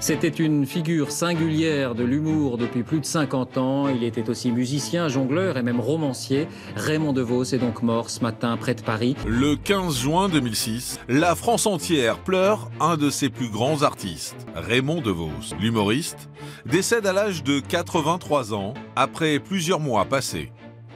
[0.00, 3.88] C'était une figure singulière de l'humour depuis plus de 50 ans.
[3.88, 6.48] Il était aussi musicien, jongleur et même romancier.
[6.74, 9.14] Raymond DeVos est donc mort ce matin près de Paris.
[9.26, 15.02] Le 15 juin 2006, la France entière pleure un de ses plus grands artistes, Raymond
[15.02, 15.54] DeVos.
[15.60, 16.30] L'humoriste
[16.64, 20.50] décède à l'âge de 83 ans après plusieurs mois passés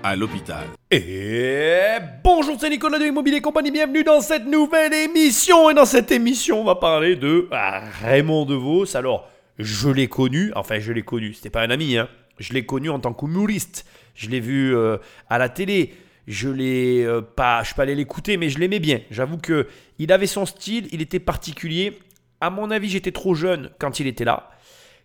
[0.04, 0.66] à l'hôpital.
[0.90, 5.70] Et bonjour, c'est Nicolas de Immobilier Compagnie, bienvenue dans cette nouvelle émission.
[5.70, 8.98] Et dans cette émission, on va parler de ah, Raymond DeVos.
[8.98, 9.26] Alors,
[9.58, 12.08] je l'ai connu, enfin je l'ai connu, c'était pas un ami, hein.
[12.38, 13.86] je l'ai connu en tant qu'humoriste.
[14.14, 14.98] Je l'ai vu euh,
[15.30, 15.94] à la télé,
[16.28, 19.00] je l'ai euh, pas, je suis pas allé l'écouter, mais je l'aimais bien.
[19.10, 21.98] J'avoue que il avait son style, il était particulier.
[22.42, 24.50] À mon avis, j'étais trop jeune quand il était là.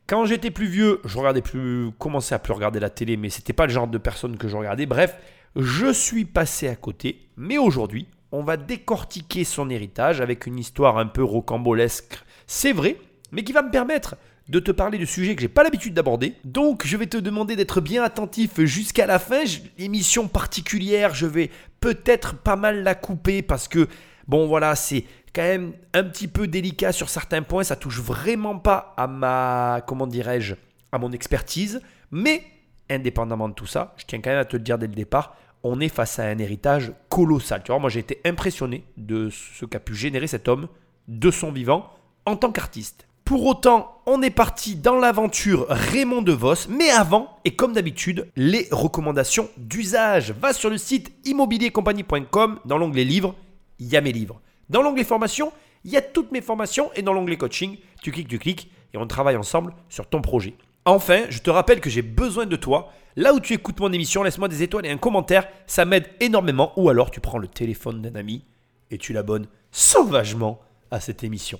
[0.09, 3.54] Quand j'étais plus vieux, je regardais plus, commençais à plus regarder la télé, mais c'était
[3.54, 4.88] pas le genre de personne que je regardais.
[4.88, 5.16] Bref,
[5.55, 7.27] je suis passé à côté.
[7.38, 12.98] Mais aujourd'hui, on va décortiquer son héritage avec une histoire un peu rocambolesque, c'est vrai,
[13.32, 14.16] mais qui va me permettre
[14.48, 16.34] de te parler de sujets que j'ai pas l'habitude d'aborder.
[16.44, 19.44] Donc, je vais te demander d'être bien attentif jusqu'à la fin.
[19.77, 21.51] Émission particulière, je vais
[21.82, 23.88] peut-être pas mal la couper parce que,
[24.27, 27.63] bon, voilà, c'est quand même un petit peu délicat sur certains points.
[27.63, 30.55] Ça touche vraiment pas à ma, comment dirais-je,
[30.91, 31.82] à mon expertise.
[32.12, 32.44] Mais
[32.90, 35.35] indépendamment de tout ça, je tiens quand même à te le dire dès le départ,
[35.63, 37.62] on est face à un héritage colossal.
[37.63, 40.68] Tu vois, moi j'ai été impressionné de ce qu'a pu générer cet homme
[41.07, 41.91] de son vivant
[42.26, 43.05] en tant qu'artiste.
[43.26, 48.68] Pour autant, on est parti dans l'aventure Raymond DeVos, mais avant, et comme d'habitude, les
[48.72, 50.32] recommandations d'usage.
[50.32, 53.35] Va sur le site immobiliercompagnie.com, dans l'onglet livres,
[53.77, 54.41] il y a mes livres.
[54.70, 55.51] Dans l'onglet formation,
[55.84, 58.98] il y a toutes mes formations et dans l'onglet coaching, tu cliques, tu cliques et
[58.98, 60.55] on travaille ensemble sur ton projet.
[60.85, 62.91] Enfin, je te rappelle que j'ai besoin de toi.
[63.15, 66.73] Là où tu écoutes mon émission, laisse-moi des étoiles et un commentaire, ça m'aide énormément.
[66.78, 68.44] Ou alors tu prends le téléphone d'un ami
[68.91, 70.59] et tu l'abonnes sauvagement
[70.91, 71.59] à cette émission.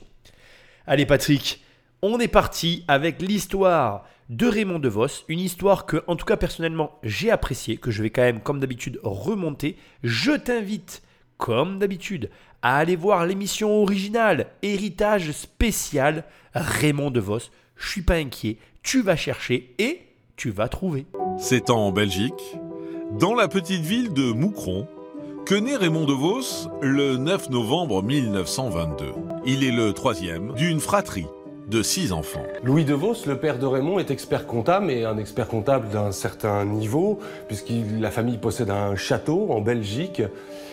[0.88, 1.64] Allez Patrick,
[2.02, 7.00] on est parti avec l'histoire de Raymond DeVos, une histoire que, en tout cas personnellement,
[7.04, 9.76] j'ai appréciée, que je vais quand même, comme d'habitude, remonter.
[10.04, 11.02] Je t'invite,
[11.40, 12.30] comme d'habitude,
[12.62, 17.50] à aller voir l'émission originale, Héritage spécial, Raymond DeVos.
[17.78, 20.02] Je suis pas inquiet, tu vas chercher et
[20.36, 21.08] tu vas trouver.
[21.40, 22.58] C'est en Belgique,
[23.18, 24.88] dans la petite ville de Moucron,
[25.46, 29.14] que naît Raymond DeVos le 9 novembre 1922.
[29.46, 31.26] Il est le troisième d'une fratrie
[31.70, 32.46] de six enfants.
[32.64, 36.66] Louis DeVos, le père de Raymond, est expert comptable, mais un expert comptable d'un certain
[36.66, 40.24] niveau, puisque la famille possède un château en Belgique.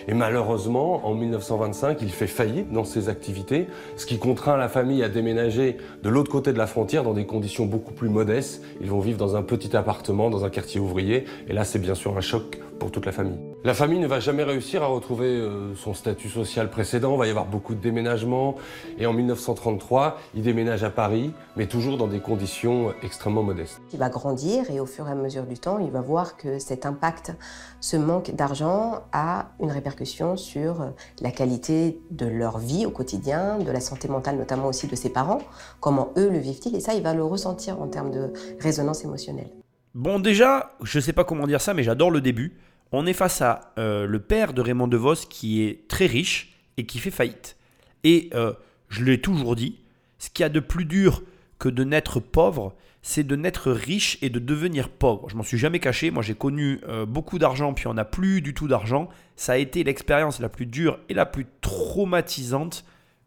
[0.09, 5.03] Et malheureusement, en 1925, il fait faillite dans ses activités, ce qui contraint la famille
[5.03, 8.62] à déménager de l'autre côté de la frontière dans des conditions beaucoup plus modestes.
[8.81, 11.94] Ils vont vivre dans un petit appartement, dans un quartier ouvrier, et là c'est bien
[11.94, 13.38] sûr un choc pour toute la famille.
[13.64, 17.26] La famille ne va jamais réussir à retrouver euh, son statut social précédent, il va
[17.26, 18.54] y avoir beaucoup de déménagements,
[18.98, 23.81] et en 1933, il déménage à Paris, mais toujours dans des conditions extrêmement modestes.
[23.92, 26.59] Il va grandir et au fur et à mesure du temps, il va voir que
[26.59, 27.34] cet impact,
[27.81, 33.70] ce manque d'argent a une répercussion sur la qualité de leur vie au quotidien, de
[33.70, 35.41] la santé mentale notamment aussi de ses parents,
[35.81, 39.50] comment eux le vivent-ils, et ça, il va le ressentir en termes de résonance émotionnelle.
[39.97, 42.59] Bon, déjà, je ne sais pas comment dire ça, mais j'adore le début.
[42.93, 46.84] On est face à euh, le père de Raymond DeVos qui est très riche et
[46.84, 47.57] qui fait faillite.
[48.05, 48.53] Et euh,
[48.91, 49.81] je l'ai toujours dit,
[50.19, 51.23] ce qu'il y a de plus dur
[51.59, 55.31] que de naître pauvre, c'est de naître riche et de devenir pauvre.
[55.31, 56.11] Je m'en suis jamais caché.
[56.11, 59.09] Moi, j'ai connu euh, beaucoup d'argent, puis on n'a plus du tout d'argent.
[59.35, 62.85] Ça a été l'expérience la plus dure et la plus traumatisante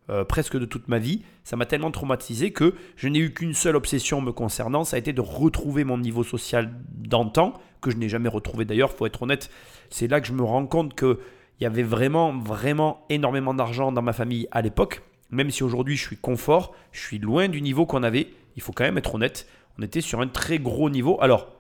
[0.10, 1.24] euh, presque de toute ma vie.
[1.44, 4.84] Ça m'a tellement traumatisé que je n'ai eu qu'une seule obsession me concernant.
[4.84, 8.92] Ça a été de retrouver mon niveau social d'antan, que je n'ai jamais retrouvé d'ailleurs,
[8.92, 9.50] faut être honnête.
[9.90, 11.18] C'est là que je me rends compte qu'il
[11.62, 15.02] y avait vraiment, vraiment énormément d'argent dans ma famille à l'époque.
[15.32, 18.30] Même si aujourd'hui je suis confort, je suis loin du niveau qu'on avait.
[18.56, 19.48] Il faut quand même être honnête.
[19.78, 21.18] On était sur un très gros niveau.
[21.22, 21.59] Alors,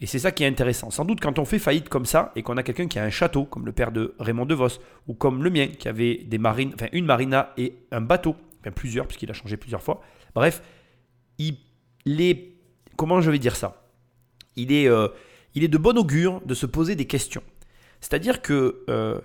[0.00, 0.90] et c'est ça qui est intéressant.
[0.90, 3.10] Sans doute quand on fait faillite comme ça et qu'on a quelqu'un qui a un
[3.10, 6.72] château, comme le père de Raymond DeVos, ou comme le mien, qui avait des marines,
[6.74, 8.34] enfin une marina et un bateau,
[8.74, 10.00] plusieurs, puisqu'il a changé plusieurs fois.
[10.34, 10.62] Bref,
[11.38, 11.56] il,
[12.06, 12.52] est.
[12.96, 13.82] Comment je vais dire ça?
[14.56, 15.08] Il est, euh,
[15.54, 17.42] il est de bon augure de se poser des questions.
[18.00, 18.84] C'est-à-dire que.
[18.88, 19.20] Euh,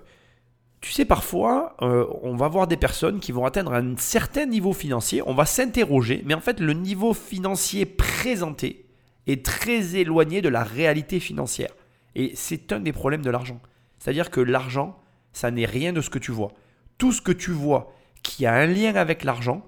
[0.82, 4.72] tu sais, parfois, euh, on va voir des personnes qui vont atteindre un certain niveau
[4.72, 8.85] financier, on va s'interroger, mais en fait, le niveau financier présenté
[9.26, 11.70] est très éloigné de la réalité financière.
[12.14, 13.60] Et c'est un des problèmes de l'argent.
[13.98, 14.98] C'est-à-dire que l'argent,
[15.32, 16.52] ça n'est rien de ce que tu vois.
[16.98, 17.92] Tout ce que tu vois
[18.22, 19.66] qui a un lien avec l'argent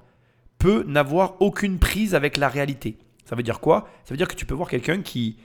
[0.58, 2.99] peut n'avoir aucune prise avec la réalité.
[3.25, 3.88] Ça veut dire quoi?
[4.05, 5.38] Ça veut dire que tu peux voir quelqu'un qui,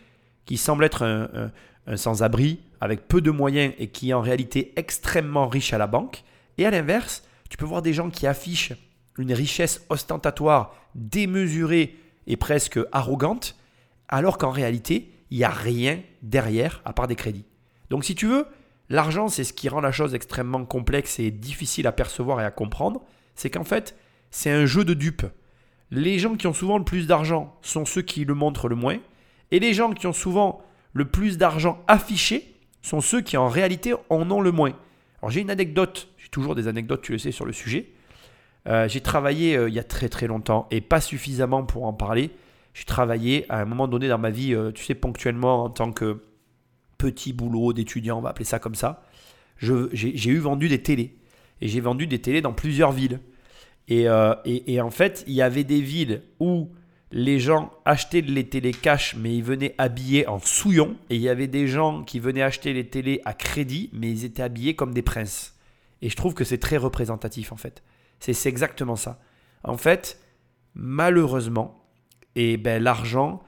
[0.45, 1.51] qui semble être un,
[1.88, 5.88] un sans-abri avec peu de moyens et qui est en réalité extrêmement riche à la
[5.88, 6.24] banque.
[6.57, 8.74] Et à l'inverse, tu peux voir des gens qui affichent
[9.18, 13.56] une richesse ostentatoire, démesurée et presque arrogante,
[14.09, 17.45] alors qu'en réalité, il n'y a rien derrière à part des crédits.
[17.89, 18.45] Donc si tu veux,
[18.89, 22.51] l'argent, c'est ce qui rend la chose extrêmement complexe et difficile à percevoir et à
[22.51, 23.01] comprendre,
[23.35, 23.95] c'est qu'en fait,
[24.31, 25.25] c'est un jeu de dupes.
[25.91, 28.97] Les gens qui ont souvent le plus d'argent sont ceux qui le montrent le moins,
[29.51, 30.63] et les gens qui ont souvent
[30.94, 34.73] le plus d'argent affiché sont ceux qui en réalité en ont le moins.
[35.21, 37.91] Alors j'ai une anecdote, j'ai toujours des anecdotes, tu le sais, sur le sujet.
[38.67, 41.94] Euh, j'ai travaillé euh, il y a très très longtemps et pas suffisamment pour en
[41.94, 42.31] parler.
[42.73, 45.91] J'ai travaillé à un moment donné dans ma vie, euh, tu sais, ponctuellement en tant
[45.91, 46.23] que
[46.97, 49.03] petit boulot d'étudiant, on va appeler ça comme ça.
[49.57, 51.17] J'ai eu vendu des télés.
[51.61, 53.19] Et j'ai vendu des télés dans plusieurs villes.
[53.87, 54.05] Et,
[54.45, 56.71] et, et, en fait, il y avait des villes où
[57.13, 60.97] les gens achetaient les télés cash, mais ils venaient habillés en souillon.
[61.09, 64.25] Et il y avait des gens qui venaient acheter les télés à crédit, mais ils
[64.25, 65.55] étaient habillés comme des princes.
[66.01, 67.83] Et je trouve que c'est très représentatif en fait.
[68.19, 69.19] C'est exactement ça.
[69.63, 70.19] En fait,
[70.73, 71.82] malheureusement,
[72.35, 73.41] et ben, l'argent,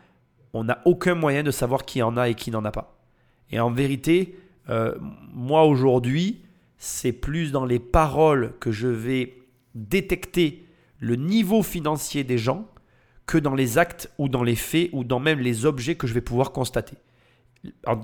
[0.54, 2.98] on n'a aucun moyen de savoir qui en a et qui n'en a pas.
[3.52, 4.38] Et en vérité,
[4.70, 4.96] euh,
[5.34, 6.42] moi aujourd'hui,
[6.78, 9.38] c'est plus dans les paroles que je vais
[9.74, 10.66] détecter
[11.00, 12.68] le niveau financier des gens
[13.26, 16.14] que dans les actes ou dans les faits ou dans même les objets que je
[16.14, 16.96] vais pouvoir constater.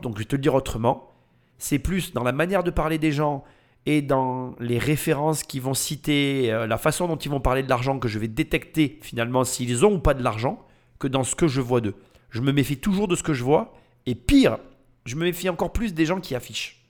[0.02, 1.12] Donc je vais te le dire autrement,
[1.58, 3.44] c'est plus dans la manière de parler des gens,
[3.86, 7.70] et dans les références qu'ils vont citer, euh, la façon dont ils vont parler de
[7.70, 10.64] l'argent, que je vais détecter finalement s'ils ont ou pas de l'argent,
[11.02, 11.96] que dans ce que je vois d'eux.
[12.30, 14.58] Je me méfie toujours de ce que je vois, et pire,
[15.06, 16.86] je me méfie encore plus des gens qui affichent.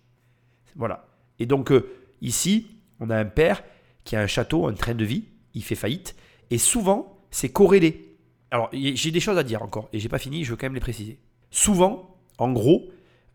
[0.75, 1.07] Voilà.
[1.39, 1.89] Et donc euh,
[2.21, 2.67] ici,
[2.99, 3.63] on a un père
[4.03, 6.15] qui a un château, un train de vie, il fait faillite,
[6.51, 8.17] et souvent, c'est corrélé.
[8.51, 10.75] Alors, j'ai des choses à dire encore, et j'ai pas fini, je veux quand même
[10.75, 11.19] les préciser.
[11.49, 12.89] Souvent, en gros,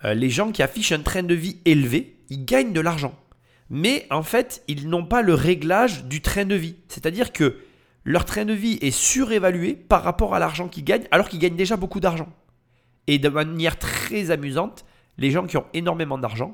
[0.04, 3.14] euh, les gens qui affichent un train de vie élevé, ils gagnent de l'argent
[3.70, 6.76] mais en fait, ils n'ont pas le réglage du train de vie.
[6.88, 7.56] C'est-à-dire que
[8.06, 11.56] leur train de vie est surévalué par rapport à l'argent qu'ils gagnent, alors qu'ils gagnent
[11.56, 12.28] déjà beaucoup d'argent.
[13.08, 14.84] Et de manière très amusante,
[15.18, 16.52] les gens qui ont énormément d'argent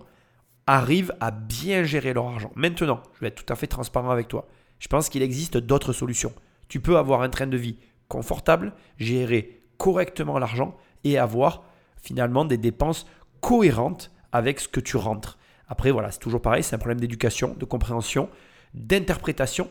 [0.66, 2.50] arrivent à bien gérer leur argent.
[2.54, 4.48] Maintenant, je vais être tout à fait transparent avec toi.
[4.78, 6.32] Je pense qu'il existe d'autres solutions.
[6.68, 7.76] Tu peux avoir un train de vie
[8.08, 11.64] confortable, gérer correctement l'argent et avoir
[12.00, 13.06] finalement des dépenses
[13.42, 15.36] cohérentes avec ce que tu rentres.
[15.68, 18.30] Après, voilà, c'est toujours pareil, c'est un problème d'éducation, de compréhension,
[18.72, 19.68] d'interprétation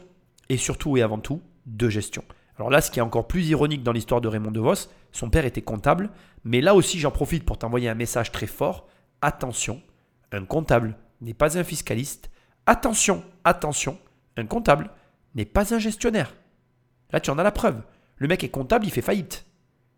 [0.50, 2.24] et surtout et avant tout de gestion.
[2.58, 5.46] Alors là, ce qui est encore plus ironique dans l'histoire de Raymond DeVos, son père
[5.46, 6.10] était comptable,
[6.44, 8.88] mais là aussi j'en profite pour t'envoyer un message très fort.
[9.22, 9.82] Attention,
[10.32, 12.30] un comptable n'est pas un fiscaliste.
[12.66, 13.98] Attention, attention,
[14.38, 14.90] un comptable
[15.36, 16.36] n'est pas un gestionnaire.
[17.12, 17.82] Là, tu en as la preuve.
[18.18, 19.46] Le mec est comptable, il fait faillite.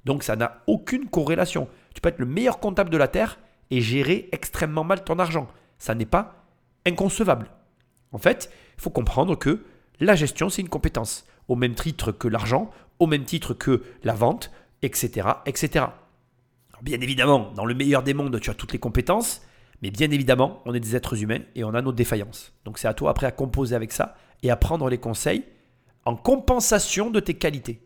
[0.06, 1.68] Donc ça n'a aucune corrélation.
[1.94, 3.39] Tu peux être le meilleur comptable de la Terre
[3.71, 5.48] et gérer extrêmement mal ton argent
[5.83, 6.45] ça n'est pas
[6.86, 7.50] inconcevable.
[8.13, 9.66] En fait, il faut comprendre que
[10.00, 14.13] la gestion, c'est une compétence, au même titre que l'argent, au même titre que la
[14.13, 14.51] vente,
[14.81, 15.28] etc.
[15.45, 15.86] etc.
[16.81, 19.42] bien évidemment, dans le meilleur des mondes, tu as toutes les compétences,
[19.81, 22.54] mais bien évidemment, on est des êtres humains et on a nos défaillances.
[22.66, 25.44] Donc c'est à toi après à composer avec ça et à prendre les conseils
[26.06, 27.81] en compensation de tes qualités.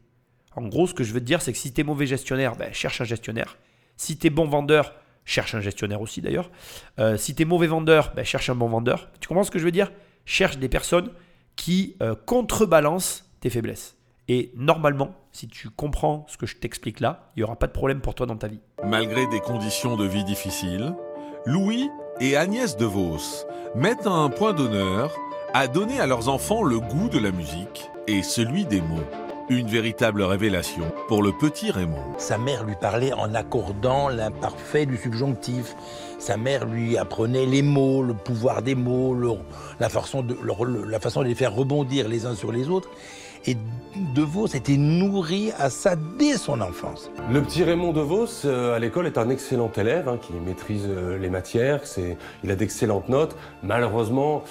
[0.56, 2.56] En gros, ce que je veux te dire, c'est que si tu es mauvais gestionnaire,
[2.56, 3.58] ben, cherche un gestionnaire.
[3.96, 4.94] Si tu es bon vendeur,
[5.28, 6.50] Cherche un gestionnaire aussi d'ailleurs.
[7.00, 9.10] Euh, si tu es mauvais vendeur, ben, cherche un bon vendeur.
[9.20, 9.92] Tu comprends ce que je veux dire?
[10.24, 11.12] Cherche des personnes
[11.58, 13.96] qui euh, contrebalancent tes faiblesses.
[14.30, 17.72] Et normalement, si tu comprends ce que je t'explique là, il n'y aura pas de
[17.72, 18.60] problème pour toi dans ta vie.
[18.84, 20.94] Malgré des conditions de vie difficiles,
[21.46, 21.90] Louis
[22.20, 25.16] et Agnès De Vos mettent un point d'honneur
[25.54, 29.06] à donner à leurs enfants le goût de la musique et celui des mots.
[29.50, 32.04] Une véritable révélation pour le petit Raymond.
[32.18, 35.74] Sa mère lui parlait en accordant l'imparfait du subjonctif.
[36.20, 39.16] Sa mère lui apprenait les mots, le pouvoir des mots,
[39.80, 40.38] la, façon de,
[40.90, 42.90] la façon de les faire rebondir les uns sur les autres.
[43.46, 43.56] Et
[44.16, 47.12] De Vos était nourri à ça dès son enfance.
[47.32, 50.86] Le petit Raymond De Vos, euh, à l'école, est un excellent élève hein, qui maîtrise
[50.88, 51.82] euh, les matières,
[52.44, 53.36] il a d'excellentes notes.
[53.64, 54.44] Malheureusement,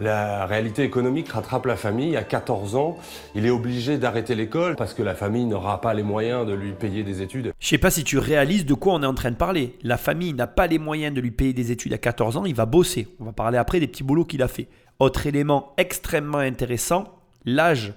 [0.00, 2.16] la réalité économique rattrape la famille.
[2.16, 2.96] À 14 ans,
[3.34, 6.72] il est obligé d'arrêter l'école parce que la famille n'aura pas les moyens de lui
[6.72, 7.52] payer des études.
[7.60, 9.76] Je sais pas si tu réalises de quoi on est en train de parler.
[9.82, 12.54] La famille n'a pas les moyens de lui payer des études à 14 ans, il
[12.54, 13.08] va bosser.
[13.20, 14.68] On va parler après des petits boulots qu'il a fait.
[14.98, 17.04] Autre élément extrêmement intéressant,
[17.44, 17.94] l'âge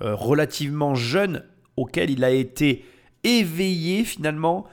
[0.00, 1.44] relativement jeune
[1.76, 2.84] auquel il a été
[3.24, 4.66] éveillé finalement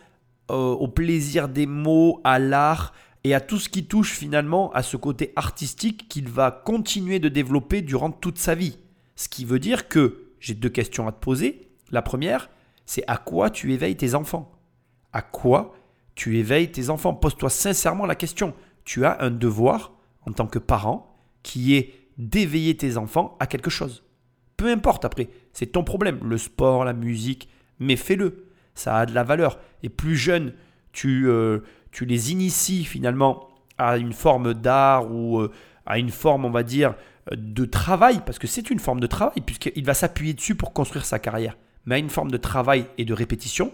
[0.49, 2.93] euh, au plaisir des mots, à l'art,
[3.23, 7.27] et à tout ce qui touche finalement à ce côté artistique qu'il va continuer de
[7.27, 8.77] développer durant toute sa vie.
[9.17, 11.67] Ce qui veut dire que j'ai deux questions à te poser.
[11.91, 12.49] La première,
[12.85, 14.53] c'est à quoi tu éveilles tes enfants?
[15.11, 15.75] À quoi
[16.15, 17.13] tu éveilles tes enfants?
[17.13, 18.53] Pose-toi sincèrement la question.
[18.85, 19.93] Tu as un devoir
[20.25, 24.06] en tant que parent qui est d'éveiller tes enfants à quelque chose.
[24.57, 26.19] Peu importe après, c'est ton problème.
[26.23, 27.49] Le sport, la musique,
[27.79, 28.47] mais fais-le.
[28.73, 29.59] Ça a de la valeur.
[29.83, 30.53] Et plus jeune,
[30.91, 31.59] tu, euh,
[31.91, 33.47] tu les inities finalement
[33.77, 35.51] à une forme d'art ou euh,
[35.85, 36.95] à une forme, on va dire,
[37.31, 41.05] de travail, parce que c'est une forme de travail, puisqu'il va s'appuyer dessus pour construire
[41.05, 43.71] sa carrière, mais à une forme de travail et de répétition,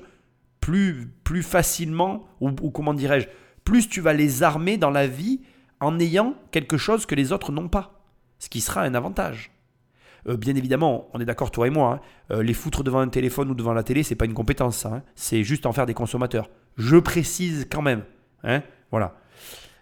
[0.59, 3.27] plus, plus facilement, ou, ou comment dirais-je,
[3.63, 5.41] plus tu vas les armer dans la vie
[5.79, 8.03] en ayant quelque chose que les autres n'ont pas,
[8.39, 9.52] ce qui sera un avantage.
[10.27, 11.99] Euh, bien évidemment, on est d'accord toi et moi, hein,
[12.31, 14.93] euh, les foutre devant un téléphone ou devant la télé, c'est pas une compétence, ça,
[14.93, 15.03] hein.
[15.15, 16.49] c'est juste en faire des consommateurs.
[16.77, 18.03] Je précise quand même,
[18.43, 18.61] hein,
[18.91, 19.15] voilà.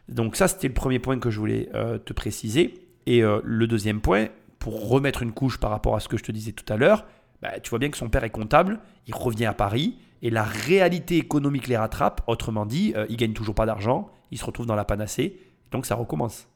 [0.10, 2.88] Donc ça, c'était le premier point que je voulais euh, te préciser.
[3.07, 4.27] Et le deuxième point,
[4.60, 7.05] pour remettre une couche par rapport à ce que je te disais tout à l'heure,
[7.41, 10.43] bah, tu vois bien que son père est comptable, il revient à Paris, et la
[10.43, 12.21] réalité économique les rattrape.
[12.27, 15.39] Autrement dit, il gagne toujours pas d'argent, il se retrouve dans la panacée,
[15.71, 16.48] donc ça recommence.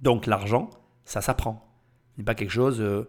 [0.00, 0.70] Donc l'argent,
[1.04, 1.65] ça s'apprend.
[2.18, 2.80] N'est pas quelque chose.
[2.80, 3.08] Euh,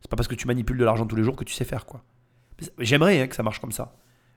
[0.00, 1.86] c'est pas parce que tu manipules de l'argent tous les jours que tu sais faire
[1.86, 2.04] quoi.
[2.78, 3.96] J'aimerais hein, que ça marche comme ça,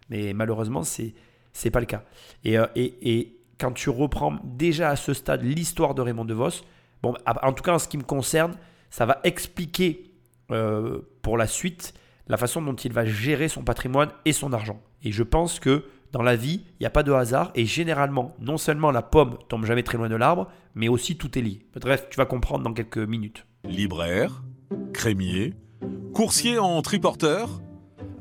[0.09, 1.13] mais malheureusement c'est
[1.53, 2.03] c'est pas le cas.
[2.43, 6.61] Et, euh, et, et, quand tu reprends déjà à ce stade l'histoire de Raymond DeVos,
[7.01, 8.53] bon, en tout cas en ce qui me concerne,
[8.91, 10.11] ça va expliquer
[10.51, 11.93] euh, pour la suite
[12.27, 14.79] la façon dont il va gérer son patrimoine et son argent.
[15.03, 18.35] Et je pense que dans la vie, il n'y a pas de hasard et généralement,
[18.39, 21.65] non seulement la pomme tombe jamais très loin de l'arbre, mais aussi tout est lié.
[21.81, 23.45] Bref, tu vas comprendre dans quelques minutes.
[23.67, 24.43] Libraire,
[24.93, 25.53] crémier,
[26.13, 27.61] coursier en triporteur.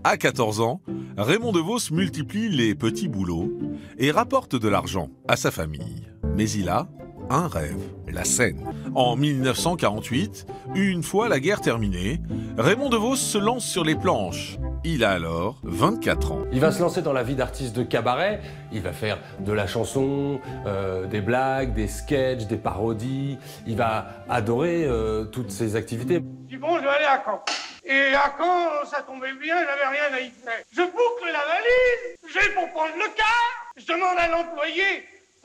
[0.04, 0.80] À 14 ans,
[1.16, 3.52] Raymond DeVos multiplie les petits boulots
[3.98, 6.06] et rapporte de l'argent à sa famille.
[6.36, 6.88] Mais il a
[7.30, 8.64] un rêve, la scène.
[8.94, 12.20] En 1948, une fois la guerre terminée,
[12.56, 14.58] Raymond DeVos se lance sur les planches.
[14.84, 16.44] Il a alors 24 ans.
[16.52, 18.40] Il va se lancer dans la vie d'artiste de cabaret.
[18.70, 23.38] Il va faire de la chanson, euh, des blagues, des sketchs, des parodies.
[23.66, 26.20] Il va adorer euh, toutes ces activités.
[26.20, 27.42] Du bon, je vais aller à Caen.
[27.84, 30.62] Et à Caen, ça tombait bien, j'avais rien à y faire.
[30.72, 34.82] Je boucle la valise, j'ai pour prendre le car, je demande à l'employé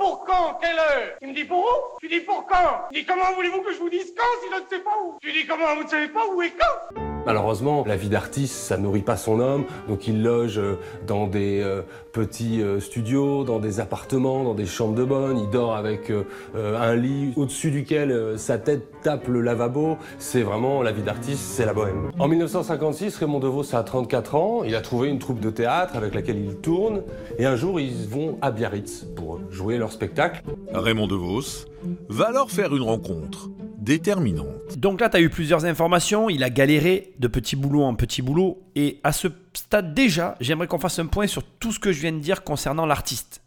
[0.02, 2.00] pour quand Quelle heure Il me dit pour où?
[2.00, 2.88] Tu dis pour quand?
[2.92, 5.18] Il dit comment voulez-vous que je vous dise quand si je ne sais pas où?
[5.22, 7.11] Tu dis comment vous ne savez pas où et quand?
[7.26, 10.76] Malheureusement, la vie d'artiste, ça nourrit pas son homme, donc il loge euh,
[11.06, 11.82] dans des euh,
[12.14, 16.12] petits euh, studios, dans des appartements, dans des chambres de bonne, il dort avec
[16.56, 19.98] un lit au-dessus duquel sa tête tape le lavabo.
[20.18, 22.12] C'est vraiment la vie d'artiste, c'est la bohème.
[22.20, 26.14] En 1956, Raymond DeVos a 34 ans, il a trouvé une troupe de théâtre avec
[26.16, 27.04] laquelle il tourne,
[27.38, 30.42] et un jour ils vont à Biarritz pour jouer leur spectacle.
[30.74, 31.66] Raymond DeVos
[32.10, 33.50] va alors faire une rencontre
[33.82, 34.78] déterminante.
[34.78, 36.30] Donc là, tu as eu plusieurs informations.
[36.30, 38.62] Il a galéré de petit boulot en petit boulot.
[38.76, 42.00] Et à ce stade déjà, j'aimerais qu'on fasse un point sur tout ce que je
[42.00, 43.42] viens de dire concernant l'artiste.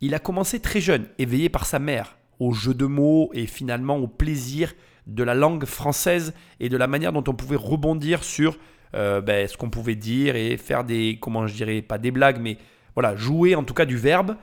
[0.00, 3.96] Il a commencé très jeune, éveillé par sa mère, au jeu de mots et finalement
[3.96, 4.74] au plaisir
[5.06, 8.58] de la langue française et de la manière dont on pouvait rebondir sur
[8.94, 12.40] euh, ben, ce qu'on pouvait dire et faire des, comment je dirais, pas des blagues,
[12.40, 12.58] mais
[12.94, 14.36] voilà, jouer en tout cas du verbe.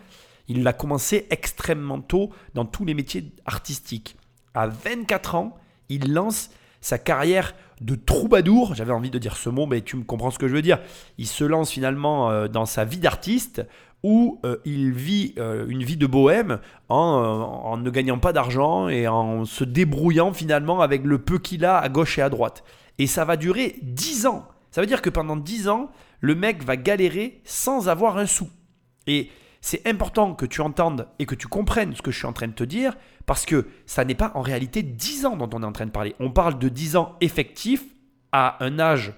[0.47, 4.17] Il l'a commencé extrêmement tôt dans tous les métiers artistiques
[4.55, 5.57] à 24 ans,
[5.89, 6.49] il lance
[6.81, 8.75] sa carrière de troubadour.
[8.75, 10.79] J'avais envie de dire ce mot, mais tu me comprends ce que je veux dire.
[11.17, 13.65] Il se lance finalement euh, dans sa vie d'artiste
[14.03, 16.59] où euh, il vit euh, une vie de bohème
[16.89, 21.79] en, ne gagnant pas d'argent et en se débrouillant finalement avec le peu qu'il a
[21.79, 22.63] à gauche et à droite.
[22.99, 24.47] Et ça va durer 10 ans.
[24.69, 25.89] Ça veut dire que pendant 10 ans,
[26.21, 28.47] le mec va galérer sans avoir un sou.
[29.07, 29.29] Et
[29.65, 32.47] c'est important que tu entendes et que tu comprennes ce que je suis en train
[32.47, 32.95] de te dire,
[33.25, 35.91] parce que ça n'est pas en réalité 10 ans dont on est en train de
[35.91, 36.13] parler.
[36.19, 37.83] On parle de 10 ans effectifs
[38.31, 39.13] à un âge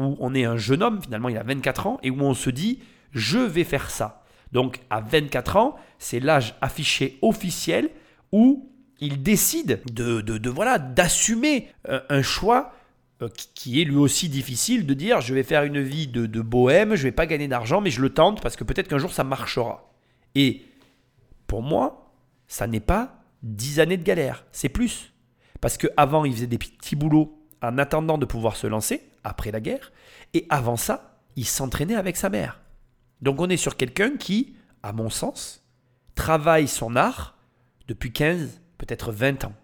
[0.00, 2.50] où on est un jeune homme, finalement il a 24 ans, et où on se
[2.50, 2.80] dit,
[3.12, 4.24] je vais faire ça.
[4.50, 7.90] Donc à 24 ans, c'est l'âge affiché officiel
[8.32, 12.72] où il décide de, de voilà d'assumer euh, un choix
[13.28, 17.02] qui est lui aussi difficile de dire je vais faire une vie de, bohème, je
[17.04, 19.90] vais pas gagner d'argent, mais je le tente parce que peut-être qu'un jour ça marchera.
[20.34, 20.62] Et
[21.46, 22.12] pour moi,
[22.48, 25.12] ça n'est pas 10 années de galère, c'est plus.
[25.60, 29.60] Parce qu'avant, il faisait des petits boulots en attendant de pouvoir se lancer, après la
[29.60, 29.92] guerre,
[30.34, 32.60] et avant ça, il s'entraînait avec sa mère.
[33.22, 35.64] Donc on est sur quelqu'un qui, à mon sens,
[36.14, 37.36] travaille son art
[37.88, 39.54] depuis 15, peut-être 20 ans.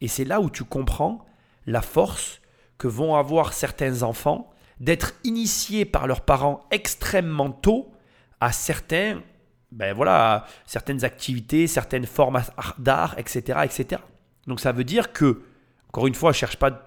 [0.00, 1.24] Et c'est là où tu comprends
[1.66, 2.41] la force
[2.82, 7.92] que vont avoir certains enfants d'être initiés par leurs parents extrêmement tôt
[8.40, 9.22] à certains,
[9.70, 12.42] ben voilà, certaines activités, certaines formes
[12.78, 14.02] d'art, etc., etc.
[14.48, 15.42] Donc ça veut dire que,
[15.90, 16.84] encore une fois, je cherche pas,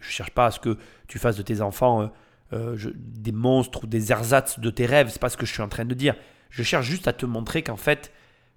[0.00, 2.08] je cherche pas à ce que tu fasses de tes enfants euh,
[2.52, 5.10] euh, des monstres ou des ersatz de tes rêves.
[5.12, 6.16] C'est pas ce que je suis en train de dire.
[6.48, 8.12] Je cherche juste à te montrer qu'en fait,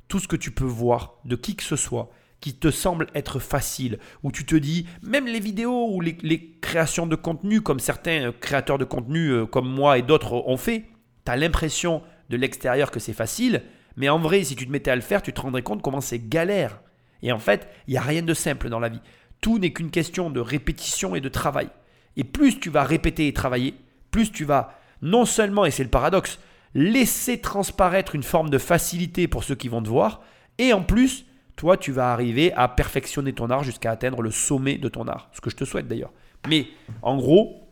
[0.07, 2.09] tout ce que tu peux voir de qui que ce soit
[2.43, 6.57] qui te semblent être faciles, où tu te dis, même les vidéos ou les, les
[6.59, 10.83] créations de contenu, comme certains créateurs de contenu euh, comme moi et d'autres ont fait,
[11.25, 13.63] tu as l'impression de l'extérieur que c'est facile,
[13.95, 16.01] mais en vrai, si tu te mettais à le faire, tu te rendrais compte comment
[16.01, 16.81] c'est galère.
[17.21, 18.99] Et en fait, il n'y a rien de simple dans la vie.
[19.39, 21.69] Tout n'est qu'une question de répétition et de travail.
[22.17, 23.75] Et plus tu vas répéter et travailler,
[24.11, 26.39] plus tu vas non seulement, et c'est le paradoxe,
[26.73, 30.23] laisser transparaître une forme de facilité pour ceux qui vont te voir,
[30.57, 34.77] et en plus, toi, tu vas arriver à perfectionner ton art jusqu'à atteindre le sommet
[34.77, 35.29] de ton art.
[35.33, 36.11] Ce que je te souhaite d'ailleurs.
[36.47, 36.67] Mais
[37.01, 37.69] en gros,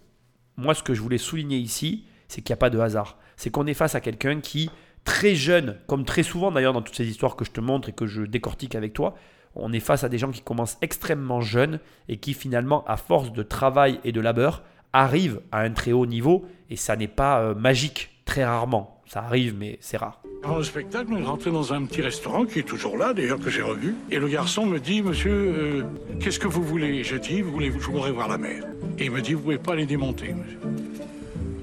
[0.58, 3.18] moi, ce que je voulais souligner ici, c'est qu'il n'y a pas de hasard.
[3.36, 4.70] C'est qu'on est face à quelqu'un qui,
[5.04, 7.94] très jeune, comme très souvent d'ailleurs dans toutes ces histoires que je te montre et
[7.94, 9.16] que je décortique avec toi,
[9.56, 13.34] on est face à des gens qui commencent extrêmement jeunes et qui finalement, à force
[13.34, 16.46] de travail et de labeur, arrivent à un très haut niveau.
[16.70, 19.01] Et ça n'est pas euh, magique, très rarement.
[19.12, 20.22] Ça arrive, mais c'est rare.
[20.42, 23.50] Avant le spectacle, on est dans un petit restaurant qui est toujours là, d'ailleurs, que
[23.50, 23.94] j'ai revu.
[24.10, 25.84] Et le garçon me dit, monsieur, euh,
[26.22, 27.04] qu'est-ce que vous voulez?
[27.04, 28.64] Je dis, vous voulez, je voudrais voir la mer.
[28.98, 30.60] Et il me dit, vous pouvez pas les démonter, monsieur.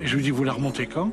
[0.02, 1.10] Et je lui dis, vous la remontez quand?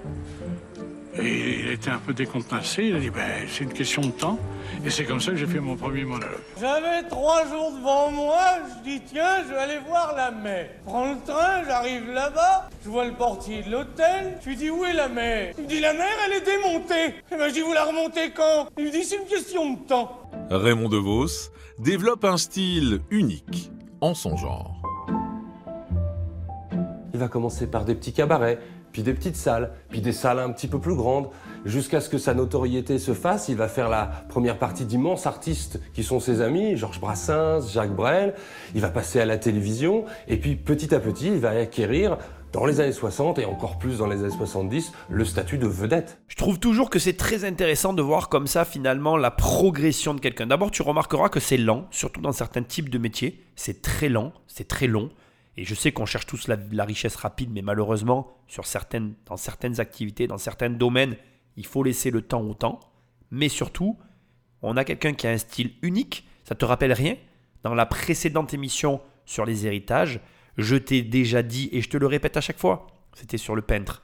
[1.18, 2.86] Et il était un peu décontenancé.
[2.86, 4.38] Il a dit, ben, c'est une question de temps.
[4.86, 6.42] Et c'est comme ça que j'ai fait mon premier monologue.
[6.60, 10.70] J'avais trois jours devant moi, je dis tiens, je vais aller voir la mer.
[10.80, 14.70] Je prends le train, j'arrive là-bas, je vois le portier de l'hôtel, je lui dis
[14.70, 15.54] où est la mer?
[15.58, 17.16] Il me dit la mer elle est démontée.
[17.32, 18.68] Et ben je dis vous la remontez quand?
[18.78, 20.30] Il me dit c'est une question de temps.
[20.52, 24.82] Raymond DeVos développe un style unique en son genre.
[27.14, 28.60] Il va commencer par des petits cabarets,
[28.96, 31.28] puis des petites salles, puis des salles un petit peu plus grandes,
[31.66, 33.50] jusqu'à ce que sa notoriété se fasse.
[33.50, 37.94] Il va faire la première partie d'immenses artistes qui sont ses amis, Georges Brassens, Jacques
[37.94, 38.36] Brel.
[38.74, 42.20] Il va passer à la télévision, et puis petit à petit, il va acquérir
[42.54, 46.22] dans les années 60 et encore plus dans les années 70, le statut de vedette.
[46.30, 50.22] Je trouve toujours que c'est très intéressant de voir comme ça finalement la progression de
[50.22, 50.48] quelqu'un.
[50.48, 53.44] D'abord, tu remarqueras que c'est lent, surtout dans certains types de métiers.
[53.58, 55.10] C'est très lent, c'est très long.
[55.58, 60.28] Et je sais qu'on cherche tous la, la richesse rapide, mais malheureusement, dans certaines activités,
[60.28, 61.16] dans certains domaines,
[61.56, 62.80] il faut laisser le temps au temps.
[63.32, 63.98] Mais surtout,
[64.62, 66.28] on a quelqu'un qui a un style unique.
[66.44, 67.16] Ça te rappelle rien?
[67.64, 70.20] Dans la précédente émission sur les héritages,
[70.58, 73.62] je t'ai déjà dit, et je te le répète à chaque fois, c'était sur le
[73.62, 74.04] peintre.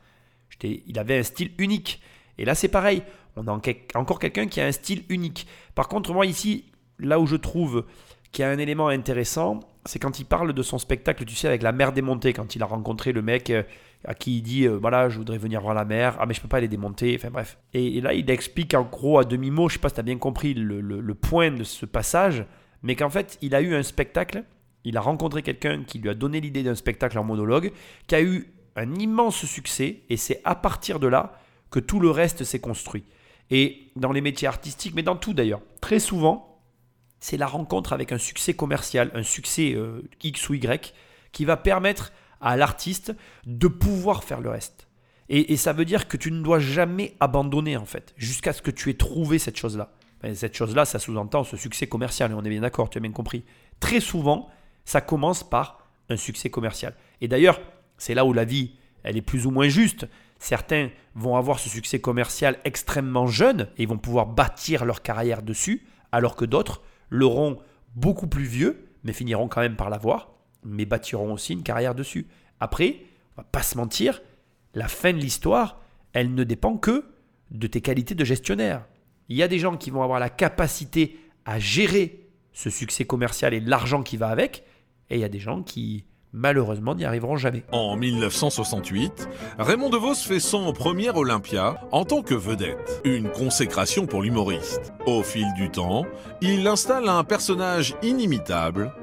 [0.63, 2.01] Il avait un style unique.
[2.37, 3.03] Et là, c'est pareil.
[3.35, 3.51] On a
[3.95, 5.47] encore quelqu'un qui a un style unique.
[5.75, 6.65] Par contre, moi, ici,
[6.99, 7.85] là où je trouve
[8.31, 11.47] qu'il y a un élément intéressant, c'est quand il parle de son spectacle, tu sais,
[11.47, 13.63] avec la mer démontée, quand il a rencontré le mec euh,
[14.05, 16.41] à qui il dit, euh, voilà, je voudrais venir voir la mer, ah mais je
[16.41, 17.57] peux pas les démonter, enfin bref.
[17.73, 20.17] Et, là, il explique en gros à demi-mot, je sais pas si tu as bien
[20.17, 22.45] compris le- le point de ce passage,
[22.83, 24.43] mais qu'en fait, il a eu un spectacle,
[24.83, 27.71] il a rencontré quelqu'un qui lui a donné l'idée d'un spectacle en monologue,
[28.07, 31.33] qui a eu un immense succès, et c'est à partir de là
[31.69, 33.03] que tout le reste s'est construit.
[33.49, 36.50] Et dans les métiers artistiques, mais dans tout d'ailleurs, très souvent,
[37.21, 40.93] c'est la rencontre avec un succès commercial, un succès euh, X ou Y,
[41.31, 44.87] qui va permettre à l'artiste de pouvoir faire le reste.
[45.29, 48.61] Et, et ça veut dire que tu ne dois jamais abandonner, en fait, jusqu'à ce
[48.61, 49.93] que tu aies trouvé cette chose-là.
[50.21, 53.01] Ben, cette chose-là, ça sous-entend ce succès commercial, et on est bien d'accord, tu as
[53.01, 53.45] bien compris.
[53.79, 54.49] Très souvent,
[54.83, 56.95] ça commence par un succès commercial.
[57.21, 57.61] Et d'ailleurs,
[57.97, 60.07] c'est là où la vie, elle est plus ou moins juste.
[60.39, 65.85] Certains vont avoir ce succès commercial extrêmement jeune et vont pouvoir bâtir leur carrière dessus,
[66.11, 66.81] alors que d'autres
[67.11, 67.59] l'auront
[67.95, 70.31] beaucoup plus vieux, mais finiront quand même par l'avoir,
[70.63, 72.27] mais bâtiront aussi une carrière dessus.
[72.59, 73.01] Après,
[73.35, 74.21] on va pas se mentir,
[74.73, 75.81] la fin de l'histoire,
[76.13, 77.05] elle ne dépend que
[77.51, 78.85] de tes qualités de gestionnaire.
[79.29, 83.53] Il y a des gens qui vont avoir la capacité à gérer ce succès commercial
[83.53, 84.63] et l'argent qui va avec,
[85.09, 87.63] et il y a des gens qui, malheureusement, n'y arriveront jamais.
[87.71, 89.27] En 1968,
[89.59, 94.93] Raymond DeVos fait son premier Olympia en tant que vedette, une consécration pour l'humoriste.
[95.05, 96.05] Au fil du temps,
[96.41, 98.93] il installe un personnage inimitable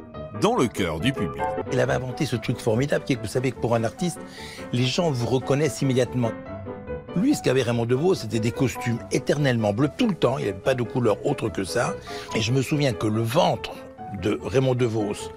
[0.40, 1.42] dans le cœur du public.
[1.72, 4.20] Il avait inventé ce truc formidable qui est que vous savez que pour un artiste,
[4.72, 6.32] les gens vous reconnaissent immédiatement.
[7.16, 10.38] Lui, ce qu'avait Raymond DeVos, c'était des costumes éternellement bleus tout le temps.
[10.38, 11.94] Il n'avait pas de couleur autre que ça.
[12.36, 13.72] Et je me souviens que le ventre
[14.22, 15.32] de Raymond DeVos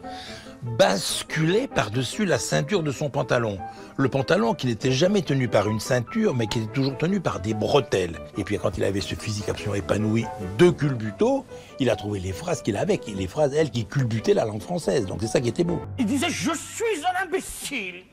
[0.63, 3.57] basculait par-dessus la ceinture de son pantalon.
[3.97, 7.39] Le pantalon qui n'était jamais tenu par une ceinture, mais qui était toujours tenu par
[7.39, 8.19] des bretelles.
[8.37, 10.25] Et puis quand il avait ce physique absolument épanoui
[10.57, 11.45] de culbuto,
[11.79, 15.05] il a trouvé les phrases qu'il avait, les phrases, elles, qui culbutaient la langue française.
[15.05, 15.81] Donc c'est ça qui était beau.
[15.97, 18.03] Il disait je suis un imbécile.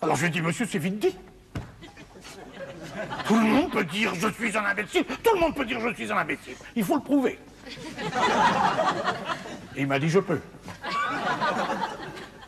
[0.00, 1.14] Alors je lui ai dit monsieur c'est vite dit.
[3.26, 5.04] Tout le monde peut dire je suis un imbécile.
[5.04, 6.54] Tout le monde peut dire je suis un imbécile.
[6.74, 7.38] Il faut le prouver.
[9.76, 10.40] Il m'a dit je peux.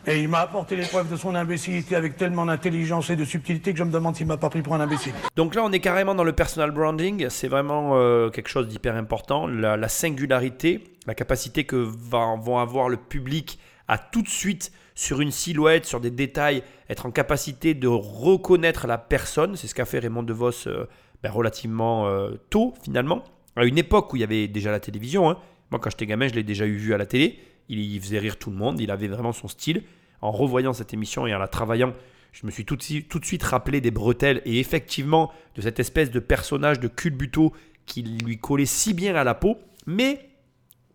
[0.07, 3.73] Et il m'a apporté les preuves de son imbécilité avec tellement d'intelligence et de subtilité
[3.73, 5.13] que je me demande s'il m'a pas pris pour un imbécile.
[5.35, 7.27] Donc là, on est carrément dans le personal branding.
[7.29, 9.47] C'est vraiment euh, quelque chose d'hyper important.
[9.47, 14.71] La, la singularité, la capacité que va, vont avoir le public à tout de suite
[14.93, 19.55] sur une silhouette, sur des détails, être en capacité de reconnaître la personne.
[19.55, 20.85] C'est ce qu'a fait Raymond DeVos euh,
[21.23, 23.23] ben, relativement euh, tôt, finalement.
[23.55, 25.29] À une époque où il y avait déjà la télévision.
[25.29, 25.37] hein.
[25.71, 27.39] Moi, quand j'étais gamin, je l'ai déjà eu vu à la télé.
[27.69, 28.79] Il, faisait rire tout le monde.
[28.79, 29.83] Il avait vraiment son style.
[30.21, 31.93] En revoyant cette émission et en la travaillant,
[32.31, 35.61] je me suis tout de, suite, tout de suite rappelé des bretelles et effectivement de
[35.61, 37.53] cette espèce de personnage de culbuto
[37.85, 39.57] qui lui collait si bien à la peau.
[39.85, 40.29] Mais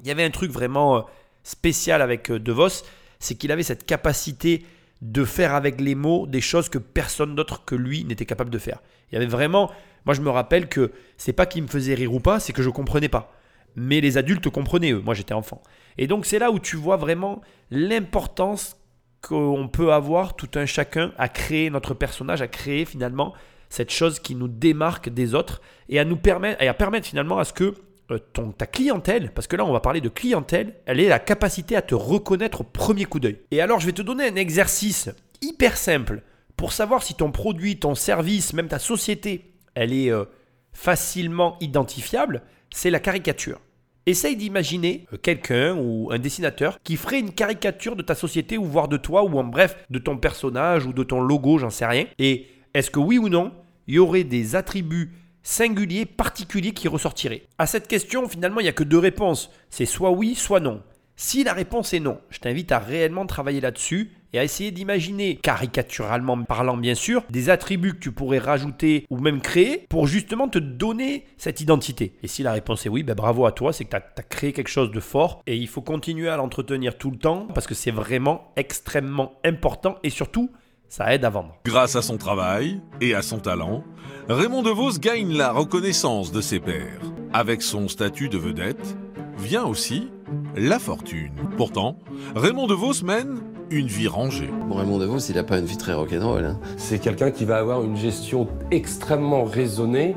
[0.01, 1.01] il y avait un truc vraiment euh,
[1.43, 2.85] spécial avec euh, De Vos,
[3.19, 4.65] c'est qu'il avait cette capacité
[5.03, 8.59] de faire avec les mots des choses que personne d'autre que lui n'était capable de
[8.59, 8.81] faire.
[9.11, 9.71] Il y avait vraiment,
[10.07, 12.63] moi je me rappelle que c'est pas qu'il me faisait rire ou pas, c'est que
[12.63, 13.33] je comprenais pas.
[13.77, 15.63] Mais les adultes comprenaient eux, moi j'étais enfant.
[15.99, 18.77] Et donc c'est là où tu vois vraiment l'importance
[19.21, 23.35] qu'on peut avoir tout un chacun à créer notre personnage, à créer finalement
[23.69, 27.39] cette chose qui nous démarque des autres et à nous permettre, et à permettre finalement
[27.39, 27.75] à ce que
[28.11, 31.21] euh, ton, ta clientèle, parce que là on va parler de clientèle, elle ait la
[31.21, 33.41] capacité à te reconnaître au premier coup d'œil.
[33.51, 35.11] Et alors je vais te donner un exercice
[35.41, 36.23] hyper simple
[36.57, 40.25] pour savoir si ton produit, ton service, même ta société, elle est euh,
[40.73, 43.61] facilement identifiable, c'est la caricature.
[44.07, 48.65] Essaye d'imaginer euh, quelqu'un ou un dessinateur qui ferait une caricature de ta société ou
[48.65, 51.87] voire de toi ou en bref de ton personnage ou de ton logo, j'en sais
[51.87, 52.07] rien.
[52.19, 53.53] Et est-ce que oui ou non,
[53.87, 57.43] il y aurait des attributs singuliers, particuliers qui ressortiraient?
[57.59, 59.51] À cette question, finalement, il n'y a que deux réponses.
[59.69, 60.83] C'est soit oui, soit non.
[61.23, 65.37] Si la réponse est non, je t'invite à réellement travailler là-dessus et à essayer d'imaginer,
[65.43, 70.49] caricaturalement parlant bien sûr, des attributs que tu pourrais rajouter ou même créer pour justement
[70.49, 72.15] te donner cette identité.
[72.23, 74.55] Et si la réponse est oui, ben bravo à toi, c'est que tu as, créé
[74.55, 77.75] quelque chose de fort et il faut continuer à l'entretenir tout le temps parce que
[77.75, 80.51] c'est vraiment extrêmement important et surtout,
[80.89, 81.55] ça aide à vendre.
[81.67, 83.85] Grâce à son travail et à son talent,
[84.31, 87.03] Raymond DeVos gagne la reconnaissance de ses pairs.
[87.35, 88.97] Avec son statut de vedette,
[89.37, 90.09] vient aussi
[90.57, 91.33] la fortune.
[91.57, 91.97] Pourtant,
[92.35, 93.41] Raymond DeVos mène
[93.71, 94.51] une vie rangée.
[94.69, 96.45] Bon, Raymond DeVos, il n'a pas une vie très rock'n'roll.
[96.45, 96.59] Hein.
[96.77, 100.17] C'est quelqu'un qui va avoir une gestion extrêmement raisonnée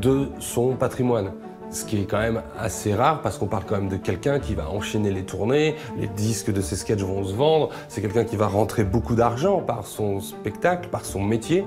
[0.00, 1.32] de son patrimoine.
[1.70, 4.54] Ce qui est quand même assez rare parce qu'on parle quand même de quelqu'un qui
[4.54, 8.36] va enchaîner les tournées, les disques de ses sketchs vont se vendre, c'est quelqu'un qui
[8.36, 11.66] va rentrer beaucoup d'argent par son spectacle, par son métier.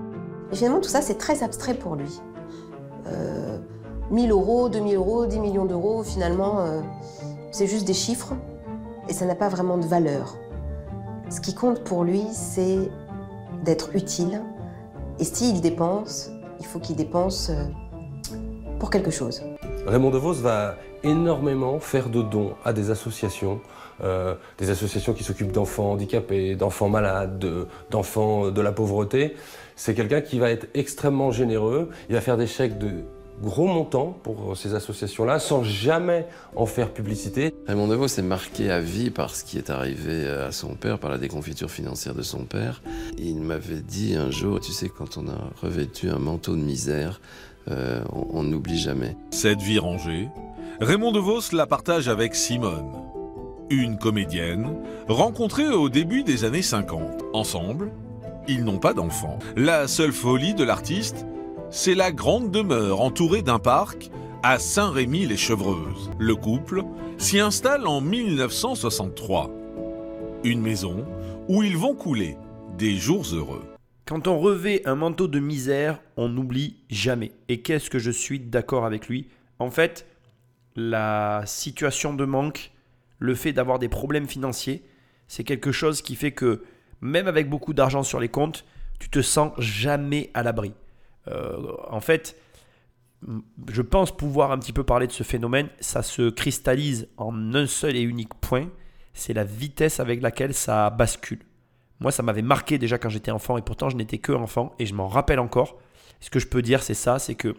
[0.51, 2.21] Et finalement, tout ça, c'est très abstrait pour lui.
[3.07, 3.57] Euh,
[4.09, 6.81] 1000 euros, 2000 euros, 10 millions d'euros, finalement, euh,
[7.51, 8.33] c'est juste des chiffres
[9.07, 10.35] et ça n'a pas vraiment de valeur.
[11.29, 12.89] Ce qui compte pour lui, c'est
[13.63, 14.41] d'être utile.
[15.19, 17.65] Et s'il dépense, il faut qu'il dépense euh,
[18.79, 19.43] pour quelque chose.
[19.85, 23.59] Raymond DeVos va énormément faire de dons à des associations,
[24.03, 29.35] euh, des associations qui s'occupent d'enfants handicapés, d'enfants malades, de- d'enfants de la pauvreté.
[29.75, 31.89] C'est quelqu'un qui va être extrêmement généreux.
[32.09, 33.03] Il va faire des chèques de
[33.41, 37.53] gros montants pour ces associations-là, sans jamais en faire publicité.
[37.67, 41.09] Raymond DeVos est marqué à vie par ce qui est arrivé à son père, par
[41.09, 42.81] la déconfiture financière de son père.
[43.17, 47.21] Il m'avait dit un jour, tu sais, quand on a revêtu un manteau de misère,
[47.69, 49.17] euh, on on n'oublie jamais.
[49.31, 50.29] Cette vie rangée,
[50.79, 52.89] Raymond DeVos la partage avec Simone,
[53.69, 57.01] une comédienne rencontrée au début des années 50.
[57.33, 57.91] Ensemble,
[58.47, 59.39] ils n'ont pas d'enfants.
[59.57, 61.25] La seule folie de l'artiste,
[61.71, 64.09] c'est la grande demeure entourée d'un parc
[64.41, 66.09] à Saint-Rémy-les-Chevreuses.
[66.17, 66.83] Le couple
[67.17, 69.51] s'y installe en 1963.
[70.43, 71.05] Une maison
[71.47, 72.37] où ils vont couler
[72.77, 73.63] des jours heureux.
[74.05, 77.31] Quand on revêt un manteau de misère, on n'oublie jamais.
[77.49, 79.27] Et qu'est-ce que je suis d'accord avec lui?
[79.59, 80.07] En fait,
[80.75, 82.71] la situation de manque,
[83.19, 84.83] le fait d'avoir des problèmes financiers,
[85.27, 86.63] c'est quelque chose qui fait que
[87.01, 88.65] même avec beaucoup d'argent sur les comptes,
[88.97, 90.73] tu te sens jamais à l'abri.
[91.27, 92.35] Euh, en fait,
[93.69, 95.69] je pense pouvoir un petit peu parler de ce phénomène.
[95.79, 98.69] Ça se cristallise en un seul et unique point,
[99.13, 101.39] c'est la vitesse avec laquelle ça bascule.
[101.99, 104.85] Moi, ça m'avait marqué déjà quand j'étais enfant et pourtant je n'étais que enfant et
[104.85, 105.77] je m'en rappelle encore.
[106.21, 107.55] Ce que je peux dire, c'est ça, c'est que,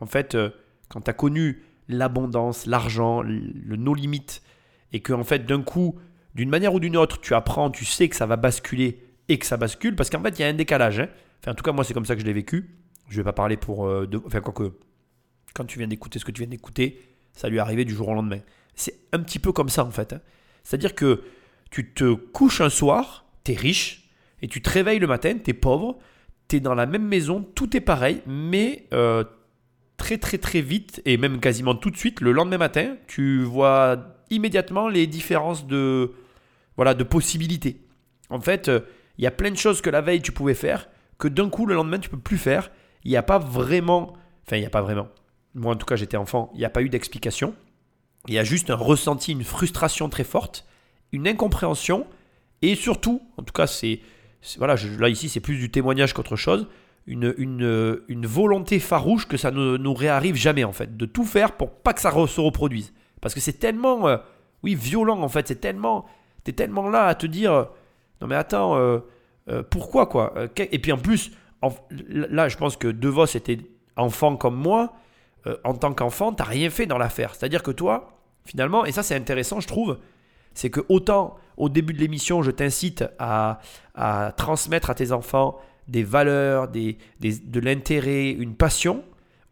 [0.00, 0.50] en fait, euh,
[0.88, 4.42] quand tu as connu l'abondance, l'argent, le no limite
[4.92, 5.98] et que, en fait, d'un coup,
[6.34, 9.46] d'une manière ou d'une autre, tu apprends, tu sais que ça va basculer et que
[9.46, 11.00] ça bascule parce qu'en fait, il y a un décalage.
[11.00, 11.08] hein.
[11.40, 12.76] Enfin, en tout cas, moi, c'est comme ça que je l'ai vécu.
[13.08, 13.86] Je vais pas parler pour.
[13.86, 14.20] euh, de...
[14.26, 14.72] Enfin, quoique,
[15.54, 17.00] quand tu viens d'écouter ce que tu viens d'écouter,
[17.32, 18.40] ça lui est arrivé du jour au lendemain.
[18.74, 20.12] C'est un petit peu comme ça, en fait.
[20.12, 20.20] hein.
[20.64, 21.22] C'est-à-dire que
[21.70, 24.08] tu te couches un soir, t'es riche,
[24.42, 25.98] et tu te réveilles le matin, t'es pauvre,
[26.48, 29.24] t'es dans la même maison, tout est pareil, mais euh,
[29.96, 33.96] très très très vite, et même quasiment tout de suite, le lendemain matin, tu vois
[34.30, 36.12] immédiatement les différences de,
[36.76, 37.80] voilà, de possibilités.
[38.28, 38.80] En fait, euh,
[39.18, 40.88] il y a plein de choses que la veille tu pouvais faire,
[41.18, 42.70] que d'un coup le lendemain tu peux plus faire.
[43.06, 44.14] Il n'y a pas vraiment,
[44.44, 45.06] enfin il n'y a pas vraiment.
[45.54, 47.54] Moi en tout cas j'étais enfant, il n'y a pas eu d'explication.
[48.26, 50.66] Il y a juste un ressenti, une frustration très forte,
[51.12, 52.08] une incompréhension
[52.62, 54.00] et surtout, en tout cas c'est,
[54.58, 56.66] voilà, là ici c'est plus du témoignage qu'autre chose,
[57.06, 61.24] une, une, une volonté farouche que ça ne nous réarrive jamais en fait, de tout
[61.24, 62.92] faire pour pas que ça se reproduise.
[63.20, 64.16] Parce que c'est tellement, euh,
[64.64, 66.06] oui, violent en fait, c'est tellement,
[66.42, 67.64] t'es tellement là à te dire, euh,
[68.20, 68.98] non mais attends, euh,
[69.70, 71.30] pourquoi quoi Et puis en plus,
[72.08, 73.58] là je pense que De Vos était
[73.96, 74.94] enfant comme moi,
[75.46, 77.34] euh, en tant qu'enfant, t'as rien fait dans l'affaire.
[77.34, 79.98] C'est-à-dire que toi, finalement, et ça c'est intéressant je trouve,
[80.54, 83.60] c'est que autant au début de l'émission je t'incite à,
[84.36, 89.04] transmettre à tes enfants des valeurs, de l'intérêt, une passion,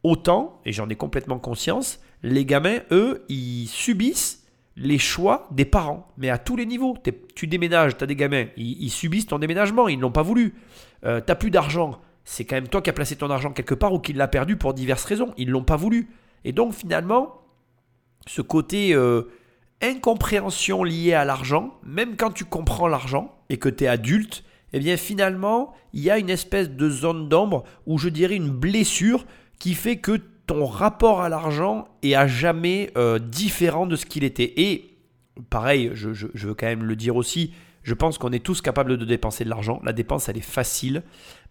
[0.02, 4.44] autant, et j'en ai complètement conscience, les gamins, eux, ils subissent
[4.76, 6.96] les choix des parents, mais à tous les niveaux.
[7.34, 10.22] Tu déménages, tu as des gamins, ils, ils subissent ton déménagement, ils ne l'ont pas
[10.22, 10.54] voulu.
[11.04, 13.92] Euh, t'as plus d'argent, c'est quand même toi qui as placé ton argent quelque part
[13.92, 16.08] ou qui l'a perdu pour diverses raisons, ils ne l'ont pas voulu.
[16.44, 17.42] Et donc finalement,
[18.26, 19.22] ce côté euh,
[19.82, 24.80] incompréhension liée à l'argent, même quand tu comprends l'argent et que tu es adulte, eh
[24.80, 29.24] bien finalement, il y a une espèce de zone d'ombre ou je dirais une blessure
[29.58, 34.24] qui fait que ton rapport à l'argent est à jamais euh, différent de ce qu'il
[34.24, 34.52] était.
[34.56, 34.96] Et
[35.50, 37.52] pareil, je, veux quand même le dire aussi,
[37.84, 39.80] je pense qu'on est tous capables de dépenser de l'argent.
[39.84, 41.02] La dépense, elle est facile,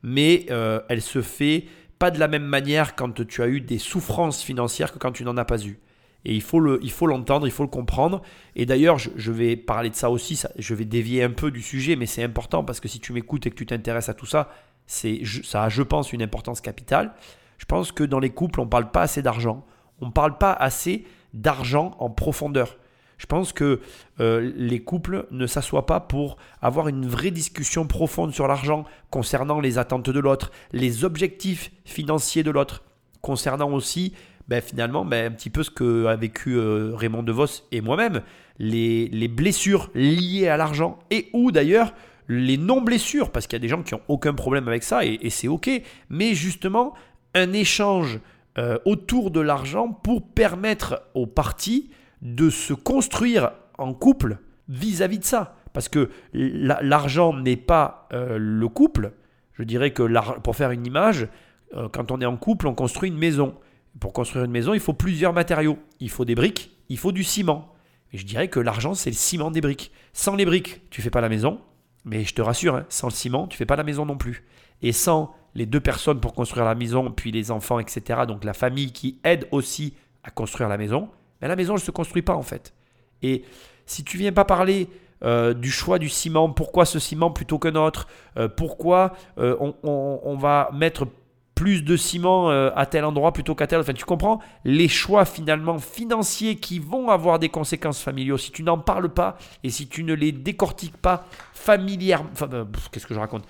[0.02, 1.66] mais euh, elle se fait
[2.00, 5.24] pas de la même manière quand tu as eu des souffrances financières que quand tu
[5.24, 5.80] n'en as pas eu.
[6.26, 8.22] Et il faut le, il l'entendre, il faut le comprendre.
[8.56, 10.42] Et d'ailleurs, je, vais parler de ça aussi.
[10.58, 13.46] je vais dévier un peu du sujet, mais c'est important parce que si tu m'écoutes
[13.46, 14.50] et que tu t'intéresses à tout ça,
[14.88, 17.14] ça a, je pense, une importance capitale.
[17.58, 19.66] Je pense que dans les couples, on ne parle pas assez d'argent.
[20.02, 22.78] On ne parle pas assez d'argent en profondeur.
[23.24, 23.80] Je pense que
[24.20, 29.62] euh, les couples ne s'assoient pas pour avoir une vraie discussion profonde sur l'argent concernant
[29.62, 32.84] les attentes de l'autre, les objectifs financiers de l'autre,
[33.22, 34.12] concernant aussi
[34.50, 38.24] ben, finalement ben, un petit peu ce que a vécu euh, Raymond DeVos et moi-même,
[38.60, 41.94] les, les blessures liées à l'argent et ou d'ailleurs
[42.28, 45.18] les non-blessures, parce qu'il y a des gens qui n'ont aucun problème avec ça et,
[45.22, 45.70] et c'est ok,
[46.10, 46.94] mais justement
[47.36, 48.20] un échange
[48.58, 51.90] euh, autour de l'argent pour permettre aux parties
[52.24, 55.56] de se construire en couple vis-à-vis de ça.
[55.74, 59.14] Parce que la- l'argent n'est pas euh, le couple.
[59.54, 60.04] Je dirais que
[60.40, 61.28] pour faire une image,
[61.76, 63.54] euh, quand on est en couple, on construit une maison.
[64.00, 65.78] Pour construire une maison, il faut plusieurs matériaux.
[66.00, 67.74] Il faut des briques, il faut du ciment.
[68.12, 69.92] Et je dirais que l'argent, c'est le ciment des briques.
[70.14, 71.60] Sans les briques, tu fais pas la maison.
[72.06, 74.44] Mais je te rassure, hein, sans le ciment, tu fais pas la maison non plus.
[74.82, 78.54] Et sans les deux personnes pour construire la maison, puis les enfants, etc., donc la
[78.54, 81.10] famille qui aide aussi à construire la maison,
[81.44, 82.74] ben la maison, elle ne se construit pas en fait.
[83.22, 83.44] Et
[83.86, 84.88] si tu viens pas parler
[85.26, 90.38] euh, du choix du ciment, pourquoi ce ciment plutôt qu'un autre, euh, pourquoi euh, on,
[90.38, 91.06] va mettre
[91.54, 94.40] plus de ciment à tel endroit plutôt qu'à tel, enfin tu comprends?
[94.64, 98.38] Les choix finalement financiers qui vont avoir des conséquences familiaux.
[98.38, 103.06] Si tu n'en parles pas et si tu ne les décortiques pas familièrement, pff, qu'est-ce
[103.06, 103.44] que je raconte,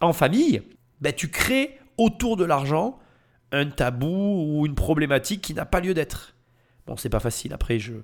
[0.00, 0.62] en famille,
[1.00, 3.00] ben, tu crées autour de l'argent
[3.50, 6.33] un tabou ou une problématique qui n'a pas lieu d'être.
[6.86, 7.52] Bon, c'est pas facile.
[7.52, 7.94] Après, je,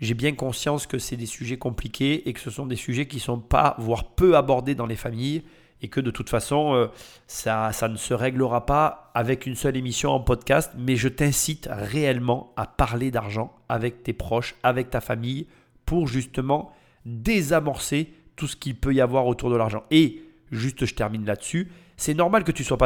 [0.00, 3.20] j'ai bien conscience que c'est des sujets compliqués et que ce sont des sujets qui
[3.20, 5.42] sont pas, voire peu abordés dans les familles
[5.80, 6.86] et que de toute façon, euh,
[7.26, 10.72] ça, ça ne se réglera pas avec une seule émission en podcast.
[10.76, 15.46] Mais je t'incite réellement à parler d'argent avec tes proches, avec ta famille,
[15.86, 16.72] pour justement
[17.04, 19.84] désamorcer tout ce qu'il peut y avoir autour de l'argent.
[19.90, 21.70] Et juste, je termine là-dessus.
[21.96, 22.78] C'est normal que tu sois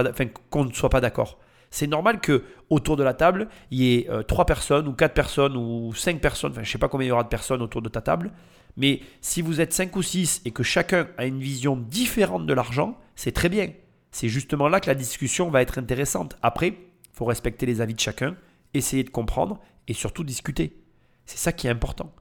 [0.51, 1.39] qu'on ne soit pas d'accord.
[1.73, 5.15] C'est normal que autour de la table, il y ait euh, trois personnes ou quatre
[5.15, 7.81] personnes ou cinq personnes, enfin je sais pas combien il y aura de personnes autour
[7.81, 8.31] de ta table,
[8.77, 12.53] mais si vous êtes cinq ou six et que chacun a une vision différente de
[12.53, 13.71] l'argent, c'est très bien.
[14.11, 16.37] C'est justement là que la discussion va être intéressante.
[16.43, 16.77] Après, il
[17.15, 18.37] faut respecter les avis de chacun,
[18.75, 19.59] essayer de comprendre
[19.89, 20.77] et surtout discuter.
[21.25, 22.13] C'est ça qui est important.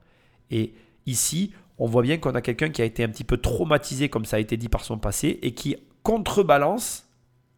[0.49, 0.73] Et
[1.05, 4.23] ici, on voit bien qu'on a quelqu'un qui a été un petit peu traumatisé, comme
[4.23, 7.10] ça a été dit par son passé, et qui contrebalance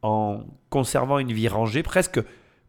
[0.03, 2.21] en conservant une vie rangée, presque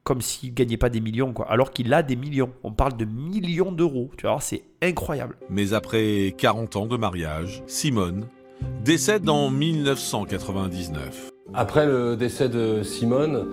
[0.04, 1.50] comme s'il ne gagnait pas des millions, quoi.
[1.50, 2.50] alors qu'il a des millions.
[2.62, 5.36] On parle de millions d'euros, tu vois, c'est incroyable.
[5.48, 8.26] Mais après 40 ans de mariage, Simone
[8.84, 11.30] décède en 1999.
[11.54, 13.46] Après le décès de Simone,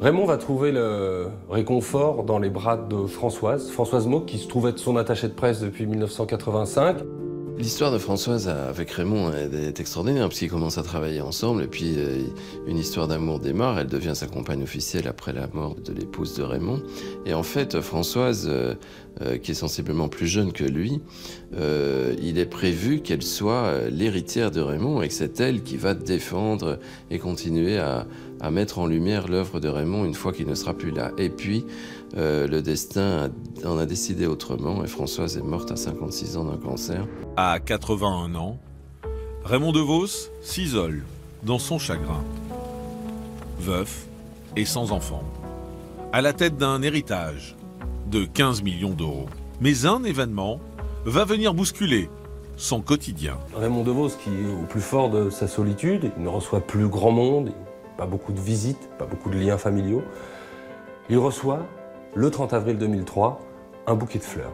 [0.00, 4.70] Raymond va trouver le réconfort dans les bras de Françoise, Françoise Mauk, qui se trouvait
[4.70, 6.98] être son attachée de presse depuis 1985.
[7.58, 11.94] L'histoire de Françoise avec Raymond est extraordinaire parce qu'ils commencent à travailler ensemble et puis
[11.96, 12.22] euh,
[12.68, 13.80] une histoire d'amour démarre.
[13.80, 16.80] Elle devient sa compagne officielle après la mort de l'épouse de Raymond.
[17.26, 18.48] Et en fait, Françoise,
[19.20, 21.00] euh, euh, qui est sensiblement plus jeune que lui,
[21.52, 26.78] il est prévu qu'elle soit l'héritière de Raymond et que c'est elle qui va défendre
[27.10, 28.06] et continuer à,
[28.50, 31.10] mettre en lumière l'œuvre de Raymond une fois qu'il ne sera plus là.
[31.18, 31.64] Et puis,
[32.16, 33.30] euh, le destin
[33.64, 37.06] en a décidé autrement et Françoise est morte à 56 ans d'un cancer.
[37.36, 38.58] À 81 ans,
[39.44, 41.02] Raymond DeVos s'isole
[41.42, 42.24] dans son chagrin.
[43.58, 44.06] Veuf
[44.56, 45.22] et sans enfant,
[46.12, 47.57] à la tête d'un héritage
[48.08, 49.26] de 15 millions d'euros.
[49.60, 50.60] Mais un événement
[51.04, 52.08] va venir bousculer
[52.56, 53.38] son quotidien.
[53.54, 57.12] Raymond DeVos, qui est au plus fort de sa solitude, il ne reçoit plus grand
[57.12, 57.52] monde,
[57.96, 60.02] pas beaucoup de visites, pas beaucoup de liens familiaux.
[61.08, 61.60] Il reçoit
[62.14, 63.40] le 30 avril 2003,
[63.86, 64.52] un bouquet de fleurs.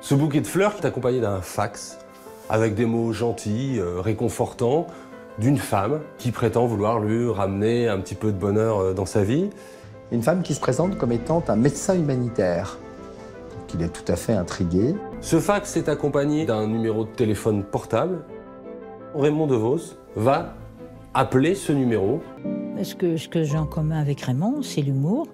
[0.00, 1.98] Ce bouquet de fleurs est accompagné d'un fax
[2.48, 4.86] avec des mots gentils, euh, réconfortants,
[5.38, 9.22] d'une femme qui prétend vouloir lui ramener un petit peu de bonheur euh, dans sa
[9.22, 9.50] vie.
[10.12, 12.78] Une femme qui se présente comme étant un médecin humanitaire.
[13.56, 14.94] Donc il est tout à fait intrigué.
[15.20, 18.24] Ce fax est accompagné d'un numéro de téléphone portable.
[19.14, 20.54] Raymond DeVos va
[21.14, 22.20] appeler ce numéro.
[22.82, 25.28] Ce que, ce que j'ai en commun avec Raymond, c'est l'humour,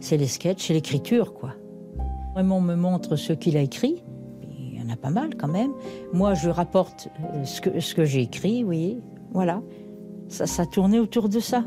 [0.00, 1.54] c'est les sketchs, c'est l'écriture, quoi?
[2.36, 4.04] Raymond me montre ce qu'il a écrit.
[4.42, 5.72] Il y en a pas mal quand même.
[6.12, 9.00] Moi, je rapporte euh, ce que, ce que j'ai écrit, oui.
[9.32, 9.62] Voilà.
[10.28, 11.64] Ça, ça tournait autour de ça.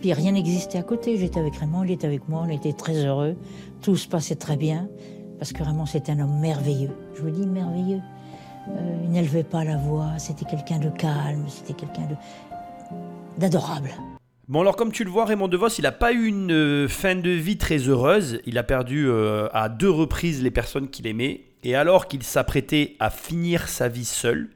[0.00, 1.16] Puis rien n'existait à côté.
[1.18, 3.36] J'étais avec Raymond, il était avec moi, on était très heureux.
[3.82, 4.88] Tout se passait très bien.
[5.38, 6.90] Parce que Raymond, c'est un homme merveilleux.
[7.14, 8.00] Je vous dis merveilleux.
[8.68, 12.08] Euh, il n'élevait pas la voix, c'était quelqu'un de calme, c'était quelqu'un
[13.38, 13.90] d'adorable.
[14.48, 17.14] Bon alors comme tu le vois, Raymond DeVos, il n'a pas eu une euh, fin
[17.14, 18.40] de vie très heureuse.
[18.46, 21.42] Il a perdu euh, à deux reprises les personnes qu'il aimait.
[21.62, 24.48] Et alors qu'il s'apprêtait à finir sa vie seul,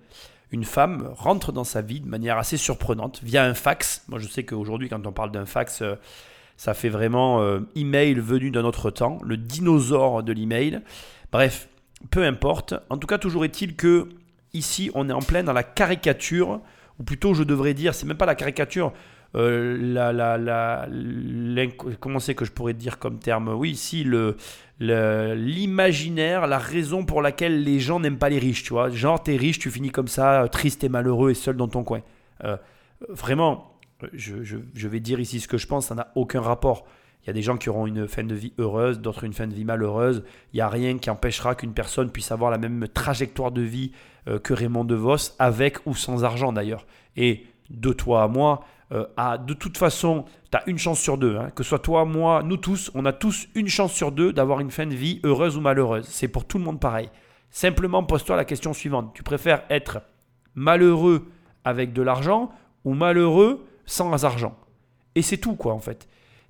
[0.55, 4.05] une femme rentre dans sa vie de manière assez surprenante via un fax.
[4.09, 5.97] Moi je sais qu'aujourd'hui quand on parle d'un fax, euh,
[6.57, 7.43] ça fait vraiment
[7.75, 10.83] email venu d'un autre temps, le dinosaure de l'email.
[11.33, 11.69] Bref,
[12.11, 12.75] peu importe.
[12.91, 14.09] En tout cas, toujours est-il que
[14.53, 16.61] ici on est en plein dans la caricature,
[16.99, 18.93] ou plutôt je devrais dire, c'est même pas la caricature,
[19.35, 20.87] euh, la, la, la,
[21.99, 23.49] comment c'est que je pourrais dire comme terme?
[23.49, 24.37] Oui, ici, le,
[24.81, 28.91] l'imaginaire, la raison pour laquelle les gens n'aiment pas les riches, tu vois.
[28.91, 32.03] Genre, t'es riche, tu finis comme ça, triste et malheureux et seul dans ton coin.
[32.45, 32.57] Euh,
[33.09, 33.79] vraiment,
[34.13, 36.85] je, je, vais dire ici ce que je pense, ça n'a aucun rapport.
[37.23, 39.47] Il y a des gens qui auront une fin de vie heureuse, d'autres une fin
[39.47, 40.25] de vie malheureuse.
[40.53, 43.93] Il n'y a rien qui empêchera qu'une personne puisse avoir la même trajectoire de vie
[44.29, 46.87] euh, que Raymond DeVos, avec ou sans argent d'ailleurs.
[47.17, 49.07] Et de toi à moi, euh,
[49.39, 51.37] de toute façon, tu as une chance sur deux.
[51.37, 51.51] Hein.
[51.55, 54.61] Que ce soit toi, moi, nous tous, on a tous une chance sur deux d'avoir
[54.61, 56.07] une fin de vie heureuse ou malheureuse.
[56.09, 57.11] C'est pour tout le monde pareil.
[57.51, 59.13] Simplement, pose-toi la question suivante.
[59.15, 60.03] Tu préfères être
[60.55, 61.27] malheureux
[61.65, 62.51] avec de l'argent
[62.85, 64.57] ou malheureux sans argent?
[65.15, 66.09] Et c'est tout, quoi, en fait.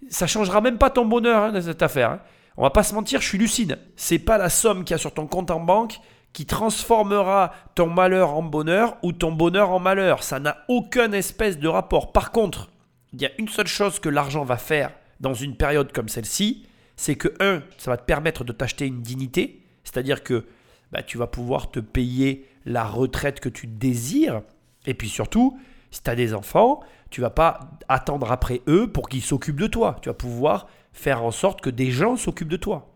[0.08, 2.10] Ça changera même pas ton bonheur hein, dans cette affaire.
[2.10, 2.20] Hein.
[2.56, 3.78] On va pas se mentir, je suis lucide.
[3.96, 5.98] C'est pas la somme qu'il y a sur ton compte en banque
[6.34, 10.22] qui transformera ton malheur en bonheur ou ton bonheur en malheur.
[10.22, 12.12] Ça n'a aucun espèce de rapport.
[12.12, 12.70] Par contre,
[13.14, 16.66] il y a une seule chose que l'argent va faire dans une période comme celle-ci,
[16.96, 20.44] c'est que, un, ça va te permettre de t'acheter une dignité, c'est-à-dire que
[20.90, 24.42] bah, tu vas pouvoir te payer la retraite que tu désires,
[24.86, 25.58] et puis surtout,
[25.92, 29.68] si tu as des enfants, tu vas pas attendre après eux pour qu'ils s'occupent de
[29.68, 29.98] toi.
[30.02, 32.92] Tu vas pouvoir faire en sorte que des gens s'occupent de toi.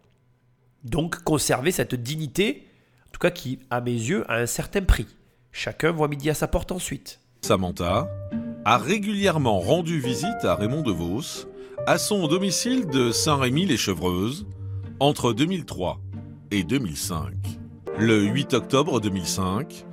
[0.82, 2.67] Donc conserver cette dignité
[3.26, 5.06] qui, à mes yeux, a un certain prix.
[5.52, 7.20] Chacun voit midi à sa porte ensuite.
[7.42, 8.08] Samantha
[8.64, 11.46] a régulièrement rendu visite à Raymond DeVos
[11.86, 14.46] à son domicile de Saint-Rémy-les-Chevreuses
[15.00, 16.00] entre 2003
[16.50, 17.32] et 2005.
[17.98, 19.86] Le 8 octobre 2005,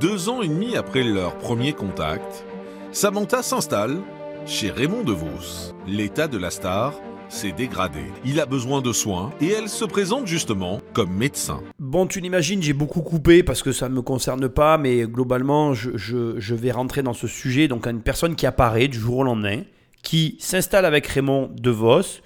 [0.00, 2.44] deux ans et demi après leur premier contact,
[2.90, 4.00] Samantha s'installe
[4.46, 5.74] chez Raymond DeVos.
[5.86, 6.94] L'état de la star
[7.32, 8.02] s'est dégradé.
[8.24, 11.60] Il a besoin de soins et elle se présente justement comme médecin.
[11.78, 15.72] Bon, tu l'imagines, j'ai beaucoup coupé parce que ça ne me concerne pas, mais globalement,
[15.74, 17.68] je, vais rentrer dans ce sujet.
[17.68, 19.62] Donc, une personne qui apparaît du jour au lendemain,
[20.02, 22.20] qui s'installe avec Raymond DeVos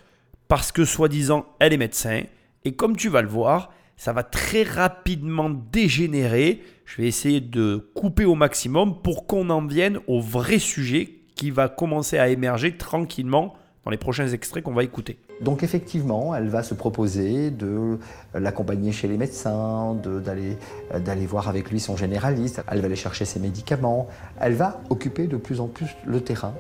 [0.49, 2.23] parce que soi-disant elle est médecin.
[2.64, 6.62] Et comme tu vas le voir, ça va très rapidement dégénérer.
[6.85, 11.51] Je vais essayer de couper au maximum pour qu'on en vienne au vrai sujet qui
[11.51, 13.55] va commencer à émerger tranquillement
[13.87, 15.16] dans les prochains extraits qu'on va écouter.
[15.40, 17.99] Donc effectivement, elle va se proposer de
[18.35, 23.39] l'accompagner chez les médecins, d'aller voir avec lui son généraliste, elle va aller chercher ses
[23.39, 24.09] médicaments,
[24.41, 26.55] elle va occuper de plus en plus le terrain,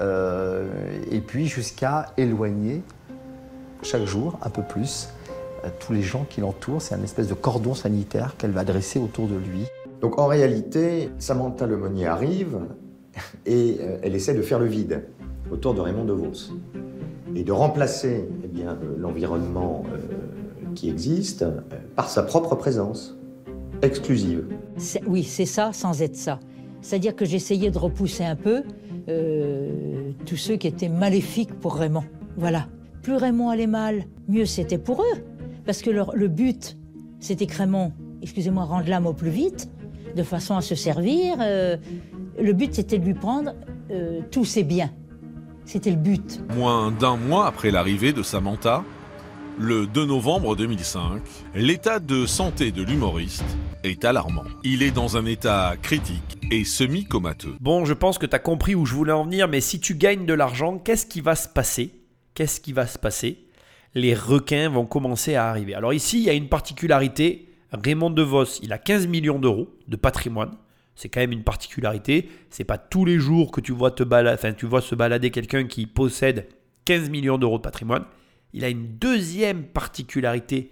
[0.00, 0.68] euh,
[1.12, 2.82] et puis jusqu'à éloigner
[3.84, 5.10] chaque jour un peu plus
[5.62, 6.82] à tous les gens qui l'entourent.
[6.82, 9.64] C'est un espèce de cordon sanitaire qu'elle va dresser autour de lui.
[10.00, 12.58] Donc en réalité, Samantha Lemonnier arrive
[13.46, 15.04] et euh, elle essaie de faire le vide
[15.50, 16.54] autour de Raymond DeVos
[17.34, 21.60] et de remplacer eh bien, l'environnement euh, qui existe euh,
[21.96, 23.16] par sa propre présence
[23.82, 24.46] exclusive.
[25.06, 26.40] Oui, c'est ça sans être ça.
[26.80, 28.62] C'est-à-dire que j'essayais de repousser un peu
[29.08, 32.04] euh, tous ceux qui étaient maléfiques pour Raymond.
[32.36, 32.68] Voilà.
[33.02, 35.20] Plus Raymond allait mal, mieux c'était pour eux.
[35.66, 36.76] Parce que le but,
[37.20, 37.92] c'était que Raymond,
[38.22, 39.70] excusez-moi, rende l'âme au plus vite,
[40.14, 41.36] de façon à se servir.
[41.40, 41.76] euh,
[42.40, 43.54] le but, c'était de lui prendre
[43.90, 44.90] euh, tous ses biens.
[45.66, 46.40] C'était le but.
[46.54, 48.84] Moins d'un mois après l'arrivée de Samantha,
[49.58, 51.22] le 2 novembre 2005,
[51.54, 53.44] l'état de santé de l'humoriste
[53.82, 54.44] est alarmant.
[54.62, 57.54] Il est dans un état critique et semi-comateux.
[57.60, 59.94] Bon, je pense que tu as compris où je voulais en venir, mais si tu
[59.94, 61.92] gagnes de l'argent, qu'est-ce qui va se passer?
[62.34, 63.38] Qu'est-ce qui va se passer?
[63.94, 65.74] Les requins vont commencer à arriver.
[65.74, 67.48] Alors ici, il y a une particularité.
[67.72, 70.50] Raymond DeVos, il a 15 millions d'euros de patrimoine.
[70.96, 72.28] C'est quand même une particularité.
[72.50, 75.64] C'est pas tous les jours que tu vois, te enfin, tu vois se balader quelqu'un
[75.64, 76.46] qui possède
[76.84, 78.04] 15 millions d'euros de patrimoine.
[78.52, 80.70] Il a une deuxième particularité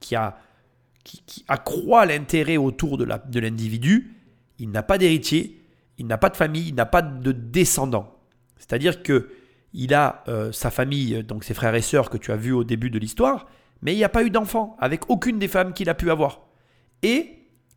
[0.00, 0.38] qui, a,
[1.02, 4.10] qui, accroît l'intérêt autour de la- de l'individu.
[4.60, 5.60] il n'a pas d'héritier,
[5.98, 8.16] il n'a pas de famille, il n'a pas de descendants.
[8.56, 9.30] C'est-à-dire que
[9.72, 12.62] il a euh, sa famille, donc ses frères et sœurs que tu as vus au
[12.62, 13.46] début de l'histoire,
[13.82, 16.42] mais il n'y a pas eu d'enfant avec aucune des femmes qu'il a pu avoir.
[17.02, 17.30] Et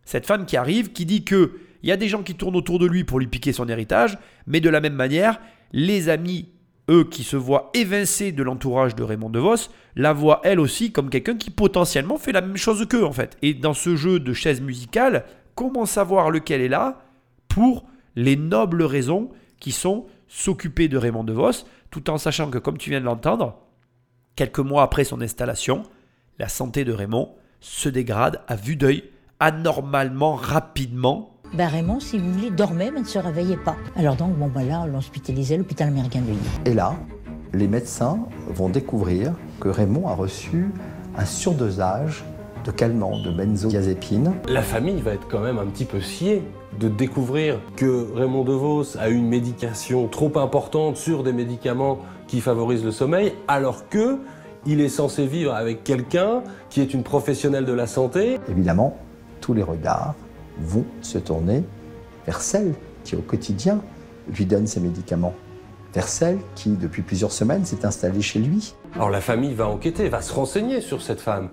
[0.05, 2.79] cette femme qui arrive, qui dit que il y a des gens qui tournent autour
[2.79, 5.39] de lui pour lui piquer son héritage, mais de la même manière,
[5.71, 6.49] les amis,
[6.89, 11.09] eux qui se voient évincés de l'entourage de Raymond DeVos, la voient elle aussi comme
[11.09, 13.37] quelqu'un qui potentiellement fait la même chose qu'eux en fait.
[13.41, 15.25] Et dans ce jeu de chaises musicales,
[15.55, 17.01] comment savoir lequel est là
[17.47, 22.77] pour les nobles raisons qui sont s'occuper de Raymond DeVos, tout en sachant que, comme
[22.77, 23.59] tu viens de l'entendre,
[24.35, 25.83] quelques mois après son installation,
[26.37, 29.03] la santé de Raymond se dégrade à vue d'œil,
[29.39, 31.36] anormalement, rapidement.
[31.53, 33.75] Ben Raymond, si vous voulez, dormait mais ne se réveillait pas.
[33.95, 36.37] Alors donc, bon, ben là, on l'hospitalisait à l'hôpital américain de Lille.
[36.65, 36.95] Et là,
[37.53, 38.19] les médecins
[38.49, 40.71] vont découvrir que Raymond a reçu
[41.17, 42.23] un surdosage
[42.65, 44.33] de calmants, de benzodiazépines.
[44.49, 46.43] La famille va être quand même un petit peu sciée
[46.79, 52.83] de découvrir que Raymond DeVos a une médication trop importante sur des médicaments qui favorisent
[52.83, 54.19] le sommeil, alors que
[54.65, 58.37] il est censé vivre avec quelqu'un qui est une professionnelle de la santé.
[58.49, 58.97] Évidemment,
[59.39, 60.13] tous les regards
[60.59, 61.63] vont se tourner
[62.25, 63.81] vers celle qui, au quotidien,
[64.35, 65.33] lui donne ses médicaments,
[65.93, 68.75] vers celle qui, depuis plusieurs semaines, s'est installée chez lui.
[68.95, 71.49] Alors la famille va enquêter, va se renseigner sur cette femme.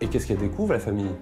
[0.00, 1.12] Et qu'est-ce qu'elle découvre, la famille?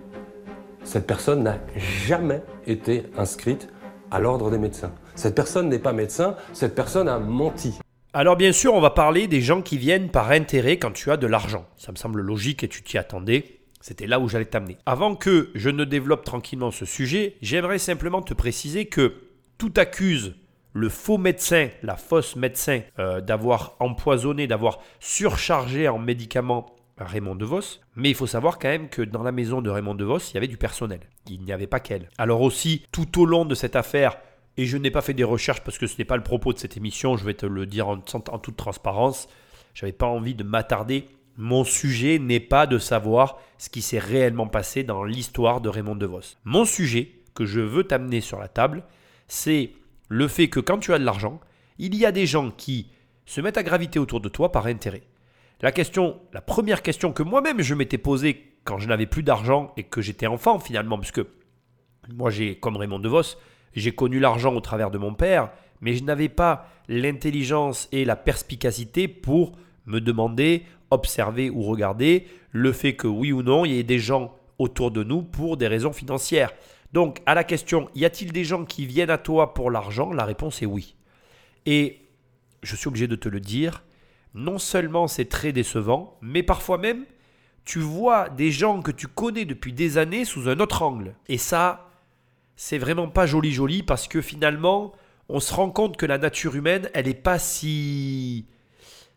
[0.85, 3.69] Cette personne n'a jamais été inscrite
[4.11, 4.93] à l'ordre des médecins.
[5.15, 7.79] Cette personne n'est pas médecin, cette personne a menti.
[8.13, 11.17] Alors bien sûr, on va parler des gens qui viennent par intérêt quand tu as
[11.17, 11.67] de l'argent.
[11.77, 13.60] Ça me semble logique et tu t'y attendais.
[13.81, 14.77] C'était là où j'allais t'amener.
[14.87, 19.15] Avant que je ne développe tranquillement ce sujet, j'aimerais simplement te préciser que
[19.59, 20.35] tout accuse
[20.73, 26.67] le faux médecin, la fausse médecin, euh, d'avoir empoisonné, d'avoir surchargé en médicaments
[26.99, 27.81] Raymond DeVos.
[27.97, 30.37] Mais il faut savoir quand même que dans la maison de Raymond DeVos, il y
[30.37, 31.01] avait du personnel.
[31.29, 32.09] Il n'y avait pas qu'elle.
[32.19, 34.17] Alors aussi, tout au long de cette affaire,
[34.57, 36.59] et je n'ai pas fait des recherches parce que ce n'est pas le propos de
[36.59, 39.29] cette émission, je vais te le dire en, en toute transparence,
[39.75, 41.07] j'avais pas envie de m'attarder.
[41.41, 45.97] Mon sujet n'est pas de savoir ce qui s'est réellement passé dans l'histoire de Raymond
[45.97, 46.37] DeVos.
[46.45, 48.85] Mon sujet, que je veux t'amener sur la table,
[49.27, 49.73] c'est
[50.11, 51.41] le fait que quand tu as de l'argent,
[51.79, 52.91] il y a des gens qui
[53.25, 55.01] se mettent à graviter autour de toi par intérêt.
[55.63, 59.73] La question, la première question que moi-même je m'étais posée quand je n'avais plus d'argent
[59.79, 61.13] et que j'étais enfant finalement, parce
[62.13, 63.39] moi j'ai, comme Raymond DeVos,
[63.73, 68.17] j'ai connu l'argent au travers de mon père, mais je n'avais pas l'intelligence et la
[68.17, 73.79] perspicacité pour me demander, observer ou regarder le fait que oui ou non, il y
[73.79, 76.53] ait des gens autour de nous pour des raisons financières.
[76.93, 80.13] Donc à la question, y a-t-il des gens qui viennent à toi pour l'argent?
[80.13, 80.97] La réponse est oui.
[81.67, 82.01] Et
[82.63, 83.85] je suis obligé de te le dire,
[84.35, 87.05] non seulement c'est très décevant, mais parfois même,
[87.65, 91.15] tu vois des gens que tu connais depuis des années sous un autre angle.
[91.29, 91.91] Et ça,
[92.57, 94.93] c'est vraiment pas joli joli parce que finalement,
[95.29, 98.47] on se rend compte que la nature humaine, elle n'est pas si...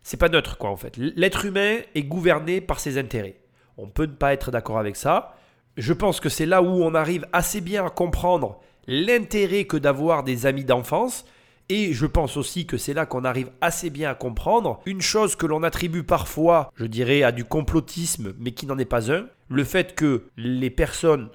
[0.04, 0.96] C'est pas neutre quoi en fait.
[0.98, 3.40] L'être humain est gouverné par ses intérêts.
[3.78, 5.34] On peut ne pas être d'accord avec ça.
[5.78, 10.22] Je pense que c'est là où on arrive assez bien à comprendre l'intérêt que d'avoir
[10.22, 11.24] des amis d'enfance.
[11.70, 15.34] Et je pense aussi que c'est là qu'on arrive assez bien à comprendre une chose
[15.34, 19.26] que l'on attribue parfois, je dirais, à du complotisme, mais qui n'en est pas un,
[19.48, 21.30] le fait que les personnes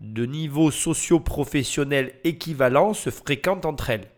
[0.00, 4.08] de niveau socio-professionnel équivalent se fréquentent entre elles,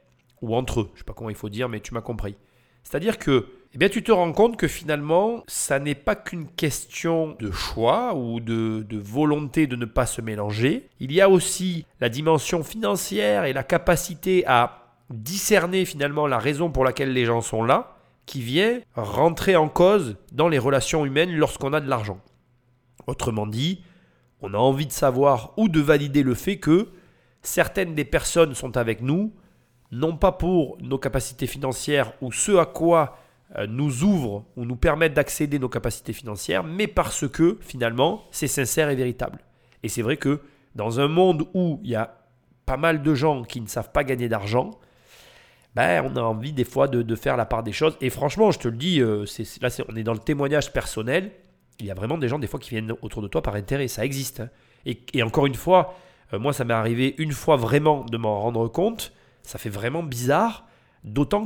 [0.40, 2.36] ou entre eux, je sais pas comment il faut dire, mais tu m'as compris.
[2.84, 7.36] C'est-à-dire que eh bien, tu te rends compte que finalement, ça n'est pas qu'une question
[7.38, 10.88] de choix ou de, de, volonté de ne pas se mélanger.
[10.98, 16.70] Il y a aussi la dimension financière et la capacité à discerner finalement la raison
[16.70, 21.36] pour laquelle les gens sont là, qui vient rentrer en cause dans les relations humaines
[21.36, 22.20] lorsqu'on a de l'argent.
[23.06, 23.82] Autrement dit,
[24.40, 26.88] on a envie de savoir ou de valider le fait que
[27.42, 29.34] certaines des personnes sont avec nous,
[29.92, 33.18] non pas pour nos capacités financières ou ce à quoi
[33.68, 38.90] nous ouvrent ou nous permettent d'accéder nos capacités financières, mais parce que finalement c'est sincère
[38.90, 39.38] et véritable.
[39.82, 40.40] Et c'est vrai que
[40.74, 42.18] dans un monde où il y a
[42.66, 44.72] pas mal de gens qui ne savent pas gagner d'argent,
[45.74, 47.96] ben, on a envie des fois de, faire la part des choses.
[48.00, 49.24] Et franchement, je te le dis, euh,
[49.60, 51.32] là on est dans le témoignage personnel.
[51.78, 53.86] Il y a vraiment des gens des fois qui viennent autour de toi par intérêt,
[53.86, 54.40] ça existe.
[54.40, 54.48] Hein.
[54.86, 55.94] Et, encore une fois,
[56.32, 59.12] euh, moi ça m'est arrivé une fois vraiment de m'en rendre compte.
[59.42, 60.66] Ça fait vraiment bizarre,
[61.04, 61.44] d'autant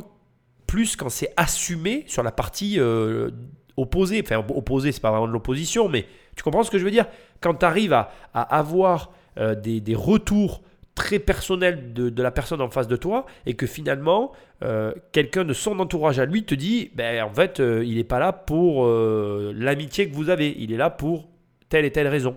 [0.71, 3.31] plus quand c'est assumé sur la partie euh,
[3.77, 4.23] opposée.
[4.25, 6.07] Enfin, opposée, c'est pas vraiment de l'opposition, mais
[6.37, 7.07] tu comprends ce que je veux dire?
[7.41, 10.63] Quand tu arrives à, avoir euh, des, retours
[10.95, 14.31] très personnels de, la personne en face de toi et que finalement,
[14.63, 18.21] euh, quelqu'un de son entourage à lui te dit, ben, en fait, il n'est pas
[18.21, 21.29] là pour l'amitié que vous avez, il est là pour
[21.69, 22.37] telle et telle raison.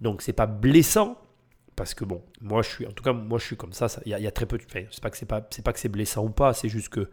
[0.00, 1.16] Donc, c'est pas blessant,
[1.76, 3.86] parce que bon, moi je suis, en tout cas, moi je suis comme ça.
[4.04, 4.58] Il y, a très peu.
[4.58, 6.52] De, c'est pas que c'est pas, c'est pas que c'est blessant ou pas.
[6.52, 7.08] C'est juste que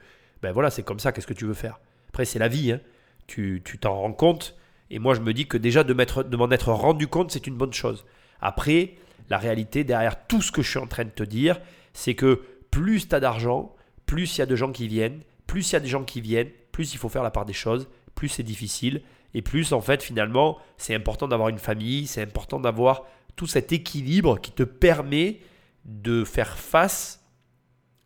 [0.46, 1.80] ben voilà, c'est comme ça, qu'est-ce que tu veux faire?
[2.10, 2.80] Après, c'est la vie, hein.
[3.26, 4.56] tu t'en rends compte.
[4.92, 7.56] Et moi, je me dis que déjà de, de m'en être rendu compte, c'est une
[7.56, 8.06] bonne chose.
[8.42, 8.94] Après,
[9.32, 11.60] la réalité, derrière tout ce que je suis en train de te dire,
[11.94, 13.76] c'est que plus tu as d'argent,
[14.06, 16.22] plus il y a de gens qui viennent, plus il y a des gens qui
[16.22, 19.02] viennent, plus il faut faire la part des choses, plus c'est difficile,
[19.34, 23.72] et plus en fait finalement c'est important d'avoir une famille, c'est important d'avoir tout cet
[23.72, 25.40] équilibre qui te permet
[25.86, 27.25] de faire face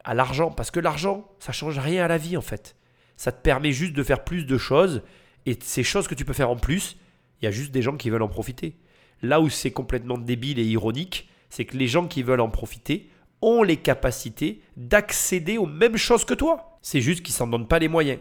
[0.03, 0.51] à l'argent.
[0.51, 2.75] Parce que l'argent, ça change rien à la vie en fait.
[3.17, 5.01] Ça te permet juste de faire plus de choses.
[5.45, 6.97] Et ces choses que tu peux faire en plus,
[7.41, 8.77] il y a juste des gens qui veulent en profiter.
[9.21, 13.09] Là où c'est complètement débile et ironique, c'est que les gens qui veulent en profiter
[13.41, 16.77] ont les capacités d'accéder aux mêmes choses que toi.
[16.81, 18.19] C'est juste qu'ils s'en donnent pas les moyens.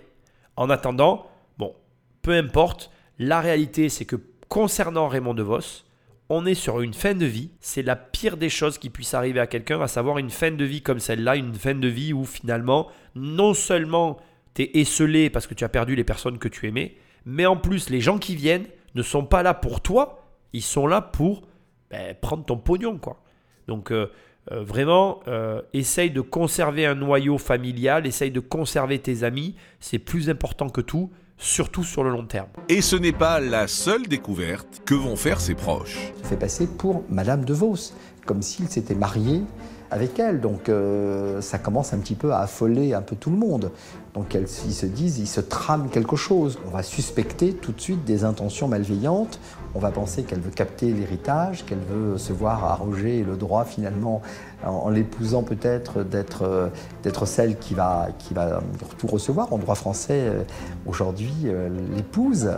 [0.56, 1.26] En attendant,
[1.58, 1.74] bon,
[2.22, 4.16] peu importe, la réalité c'est que
[4.48, 5.84] concernant Raymond DeVos,
[6.28, 7.50] on est sur une fin de vie.
[7.60, 10.64] C'est la pire des choses qui puisse arriver à quelqu'un, à savoir une fin de
[10.64, 14.18] vie comme celle-là, une fin de vie où finalement, non seulement
[14.54, 17.56] tu es esselé parce que tu as perdu les personnes que tu aimais, mais en
[17.56, 21.42] plus, les gens qui viennent ne sont pas là pour toi, ils sont là pour
[21.90, 22.98] ben, prendre ton pognon.
[22.98, 23.22] quoi.
[23.66, 24.10] Donc, euh,
[24.50, 29.98] euh, vraiment, euh, essaye de conserver un noyau familial, essaye de conserver tes amis, c'est
[29.98, 32.48] plus important que tout surtout sur le long terme.
[32.68, 36.12] Et ce n'est pas la seule découverte que vont faire ses proches.
[36.18, 37.92] Il fait passer pour Madame de Vos,
[38.26, 39.42] comme s'il s'était marié
[39.90, 40.40] avec elle.
[40.40, 43.70] Donc euh, ça commence un petit peu à affoler un peu tout le monde.
[44.14, 46.58] Donc ils se disent, ils se trament quelque chose.
[46.66, 49.38] On va suspecter tout de suite des intentions malveillantes.
[49.74, 54.22] On va penser qu'elle veut capter l'héritage, qu'elle veut se voir arroger le droit finalement,
[54.64, 56.70] en, l'épousant peut-être, d'être,
[57.02, 58.60] d'être celle qui va, qui va
[58.98, 59.52] tout recevoir.
[59.52, 60.42] En droit français, euh,
[60.86, 62.50] aujourd'hui, euh, l'épouse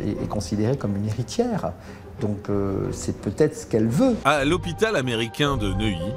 [0.00, 1.72] est considérée comme une héritière.
[2.20, 2.48] Donc
[2.92, 4.14] c'est peut-être ce qu'elle veut.
[4.24, 6.12] À l'hôpital américain de Neuilly,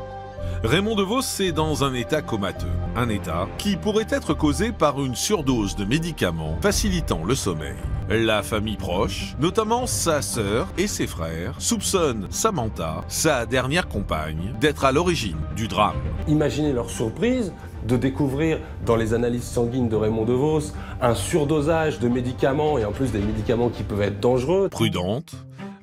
[0.63, 2.65] Raymond DeVos est dans un état comateux,
[2.95, 7.75] un état qui pourrait être causé par une surdose de médicaments facilitant le sommeil.
[8.09, 14.85] La famille proche, notamment sa sœur et ses frères, soupçonnent Samantha, sa dernière compagne, d'être
[14.85, 15.95] à l'origine du drame.
[16.27, 17.51] Imaginez leur surprise
[17.87, 22.91] de découvrir dans les analyses sanguines de Raymond DeVos un surdosage de médicaments et en
[22.91, 24.69] plus des médicaments qui peuvent être dangereux.
[24.69, 25.35] Prudente,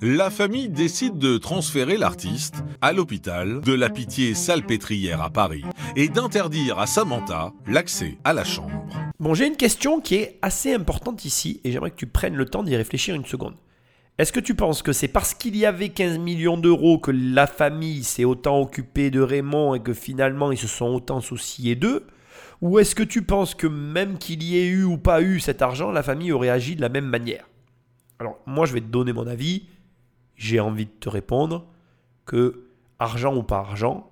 [0.05, 5.63] la famille décide de transférer l'artiste à l'hôpital de la Pitié Salpêtrière à Paris
[5.95, 8.89] et d'interdire à Samantha l'accès à la chambre.
[9.21, 12.47] Bon, j'ai une question qui est assez importante ici et j'aimerais que tu prennes le
[12.47, 13.55] temps d'y réfléchir une seconde.
[14.19, 17.47] Est-ce que tu penses que c'est parce qu'il y avait 15 millions d'euros que la
[17.47, 22.09] famille s'est autant occupée de Raymond et que finalement ils se sont autant souciés d'eux?
[22.61, 25.63] Ou est-ce que tu penses que même qu'il y ait eu ou pas eu cet
[25.63, 27.49] argent, la famille aurait agi de la même manière?
[28.19, 29.69] Alors moi je vais te donner mon avis
[30.43, 31.69] j'ai envie de te répondre
[32.27, 32.65] que,
[32.99, 34.11] argent ou pas argent,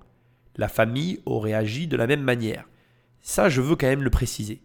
[0.54, 2.68] la famille aurait agi de la même manière.
[3.20, 4.62] Ça, je veux quand même le préciser.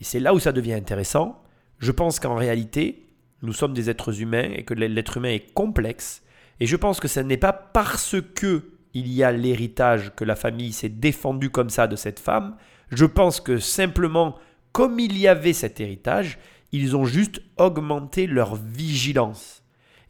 [0.00, 1.42] Et c'est là où ça devient intéressant.
[1.78, 3.06] Je pense qu'en réalité,
[3.40, 6.22] nous sommes des êtres humains et que l'être humain est complexe.
[6.60, 10.36] Et je pense que ce n'est pas parce que il y a l'héritage que la
[10.36, 12.56] famille s'est défendue comme ça de cette femme.
[12.90, 14.36] Je pense que simplement,
[14.72, 16.38] comme il y avait cet héritage,
[16.72, 19.57] ils ont juste augmenté leur vigilance.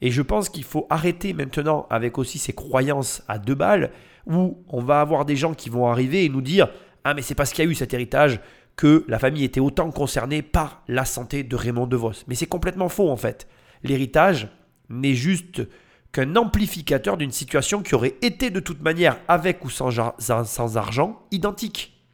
[0.01, 3.90] Et je pense qu'il faut arrêter maintenant avec aussi ces croyances à deux balles
[4.26, 6.68] où on va avoir des gens qui vont arriver et nous dire
[7.05, 8.40] Ah, mais c'est parce qu'il y a eu cet héritage
[8.76, 12.24] que la famille était autant concernée par la santé de Raymond DeVos.
[12.28, 13.49] Mais c'est complètement faux en fait.
[13.82, 14.49] L'héritage
[14.88, 15.62] n'est juste
[16.12, 22.05] qu'un amplificateur d'une situation qui aurait été de toute manière, avec ou sans, argent, identique.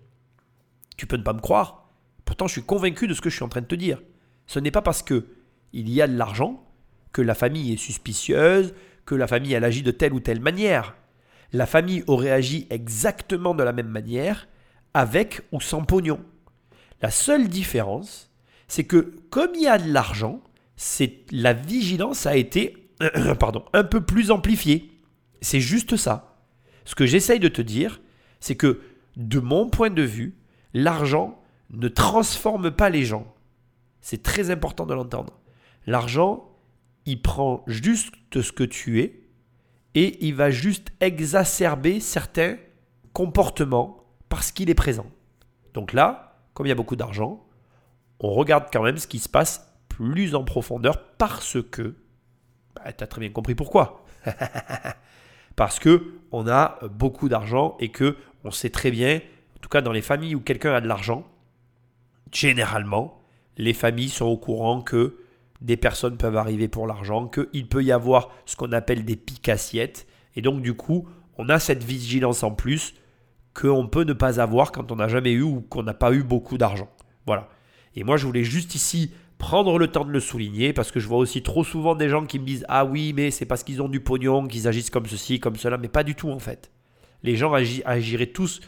[0.97, 1.91] Tu peux ne pas me croire,
[2.24, 4.01] pourtant je suis convaincu de ce que je suis en train de te dire.
[4.47, 5.26] Ce n'est pas parce que
[5.72, 6.64] il y a de l'argent
[7.15, 8.75] que la famille est suspicieuse,
[9.07, 10.97] que la famille agit de telle ou telle manière.
[11.53, 14.49] La famille aurait agi exactement de la même manière,
[14.93, 16.21] avec ou sans pognon.
[17.01, 18.33] La seule différence,
[18.67, 20.43] c'est que comme il y a de l'argent,
[21.31, 22.91] la vigilance a été
[23.73, 24.91] un peu plus amplifiée.
[25.41, 26.37] C'est juste ça.
[26.85, 28.01] Ce que j'essaye de te dire,
[28.41, 28.81] c'est que
[29.17, 30.37] de mon point de vue,
[30.73, 31.41] l'argent
[31.71, 33.33] ne transforme pas les gens.
[34.01, 35.39] C'est très important de l'entendre.
[35.87, 36.54] L'argent,
[37.07, 39.21] il prend juste ce que tu es
[39.95, 42.57] et il va juste exacerber certains
[43.13, 45.07] comportements parce qu'il est présent.
[45.73, 47.47] Donc là, comme il y a beaucoup d'argent,
[48.21, 51.95] on regarde quand même ce qui se passe plus en profondeur parce que,
[52.75, 54.05] bah, tu as très bien compris pourquoi.
[55.57, 59.21] parce que on a beaucoup d'argent et que on sait très bien,
[59.57, 61.27] en tout cas dans les familles où quelqu'un a de l'argent,
[62.33, 63.21] généralement,
[63.57, 65.19] les familles sont au courant que
[65.65, 69.49] des personnes peuvent arriver pour l'argent, qu'il peut y avoir ce qu'on appelle des pics
[69.49, 70.07] assiettes.
[70.37, 71.09] Et donc du coup,
[71.39, 72.95] on a cette vigilance en plus
[73.55, 76.23] qu'on peut ne pas avoir quand on n'a jamais eu ou qu'on n'a pas eu
[76.23, 76.91] beaucoup d'argent.
[77.25, 77.49] Voilà.
[77.97, 81.09] Et moi, je voulais juste ici prendre le temps de le souligner parce que je
[81.09, 83.81] vois aussi trop souvent des gens qui me disent Ah oui, mais c'est parce qu'ils
[83.81, 86.71] ont du pognon qu'ils agissent comme ceci, comme cela, mais pas du tout en fait.
[87.23, 88.61] Les gens agiraient tous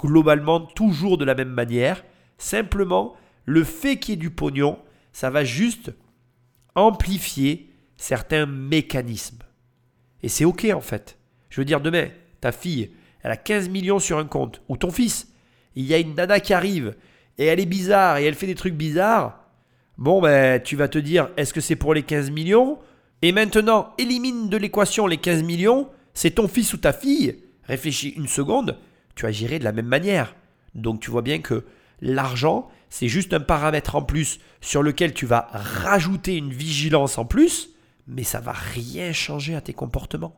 [0.00, 2.04] globalement toujours de la même manière.
[2.38, 4.78] Simplement, le fait qu'il y ait du pognon,
[5.12, 5.92] ça va juste
[6.74, 9.42] amplifier certains mécanismes.
[10.22, 11.18] Et c'est OK en fait.
[11.50, 12.08] Je veux dire, demain,
[12.40, 12.90] ta fille,
[13.22, 15.32] elle a 15 millions sur un compte, ou ton fils,
[15.76, 16.94] il y a une nana qui arrive,
[17.38, 19.38] et elle est bizarre, et elle fait des trucs bizarres,
[19.98, 22.78] bon, ben, tu vas te dire, est-ce que c'est pour les 15 millions?
[23.22, 28.10] Et maintenant, élimine de l'équation les 15 millions, c'est ton fils ou ta fille, réfléchis
[28.10, 28.78] une seconde,
[29.14, 30.34] tu agirais de la même manière.
[30.74, 31.64] Donc tu vois bien que
[32.00, 37.24] l'argent, c'est juste un paramètre en plus sur lequel tu vas rajouter une vigilance en
[37.24, 37.70] plus,
[38.06, 40.36] mais ça va rien changer à tes comportements.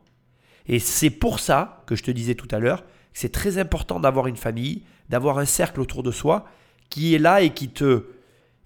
[0.66, 2.82] Et c'est pour ça que je te disais tout à l'heure
[3.16, 6.44] c'est très important d'avoir une famille, d'avoir un cercle autour de soi
[6.90, 8.04] qui est là et qui te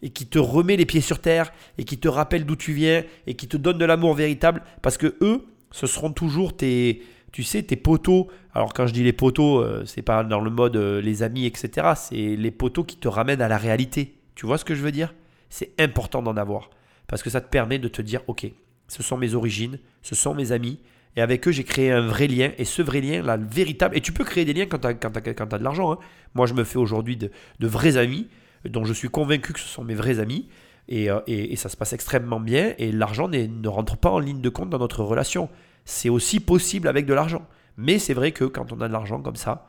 [0.03, 3.05] et qui te remet les pieds sur terre et qui te rappelle d'où tu viens
[3.29, 7.01] et qui te donne de l'amour véritable parce que eux, ce seront toujours tes
[7.33, 10.51] tu sais, tes poteaux, alors quand je dis les poteaux, euh, c'est pas dans le
[10.51, 11.93] mode euh, les amis, etc.
[11.95, 14.17] C'est les poteaux qui te ramènent à la réalité.
[14.35, 15.15] Tu vois ce que je veux dire?
[15.49, 16.71] C'est important d'en avoir.
[17.07, 18.47] Parce que ça te permet de te dire, ok,
[18.89, 20.81] ce sont mes origines, ce sont mes amis,
[21.17, 22.53] et avec eux, j'ai créé un vrai lien.
[22.59, 23.97] Et ce vrai lien, le véritable.
[23.97, 25.93] Et tu peux créer des liens quand tu as, as, de l'argent.
[25.93, 25.99] Hein.
[26.35, 28.29] Moi, je me fais aujourd'hui de, vrais amis,
[28.65, 30.49] dont je suis convaincu que ce sont mes vrais amis.
[30.89, 32.75] Et, euh, et, et ça se passe extrêmement bien.
[32.79, 35.49] Et l'argent ne rentre pas en ligne de compte dans notre relation
[35.85, 37.47] c'est aussi possible avec de l'argent.
[37.77, 39.69] Mais c'est vrai que quand on a de l'argent comme ça,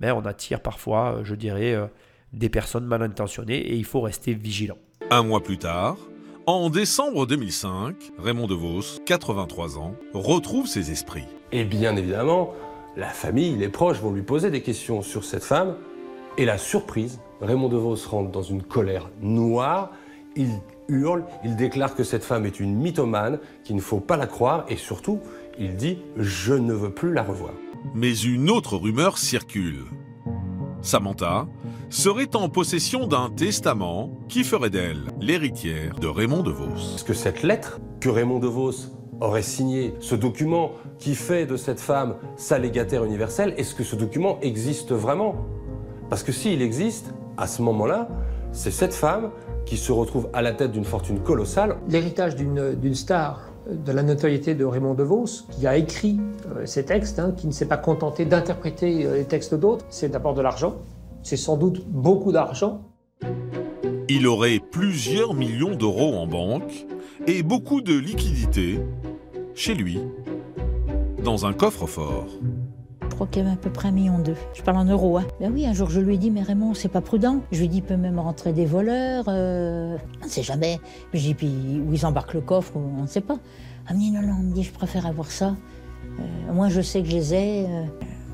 [0.00, 1.86] ben on attire parfois, euh, je dirais, euh,
[2.32, 4.78] des personnes mal intentionnées et il faut rester vigilant.
[5.10, 5.96] Un mois plus tard,
[6.46, 11.26] en décembre 2005, Raymond DeVos, 83 ans, retrouve ses esprits.
[11.52, 12.52] Et bien évidemment,
[12.96, 15.76] la famille, les proches vont lui poser des questions sur cette femme.
[16.36, 19.92] Et la surprise, Raymond DeVos rentre dans une colère noire.
[20.34, 20.48] Il
[20.88, 24.64] hurle, il déclare que cette femme est une mythomane, qu'il ne faut pas la croire
[24.68, 25.20] et surtout,
[25.58, 27.54] il dit Je ne veux plus la revoir.
[27.94, 29.84] Mais une autre rumeur circule.
[30.82, 31.46] Samantha
[31.90, 36.94] serait en possession d'un testament qui ferait d'elle l'héritière de Raymond DeVos.
[36.94, 38.88] Est-ce que cette lettre que Raymond DeVos
[39.20, 43.94] aurait signé, ce document qui fait de cette femme sa légataire universelle, est-ce que ce
[43.94, 45.46] document existe vraiment?
[46.10, 48.08] Parce que s'il existe, à ce moment-là,
[48.50, 49.30] c'est cette femme
[49.64, 51.76] qui se retrouve à la tête d'une fortune colossale.
[51.88, 56.20] L'héritage d'une star de la notoriété de Raymond DeVos, qui a écrit
[56.56, 60.08] euh, ces textes, hein, qui ne s'est pas contenté d'interpréter euh, les textes d'autres, c'est
[60.08, 60.76] d'abord de l'argent.
[61.22, 62.82] C'est sans doute beaucoup d'argent.
[64.08, 66.86] Il aurait plusieurs millions d'euros en banque
[67.26, 68.80] et beaucoup de liquidités
[69.54, 70.00] chez lui,
[71.22, 72.26] dans un coffre-fort
[73.14, 74.36] crois qu'il y avait à peu près un million d'eux.
[74.54, 75.18] Je parle en euros.
[75.18, 75.24] Hein.
[75.40, 77.40] Ben oui, un jour je lui ai dit, mais Raymond, c'est pas prudent.
[77.52, 79.24] Je lui ai dit, il peut même rentrer des voleurs.
[79.28, 80.80] Euh, on ne sait jamais.
[81.12, 83.38] Je lui ai dit, puis où ils embarquent le coffre, on ne sait pas.
[83.88, 85.56] Elle me dit, non, non, on me dit, je préfère avoir ça.
[86.18, 87.64] Euh, moi, je sais que je les ai.
[87.64, 87.84] Euh,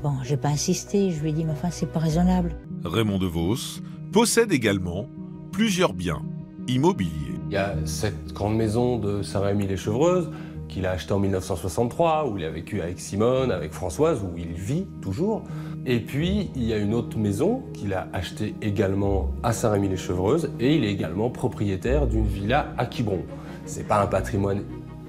[0.03, 1.11] bon, j'ai pas insisté.
[1.11, 2.55] Je lui ai dit, mais enfin, c'est pas raisonnable.
[2.83, 5.07] Raymond DeVos possède également
[5.51, 6.21] plusieurs biens
[6.67, 7.39] immobiliers.
[7.49, 10.29] Il y a cette grande maison de Saint-Rémy-les-Chevreuses,
[10.69, 14.53] qu'il a acheté en 1963, où il a vécu avec Simone, avec Françoise, où il
[14.53, 15.43] vit toujours.
[15.85, 20.75] Et puis, il y a une autre maison qu'il a achetée également à Saint-Rémy-les-Chevreuses, et
[20.75, 23.23] il est également propriétaire d'une villa à Quiberon.
[23.65, 24.63] C'est pas un patrimoine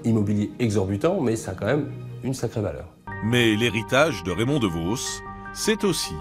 [0.05, 1.91] immobilier exorbitant, mais ça a quand même
[2.25, 2.87] une sacrée valeur.
[3.25, 5.21] Mais l'héritage de Raymond DeVos,
[5.53, 6.15] c'est aussi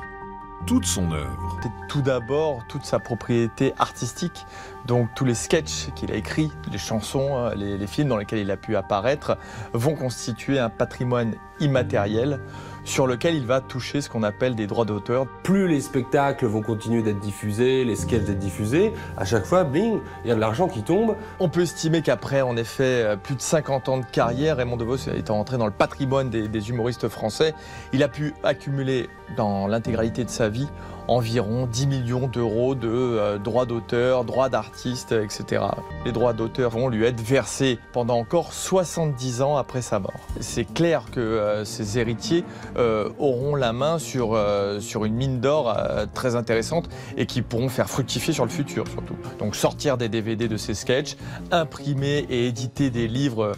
[0.66, 1.60] toute son œuvre.
[1.64, 4.46] C'est tout d'abord toute sa propriété artistique.
[4.86, 8.52] Donc tous les sketchs qu'il a écrits, les chansons, les, les, films dans lesquels il
[8.52, 9.38] a pu apparaître
[9.74, 12.40] vont constituer un patrimoine immatériel
[12.86, 15.28] sur lequel il va toucher ce qu'on appelle des droits d'auteur.
[15.44, 20.00] Plus les spectacles vont continuer d'être diffusés, les sketchs d'être diffusés, à chaque fois, bling,
[20.24, 21.16] il y a de l'argent qui tombe.
[21.40, 25.40] On peut estimer qu'après, en effet, plus de 50 ans de carrière, Raymond DeVos étant
[25.40, 27.54] entré dans le patrimoine des, des humoristes français,
[27.94, 30.68] il a pu accumuler dans l'intégralité de sa vie
[31.10, 35.64] environ 10 millions d'euros de euh, droits d'auteur, droits d'artiste, etc.
[36.06, 40.14] Les droits d'auteur vont lui être versés pendant encore 70 ans après sa mort.
[40.40, 42.44] C'est clair que euh, ses héritiers
[42.78, 44.40] euh, auront la main sur,
[44.80, 45.76] sur une mine d'or
[46.14, 49.16] très intéressante et qui pourront faire fructifier sur le futur surtout.
[49.40, 51.16] Donc sortir des DVD de ces sketchs,
[51.52, 53.54] imprimer et éditer des livres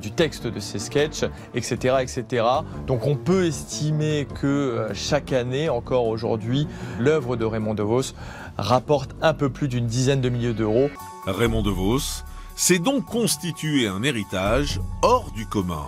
[0.00, 2.44] du texte de ces sketchs, etc., etc.
[2.86, 8.12] Donc on peut estimer que chaque année, encore aujourd'hui, l'œuvre de Raymond DeVos
[8.58, 10.90] rapporte un peu plus d'une dizaine de milliers d'euros.
[11.24, 12.24] Raymond DeVos
[12.56, 15.86] s'est donc constitué un héritage hors du commun,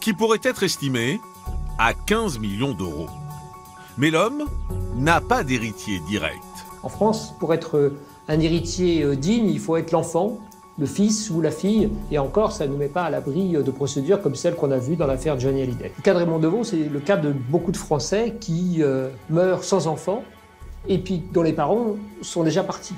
[0.00, 1.20] qui pourrait être estimé
[1.76, 3.08] à 15 millions d'euros.
[3.98, 4.44] Mais l'homme
[4.94, 6.44] n'a pas d'héritier direct.
[6.84, 7.94] En France, pour être
[8.28, 10.38] un héritier digne, il faut être l'enfant,
[10.78, 13.70] le fils ou la fille, et encore, ça ne nous met pas à l'abri de
[13.70, 15.92] procédures comme celle qu'on a vue dans l'affaire Johnny Hallyday.
[15.96, 19.64] Le cas de Raymond DeVos, c'est le cas de beaucoup de Français qui euh, meurent
[19.64, 20.24] sans enfants,
[20.88, 22.94] et puis dont les parents sont déjà partis.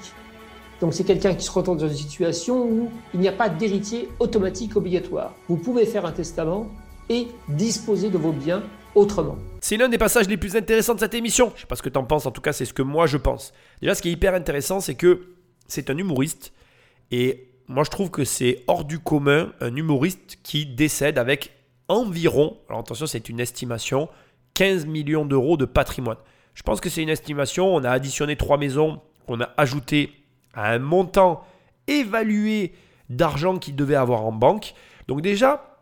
[0.80, 4.08] Donc c'est quelqu'un qui se retrouve dans une situation où il n'y a pas d'héritier
[4.18, 5.34] automatique obligatoire.
[5.48, 6.68] Vous pouvez faire un testament
[7.08, 8.62] et disposer de vos biens
[8.94, 9.36] autrement.
[9.60, 11.52] C'est l'un des passages les plus intéressants de cette émission.
[11.54, 13.16] Je sais pas ce que t'en penses, en tout cas c'est ce que moi je
[13.16, 13.52] pense.
[13.80, 15.22] Déjà ce qui est hyper intéressant c'est que
[15.66, 16.52] c'est un humoriste
[17.10, 21.52] et moi je trouve que c'est hors du commun un humoriste qui décède avec
[21.88, 24.08] environ, alors attention c'est une estimation,
[24.54, 26.18] 15 millions d'euros de patrimoine.
[26.54, 30.12] Je pense que c'est une estimation, on a additionné trois maisons, on a ajouté
[30.54, 31.44] à un montant
[31.86, 32.72] évalué
[33.10, 34.74] d'argent qu'il devait avoir en banque.
[35.08, 35.78] Donc déjà,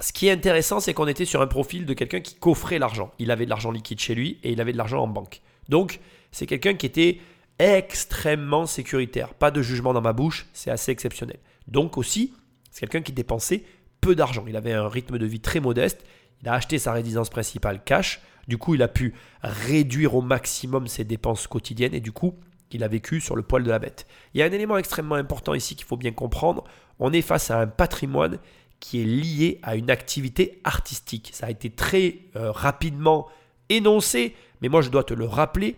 [0.00, 3.12] ce qui est intéressant, c'est qu'on était sur un profil de quelqu'un qui coffrait l'argent.
[3.18, 5.40] Il avait de l'argent liquide chez lui et il avait de l'argent en banque.
[5.68, 6.00] Donc,
[6.32, 7.18] c'est quelqu'un qui était
[7.58, 9.34] extrêmement sécuritaire.
[9.34, 11.38] Pas de jugement dans ma bouche, c'est assez exceptionnel.
[11.68, 12.34] Donc aussi,
[12.70, 13.64] c'est quelqu'un qui dépensait
[14.00, 14.44] peu d'argent.
[14.48, 16.04] Il avait un rythme de vie très modeste.
[16.42, 18.20] Il a acheté sa résidence principale cash.
[18.48, 22.34] Du coup, il a pu réduire au maximum ses dépenses quotidiennes et du coup,
[22.72, 24.06] il a vécu sur le poil de la bête.
[24.34, 26.64] Il y a un élément extrêmement important ici qu'il faut bien comprendre.
[26.98, 28.38] On est face à un patrimoine
[28.80, 31.30] qui est lié à une activité artistique.
[31.32, 33.28] Ça a été très euh, rapidement
[33.68, 35.76] énoncé, mais moi je dois te le rappeler.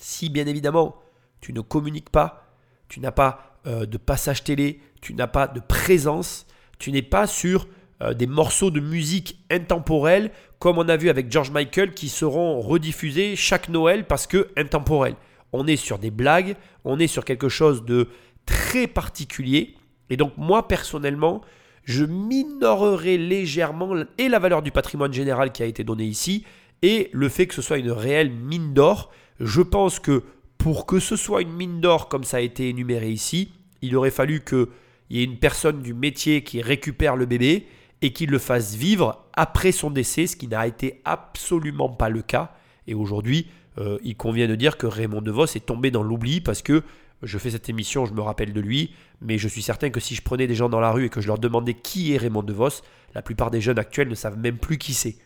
[0.00, 0.96] Si bien évidemment
[1.40, 2.54] tu ne communiques pas,
[2.88, 6.46] tu n'as pas euh, de passage télé, tu n'as pas de présence,
[6.78, 7.66] tu n'es pas sur
[8.02, 12.60] euh, des morceaux de musique intemporels comme on a vu avec George Michael qui seront
[12.60, 15.16] rediffusés chaque Noël parce que intemporels.
[15.52, 18.08] On est sur des blagues, on est sur quelque chose de
[18.46, 19.74] très particulier.
[20.10, 21.40] Et donc moi personnellement,
[21.84, 26.44] je minorerai légèrement et la valeur du patrimoine général qui a été donné ici
[26.82, 29.10] et le fait que ce soit une réelle mine d'or.
[29.40, 30.22] Je pense que
[30.58, 34.10] pour que ce soit une mine d'or comme ça a été énuméré ici, il aurait
[34.10, 34.66] fallu qu'il
[35.08, 37.66] y ait une personne du métier qui récupère le bébé
[38.02, 42.20] et qui le fasse vivre après son décès, ce qui n'a été absolument pas le
[42.20, 42.52] cas.
[42.86, 46.60] Et aujourd'hui, euh, il convient de dire que Raymond DeVos est tombé dans l'oubli parce
[46.60, 46.82] que
[47.22, 50.14] je fais cette émission, je me rappelle de lui, mais je suis certain que si
[50.14, 52.42] je prenais des gens dans la rue et que je leur demandais qui est Raymond
[52.42, 52.82] DeVos,
[53.14, 55.16] la plupart des jeunes actuels ne savent même plus qui c'est.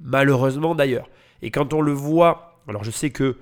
[0.00, 1.08] Malheureusement d'ailleurs.
[1.42, 3.36] Et quand on le voit, alors je sais que,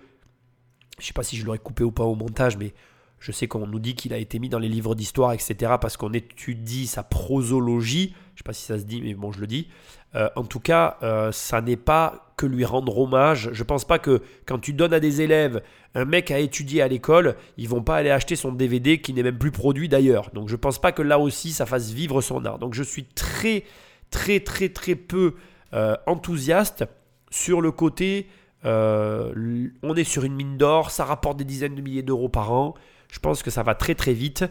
[1.02, 2.72] je sais pas si je l'aurais coupé ou pas au montage, mais
[3.18, 5.96] je sais qu'on nous dit qu'il a été mis dans les livres d'histoire, etc., parce
[5.96, 8.14] qu'on étudie sa prosologie.
[8.34, 9.68] Je sais pas si ça se dit, mais bon, je le dis.
[10.14, 13.50] Euh, en tout cas, euh, ça n'est pas que lui rendre hommage.
[13.52, 15.62] Je pense pas que quand tu donnes à des élèves
[15.94, 19.22] un mec à étudier à l'école, ils vont pas aller acheter son DVD qui n'est
[19.22, 20.30] même plus produit d'ailleurs.
[20.32, 22.58] Donc je pense pas que là aussi ça fasse vivre son art.
[22.58, 23.64] Donc je suis très
[24.10, 25.34] très très très peu
[25.74, 26.84] euh, enthousiaste
[27.30, 28.26] sur le côté
[28.64, 32.52] euh, on est sur une mine d'or, ça rapporte des dizaines de milliers d'euros par
[32.52, 32.74] an.
[33.10, 34.44] Je pense que ça va très très vite.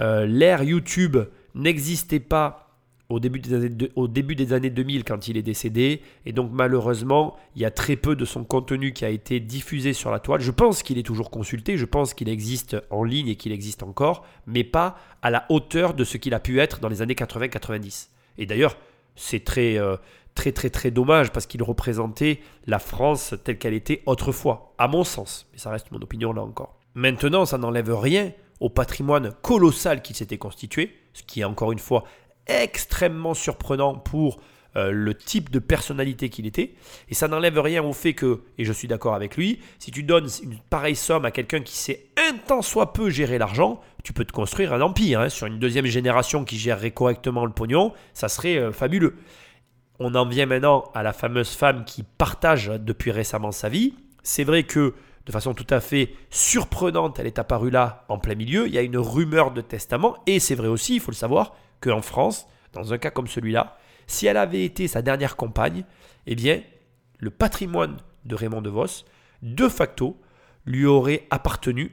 [0.00, 1.16] Euh, L'ère YouTube
[1.54, 2.60] n'existait pas
[3.10, 6.00] au début, des années de- au début des années 2000 quand il est décédé.
[6.26, 9.92] Et donc malheureusement, il y a très peu de son contenu qui a été diffusé
[9.92, 10.40] sur la toile.
[10.40, 13.82] Je pense qu'il est toujours consulté, je pense qu'il existe en ligne et qu'il existe
[13.82, 17.14] encore, mais pas à la hauteur de ce qu'il a pu être dans les années
[17.14, 18.08] 80-90.
[18.38, 18.76] Et d'ailleurs,
[19.16, 19.96] c'est très, euh,
[20.34, 25.04] très, très, très dommage parce qu'il représentait la France telle qu'elle était autrefois, à mon
[25.04, 25.46] sens.
[25.52, 26.78] Mais ça reste mon opinion là encore.
[26.94, 31.78] Maintenant, ça n'enlève rien au patrimoine colossal qui s'était constitué, ce qui est encore une
[31.78, 32.04] fois
[32.46, 34.38] extrêmement surprenant pour
[34.76, 36.74] euh, le type de personnalité qu'il était.
[37.08, 40.02] Et ça n'enlève rien au fait que, et je suis d'accord avec lui, si tu
[40.02, 44.12] donnes une pareille somme à quelqu'un qui sait un tant soit peu gérer l'argent, tu
[44.12, 45.20] peux te construire un empire.
[45.20, 45.28] hein.
[45.28, 49.14] Sur une deuxième génération qui gérerait correctement le pognon, ça serait euh, fabuleux.
[49.98, 53.94] On en vient maintenant à la fameuse femme qui partage depuis récemment sa vie.
[54.22, 54.94] C'est vrai que
[55.26, 58.66] de façon tout à fait surprenante, elle est apparue là en plein milieu.
[58.66, 61.54] Il y a une rumeur de testament et c'est vrai aussi, il faut le savoir,
[61.80, 63.76] qu'en France, dans un cas comme celui-là,
[64.06, 65.84] si elle avait été sa dernière compagne,
[66.26, 66.60] eh bien,
[67.18, 69.04] le patrimoine de Raymond DeVos,
[69.42, 70.20] de facto,
[70.66, 71.92] lui aurait appartenu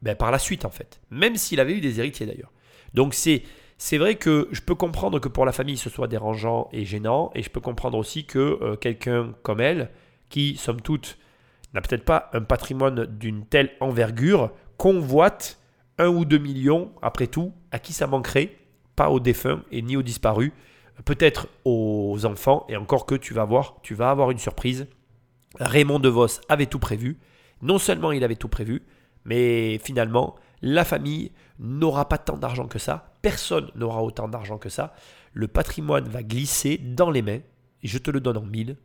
[0.00, 2.52] ben, par la suite en fait, même s'il avait eu des héritiers d'ailleurs.
[2.94, 3.42] Donc c'est
[3.84, 7.32] c'est vrai que je peux comprendre que pour la famille ce soit dérangeant et gênant,
[7.34, 9.90] et je peux comprendre aussi que euh, quelqu'un comme elle,
[10.28, 11.18] qui somme toute
[11.74, 15.58] n'a peut-être pas un patrimoine d'une telle envergure, convoite
[15.98, 18.56] un ou deux millions, après tout, à qui ça manquerait
[18.94, 20.52] Pas aux défunts et ni aux disparus,
[21.04, 24.86] peut-être aux enfants, et encore que tu vas voir, tu vas avoir une surprise.
[25.58, 27.18] Raymond DeVos avait tout prévu.
[27.62, 28.82] Non seulement il avait tout prévu,
[29.24, 33.11] mais finalement, la famille n'aura pas tant d'argent que ça.
[33.22, 34.94] Personne n'aura autant d'argent que ça.
[35.32, 37.40] Le patrimoine va glisser dans les mains,
[37.82, 38.76] et je te le donne en mille,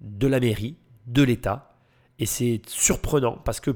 [0.00, 0.76] de la mairie,
[1.06, 1.74] de l'État.
[2.18, 3.70] Et c'est surprenant parce que,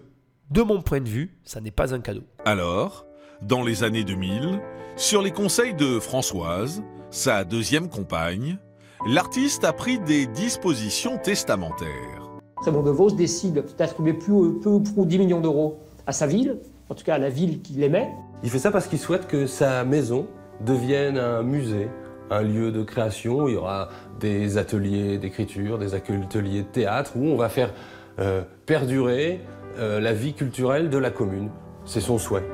[0.50, 2.22] de mon point de vue, ça n'est pas un cadeau.
[2.44, 3.06] Alors,
[3.42, 4.60] dans les années 2000,
[4.96, 8.58] sur les conseils de Françoise, sa deuxième compagne,
[9.06, 12.28] l'artiste a pris des dispositions testamentaires.
[12.64, 16.58] Raymond DeVos décide d'attribuer peu, peu ou prou 10 millions d'euros à sa ville,
[16.90, 18.10] en tout cas à la ville qu'il aimait.
[18.42, 20.26] Il fait ça parce qu'il souhaite que sa maison
[20.62, 21.90] devienne un musée,
[22.30, 23.48] un lieu de création.
[23.48, 27.70] Il y aura des ateliers d'écriture, des ateliers de théâtre, où on va faire
[28.18, 29.40] euh, perdurer
[29.78, 31.50] euh, la vie culturelle de la commune.
[31.84, 32.46] C'est son souhait.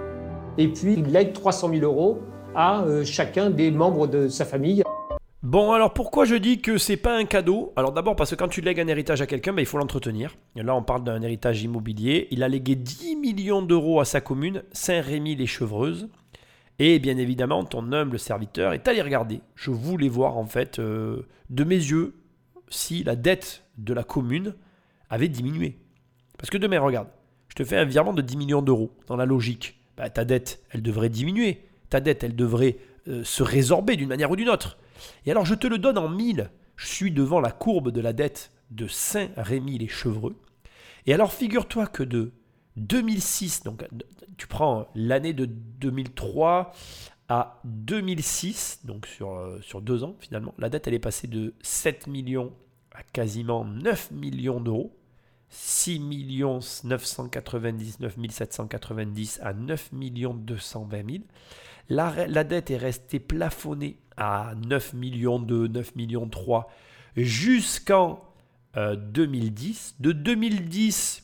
[0.59, 2.21] Et puis il lègue 300 000 euros
[2.57, 4.83] à euh, chacun des membres de sa famille.
[5.47, 7.73] Bon, alors pourquoi je dis que c'est pas un cadeau?
[7.77, 10.35] Alors d'abord parce que quand tu lègues un héritage à quelqu'un, ben, il faut l'entretenir.
[10.57, 12.27] Et là, on parle d'un héritage immobilier.
[12.33, 16.09] Il a légué 10 millions d'euros à sa commune, Saint-Rémy-les-Chevreuses.
[16.81, 19.41] Et bien évidemment, ton humble serviteur est allé regarder.
[19.55, 22.17] Je voulais voir en fait euh, de mes yeux
[22.69, 24.57] si la dette de la commune
[25.11, 25.79] avait diminué.
[26.39, 27.07] Parce que demain, regarde,
[27.51, 28.91] je te fais un virement de 10 millions d'euros.
[29.07, 31.69] Dans la logique, bah, ta dette, elle devrait diminuer.
[31.89, 34.77] Ta dette, elle devrait euh, se résorber d'une manière ou d'une autre.
[35.25, 36.51] Et alors, je te le donne en mille.
[36.77, 40.37] Je suis devant la courbe de la dette de Saint-Rémy-les-Chevreux.
[41.07, 42.33] Et alors, figure-toi que de
[42.77, 43.85] 2006, donc
[44.37, 46.73] tu prends l'année de 2003
[47.29, 51.55] à 2006, donc sur, euh, sur deux ans finalement, la dette elle est passée de
[51.63, 52.53] 7 millions
[52.95, 54.97] à quasiment 9 millions d'euros.
[55.49, 56.01] 6
[56.85, 61.25] 999 790 à 9 220 000.
[61.89, 66.69] La, dette est restée plafonnée à 9 millions 2, 9 millions 3
[67.17, 68.25] jusqu'en
[68.77, 69.97] euh, 2010.
[70.01, 71.23] De 2010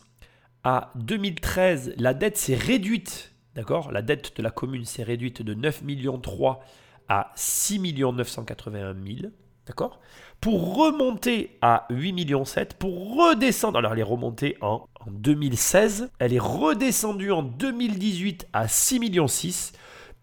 [0.64, 3.32] à 2013, la dette s'est réduite.
[3.54, 3.90] D'accord?
[3.90, 6.64] La dette de la commune s'est réduite de 9 millions 3
[7.08, 9.32] à 6 981 000.
[9.66, 10.00] D'accord?
[10.40, 16.10] Pour remonter à 8 millions 7, pour redescendre, alors elle est remontée en, en 2016,
[16.18, 19.72] elle est redescendue en 2018 à 6 millions 6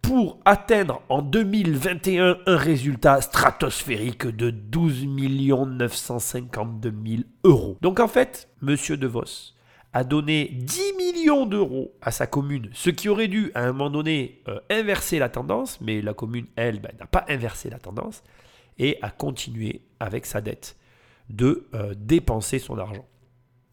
[0.02, 7.78] pour atteindre en 2021 un résultat stratosphérique de 12 952 000 euros.
[7.82, 9.54] Donc en fait, Monsieur De Vos
[9.93, 13.89] a donné 10 millions d'euros à sa commune, ce qui aurait dû à un moment
[13.89, 18.24] donné euh, inverser la tendance, mais la commune, elle, ben, n'a pas inversé la tendance
[18.78, 20.78] et a continué avec sa dette
[21.30, 23.06] de euh, dépenser son argent.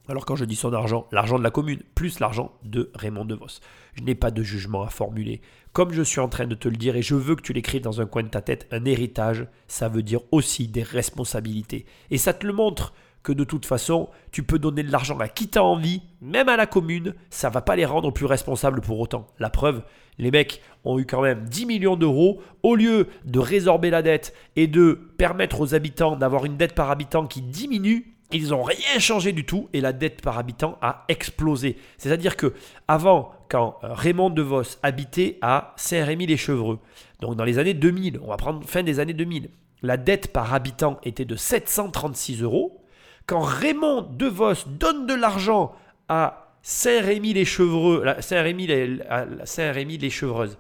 [0.09, 3.61] Alors quand je dis son argent, l'argent de la commune, plus l'argent de Raymond DeVos.
[3.95, 5.41] Je n'ai pas de jugement à formuler.
[5.73, 7.83] Comme je suis en train de te le dire et je veux que tu l'écrives
[7.83, 11.87] dans un coin de ta tête, un héritage, ça veut dire aussi des responsabilités.
[12.11, 12.95] Et ça te le montre
[13.25, 16.57] que de toute façon, tu peux donner de l'argent à qui t'as envie, même à
[16.57, 19.27] la commune, ça va pas les rendre plus responsables pour autant.
[19.41, 19.83] La preuve,
[20.19, 24.33] les mecs ont eu quand même 10 millions d'euros, au lieu de résorber la dette
[24.55, 28.99] et de permettre aux habitants d'avoir une dette par habitant qui diminue, ils n'ont rien
[28.99, 31.77] changé du tout et la dette par habitant a explosé.
[31.97, 32.55] C'est-à-dire que
[32.89, 36.79] avant, quand Raymond DeVos habitait à Saint-Rémy-les-Chevreux,
[37.20, 39.51] donc dans les années 2000, on va prendre fin des années 2000,
[39.83, 42.83] la dette par habitant était de 736 euros.
[43.27, 45.72] Quand Raymond DeVos donne de l'argent
[46.09, 48.99] à Saint-Rémy-les-Chevreux, Saint-Rémy-les,
[49.45, 50.59] Saint-Rémy-les-Chevreuses,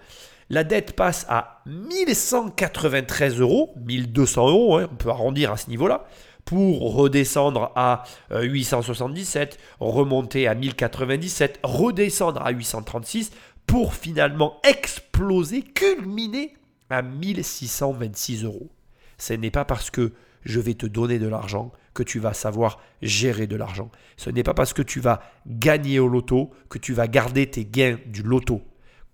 [0.50, 6.06] La dette passe à 1193 euros, 1200 euros, hein, on peut arrondir à ce niveau-là,
[6.46, 13.32] pour redescendre à euh, 877, remonter à 1097, redescendre à 836,
[13.66, 16.54] pour finalement exploser, culminer
[16.88, 18.70] à 1626 euros.
[19.18, 20.12] Ce n'est pas parce que
[20.44, 23.90] je vais te donner de l'argent que tu vas savoir gérer de l'argent.
[24.16, 27.64] Ce n'est pas parce que tu vas gagner au loto que tu vas garder tes
[27.64, 28.62] gains du loto.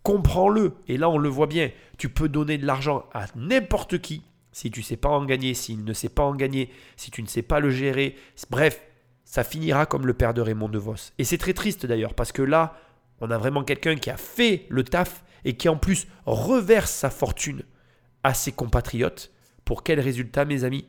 [0.02, 0.74] Comprends-le.
[0.88, 1.70] Et là, on le voit bien.
[1.96, 4.22] Tu peux donner de l'argent à n'importe qui.
[4.52, 7.22] Si tu ne sais pas en gagner, s'il ne sait pas en gagner, si tu
[7.22, 8.16] ne sais pas le gérer.
[8.50, 8.80] Bref,
[9.24, 11.12] ça finira comme le père de Raymond DeVos.
[11.18, 12.76] Et c'est très triste d'ailleurs, parce que là,
[13.20, 17.10] on a vraiment quelqu'un qui a fait le taf et qui en plus reverse sa
[17.10, 17.62] fortune
[18.24, 19.32] à ses compatriotes.
[19.64, 20.86] Pour quel résultat, mes amis?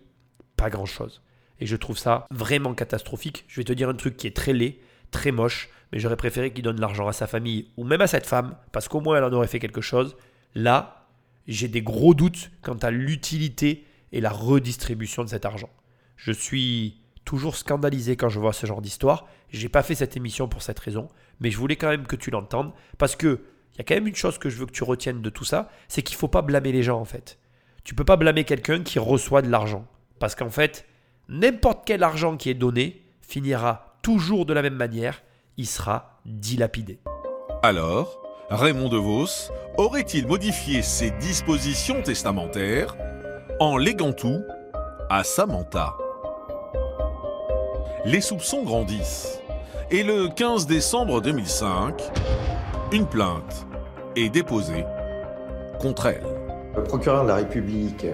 [0.58, 1.22] Pas grand-chose.
[1.60, 3.46] Et je trouve ça vraiment catastrophique.
[3.48, 4.80] Je vais te dire un truc qui est très laid,
[5.12, 8.26] très moche, mais j'aurais préféré qu'il donne l'argent à sa famille ou même à cette
[8.26, 10.16] femme, parce qu'au moins elle en aurait fait quelque chose.
[10.56, 11.03] Là,
[11.48, 15.70] j'ai des gros doutes quant à l'utilité et la redistribution de cet argent.
[16.16, 19.28] Je suis toujours scandalisé quand je vois ce genre d'histoire.
[19.50, 22.32] J'ai pas fait cette émission pour cette raison, mais je voulais quand même que tu
[22.32, 23.42] l'entendes parce que
[23.74, 25.46] il y a quand même une chose que je veux que tu retiennes de tout
[25.46, 27.40] ça, c'est qu'il faut pas blâmer les gens en fait.
[27.84, 29.88] Tu peux pas blâmer quelqu'un qui reçoit de l'argent
[30.20, 30.86] parce qu'en fait,
[31.28, 35.24] n'importe quel argent qui est donné finira toujours de la même manière,
[35.58, 37.00] il sera dilapidé.
[37.64, 38.23] Alors,
[38.54, 42.96] Raymond DeVos aurait-il modifié ses dispositions testamentaires
[43.60, 44.44] en léguant tout
[45.10, 45.96] à Samantha?
[48.06, 49.40] Les soupçons grandissent
[49.90, 52.00] et le 15 décembre 2005,
[52.92, 53.66] une plainte
[54.16, 54.86] est déposée
[55.80, 56.24] contre elle.
[56.76, 58.14] Le procureur de la République, euh,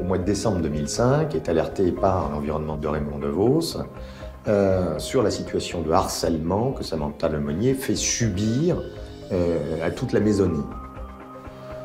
[0.00, 3.76] au mois de décembre 2005, est alerté par l'environnement de Raymond DeVos
[4.48, 8.78] euh, sur la situation de harcèlement que Samantha Lemonnier fait subir
[9.32, 10.64] euh, à toute la maisonnée.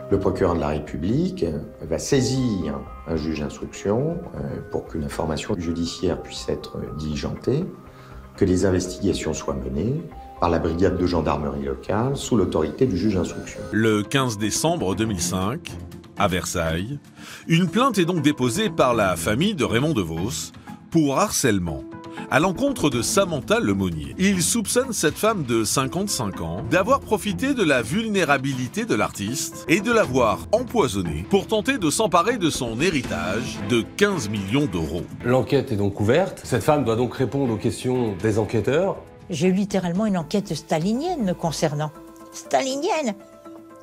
[0.10, 1.46] Le procureur de la République
[1.82, 7.66] va saisir un juge d'instruction euh, pour qu'une information judiciaire puisse être diligentée,
[8.36, 10.02] que les investigations soient menées
[10.42, 13.60] par la brigade de gendarmerie locale sous l'autorité du juge d'instruction.
[13.72, 15.72] Le 15 décembre 2005,
[16.18, 17.00] à Versailles,
[17.48, 20.52] une plainte est donc déposée par la famille de Raymond DeVos
[20.90, 21.84] pour harcèlement
[22.30, 24.16] à l'encontre de Samantha Lemonnier.
[24.18, 29.82] Il soupçonne cette femme de 55 ans d'avoir profité de la vulnérabilité de l'artiste et
[29.82, 35.04] de l'avoir empoisonnée pour tenter de s'emparer de son héritage de 15 millions d'euros.
[35.24, 36.42] L'enquête est donc ouverte.
[36.44, 38.98] Cette femme doit donc répondre aux questions des enquêteurs.
[39.30, 41.92] J'ai eu littéralement une enquête stalinienne me concernant.
[42.32, 43.16] Stalinienne?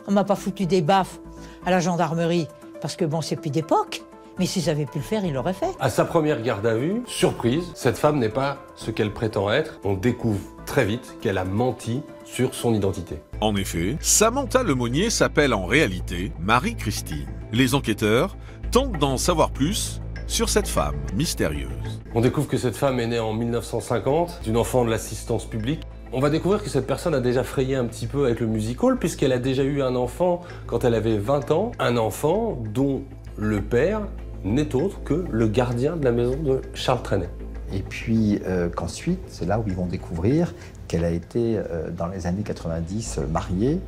[0.07, 1.21] On m'a pas foutu des baffes
[1.67, 2.49] à la gendarmerie,
[2.81, 4.03] parce que bon, c'est plus d'époque.
[4.39, 5.75] Mais s'ils avaient pu le faire, ils l'auraient fait.
[5.81, 9.81] À sa première garde à vue, surprise, cette femme n'est pas ce qu'elle prétend être.
[9.83, 13.17] On découvre très vite qu'elle a menti sur son identité.
[13.41, 17.27] En effet, Samantha Lemonnier s'appelle en réalité Marie-Christine.
[17.53, 18.37] Les enquêteurs
[18.71, 22.01] tentent d'en savoir plus sur cette femme mystérieuse.
[22.15, 25.81] On découvre que cette femme est née en 1950, d'une enfant de l'assistance publique.
[26.13, 28.99] On va découvrir que cette personne a déjà frayé un petit peu avec le musical,
[28.99, 33.03] puisqu'elle a déjà eu un enfant quand elle avait 20 ans, un enfant dont
[33.37, 34.03] le père
[34.45, 37.31] n'est autre que le gardien de la maison de Charles Trenet.
[37.73, 40.55] Et puis euh, qu'ensuite, c'est là où ils vont découvrir
[40.89, 43.79] qu'elle a été euh, dans les années 90 euh, mariée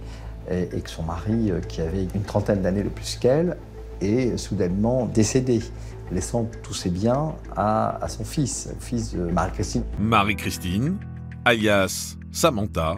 [0.50, 3.56] et, et que son mari, euh, qui avait une trentaine d'années de plus qu'elle,
[4.00, 5.60] est soudainement décédé,
[6.10, 9.82] laissant tous ses biens à, à son fils, le fils de Marie-Christine.
[9.98, 10.96] Marie-Christine,
[11.44, 12.96] alias Samantha,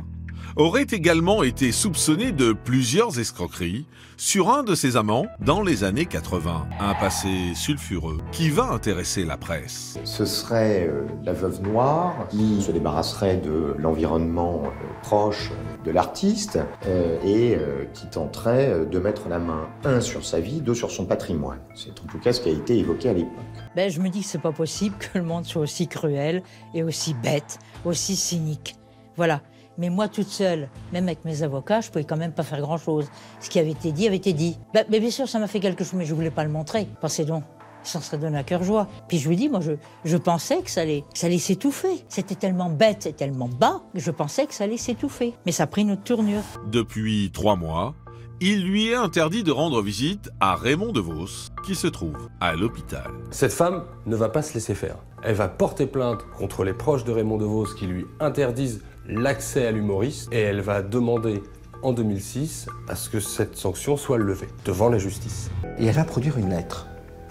[0.57, 3.87] aurait également été soupçonnée de plusieurs escroqueries
[4.17, 6.69] sur un de ses amants dans les années 80.
[6.79, 9.99] Un passé sulfureux qui va intéresser la presse.
[10.05, 14.69] Ce serait euh, la veuve noire qui se débarrasserait de l'environnement euh,
[15.03, 15.51] proche
[15.85, 17.59] de l'artiste euh, et
[17.93, 21.59] qui tenterait de mettre la main, un, sur sa vie, deux, sur son patrimoine.
[21.75, 23.33] C'est en tout cas ce qui a été évoqué à l'époque.
[23.75, 26.43] Ben, je me dis que c'est pas possible que le monde soit aussi cruel
[26.75, 28.77] et aussi bête, aussi cynique.
[29.17, 29.41] Voilà.
[29.79, 33.07] Mais moi, toute seule, même avec mes avocats, je pouvais quand même pas faire grand-chose.
[33.41, 34.59] Ce qui avait été dit avait été dit.
[34.75, 36.87] Ben, mais bien sûr, ça m'a fait quelque chose, mais je voulais pas le montrer.
[37.01, 37.45] Pensez donc,
[37.83, 38.87] ça serait donné à cœur joie.
[39.09, 39.73] Puis je lui dis, moi, je,
[40.05, 42.05] je pensais que ça allait, que ça allait s'étouffer.
[42.09, 45.35] C'était tellement bête et tellement bas que je pensais que ça allait s'étouffer.
[45.47, 46.43] Mais ça a pris une autre tournure.
[46.71, 47.95] Depuis trois mois,
[48.41, 53.11] il lui est interdit de rendre visite à Raymond DeVos, qui se trouve à l'hôpital.
[53.31, 54.97] Cette femme ne va pas se laisser faire.
[55.23, 59.73] Elle va porter plainte contre les proches de Raymond DeVos qui lui interdisent l'accès à
[59.73, 61.43] l'humoriste et elle va demander
[61.83, 65.51] en 2006 à ce que cette sanction soit levée devant la justice.
[65.79, 66.87] Et elle va produire une lettre.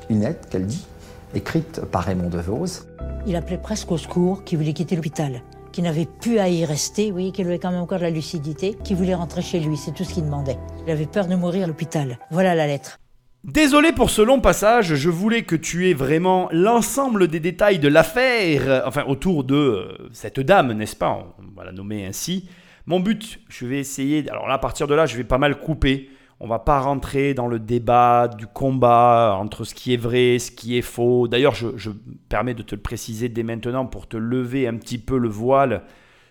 [0.09, 0.85] Une lettre qu'elle dit,
[1.33, 2.85] écrite par Raymond DeVos.
[3.25, 5.41] Il appelait presque au secours qu'il voulait quitter l'hôpital.
[5.71, 8.09] qui n'avait plus à y rester, vous voyez, qu'il avait quand même encore de la
[8.09, 10.57] lucidité, qui voulait rentrer chez lui, c'est tout ce qu'il demandait.
[10.85, 12.19] Il avait peur de mourir à l'hôpital.
[12.29, 13.00] Voilà la lettre.
[13.43, 17.87] Désolé pour ce long passage, je voulais que tu aies vraiment l'ensemble des détails de
[17.87, 21.35] l'affaire, enfin autour de euh, cette dame, n'est-ce pas?
[21.39, 22.47] On va la nommer ainsi.
[22.85, 25.59] Mon but, je vais essayer, alors là à partir de là, je vais pas mal
[25.59, 26.11] couper.
[26.39, 30.51] On va pas rentrer dans le débat du combat entre ce qui est vrai, ce
[30.51, 31.27] qui est faux.
[31.27, 31.95] D'ailleurs, je, je me
[32.29, 35.81] permets de te le préciser dès maintenant pour te lever un petit peu le voile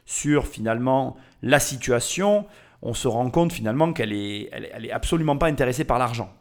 [0.06, 2.46] sur finalement la situation.
[2.82, 6.32] On se rend compte finalement qu'elle est, elle est absolument pas intéressée par l'argent.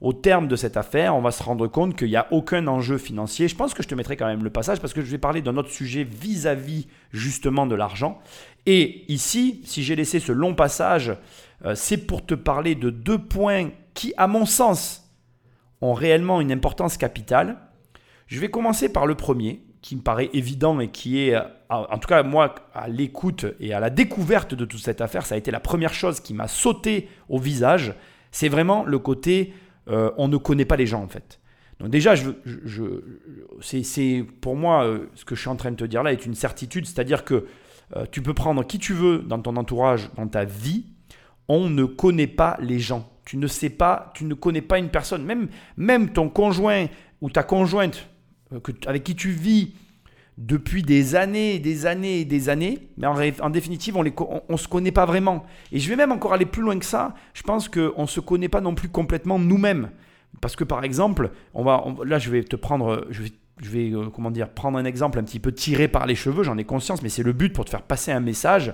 [0.00, 2.96] Au terme de cette affaire, on va se rendre compte qu'il n'y a aucun enjeu
[2.96, 3.48] financier.
[3.48, 5.42] Je pense que je te mettrai quand même le passage parce que je vais parler
[5.42, 8.18] d'un autre sujet vis-à-vis justement de l'argent.
[8.64, 11.12] Et ici, si j'ai laissé ce long passage,
[11.66, 15.10] euh, c'est pour te parler de deux points qui, à mon sens,
[15.82, 17.58] ont réellement une importance capitale.
[18.26, 21.98] Je vais commencer par le premier, qui me paraît évident et qui est, euh, en
[21.98, 25.38] tout cas moi, à l'écoute et à la découverte de toute cette affaire, ça a
[25.38, 27.94] été la première chose qui m'a sauté au visage.
[28.30, 29.52] C'est vraiment le côté
[29.88, 31.40] euh, on ne connaît pas les gens en fait.
[31.78, 32.30] Donc déjà, je,
[33.62, 36.26] c'est pour moi euh, ce que je suis en train de te dire là est
[36.26, 37.46] une certitude, c'est-à-dire que
[37.96, 40.84] euh, tu peux prendre qui tu veux dans ton entourage, dans ta vie,
[41.48, 43.10] on ne connaît pas les gens.
[43.24, 46.86] Tu ne sais pas, tu ne connais pas une personne, même, même ton conjoint
[47.20, 48.08] ou ta conjointe
[48.86, 49.74] avec qui tu vis
[50.40, 54.90] depuis des années, des années et des années, mais en, définitive, on ne se connaît
[54.90, 55.44] pas vraiment.
[55.70, 57.14] Et je vais même encore aller plus loin que ça.
[57.34, 59.90] Je pense qu'on ne se connaît pas non plus complètement nous-mêmes.
[60.40, 63.90] Parce que par exemple, on va, là je vais te prendre, je vais, je vais
[63.90, 66.64] euh, comment dire, prendre un exemple un petit peu tiré par les cheveux, j'en ai
[66.64, 68.72] conscience, mais c'est le but pour te faire passer un message.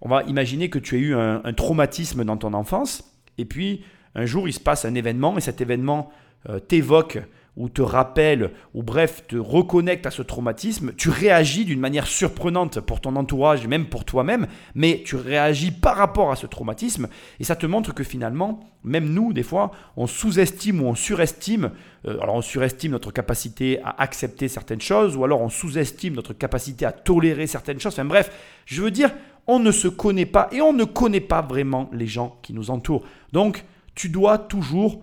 [0.00, 3.04] On va imaginer que tu as eu un, traumatisme dans ton enfance,
[3.38, 3.84] et puis
[4.16, 6.10] un jour il se passe un événement, et cet événement
[6.48, 7.20] euh, t'évoque
[7.56, 12.80] ou te rappelle, ou bref, te reconnecte à ce traumatisme, tu réagis d'une manière surprenante
[12.80, 17.08] pour ton entourage et même pour toi-même, mais tu réagis par rapport à ce traumatisme,
[17.38, 21.70] et ça te montre que finalement, même nous, des fois, on sous-estime ou on surestime,
[22.06, 26.32] euh, alors on surestime notre capacité à accepter certaines choses, ou alors on sous-estime notre
[26.32, 28.30] capacité à tolérer certaines choses, enfin bref,
[28.66, 29.12] je veux dire,
[29.46, 32.70] on ne se connaît pas, et on ne connaît pas vraiment les gens qui nous
[32.70, 33.04] entourent.
[33.32, 35.02] Donc, tu dois toujours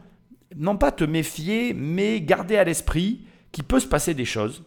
[0.55, 4.63] non pas te méfier, mais garder à l'esprit qu'il peut se passer des choses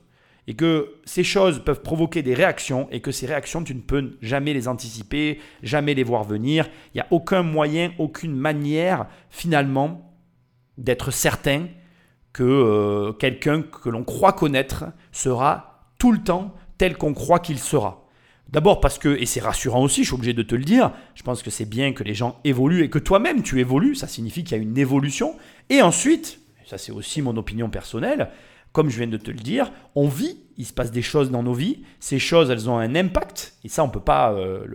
[0.46, 4.16] et que ces choses peuvent provoquer des réactions et que ces réactions, tu ne peux
[4.20, 6.68] jamais les anticiper, jamais les voir venir.
[6.94, 10.14] Il n'y a aucun moyen, aucune manière finalement
[10.76, 11.68] d'être certain
[12.32, 17.58] que euh, quelqu'un que l'on croit connaître sera tout le temps tel qu'on croit qu'il
[17.58, 18.03] sera.
[18.48, 21.22] D'abord parce que, et c'est rassurant aussi, je suis obligé de te le dire, je
[21.22, 24.44] pense que c'est bien que les gens évoluent et que toi-même tu évolues, ça signifie
[24.44, 25.36] qu'il y a une évolution.
[25.70, 28.28] Et ensuite, ça c'est aussi mon opinion personnelle,
[28.72, 31.42] comme je viens de te le dire, on vit, il se passe des choses dans
[31.42, 34.66] nos vies, ces choses elles ont un impact, et ça on ne peut pas euh,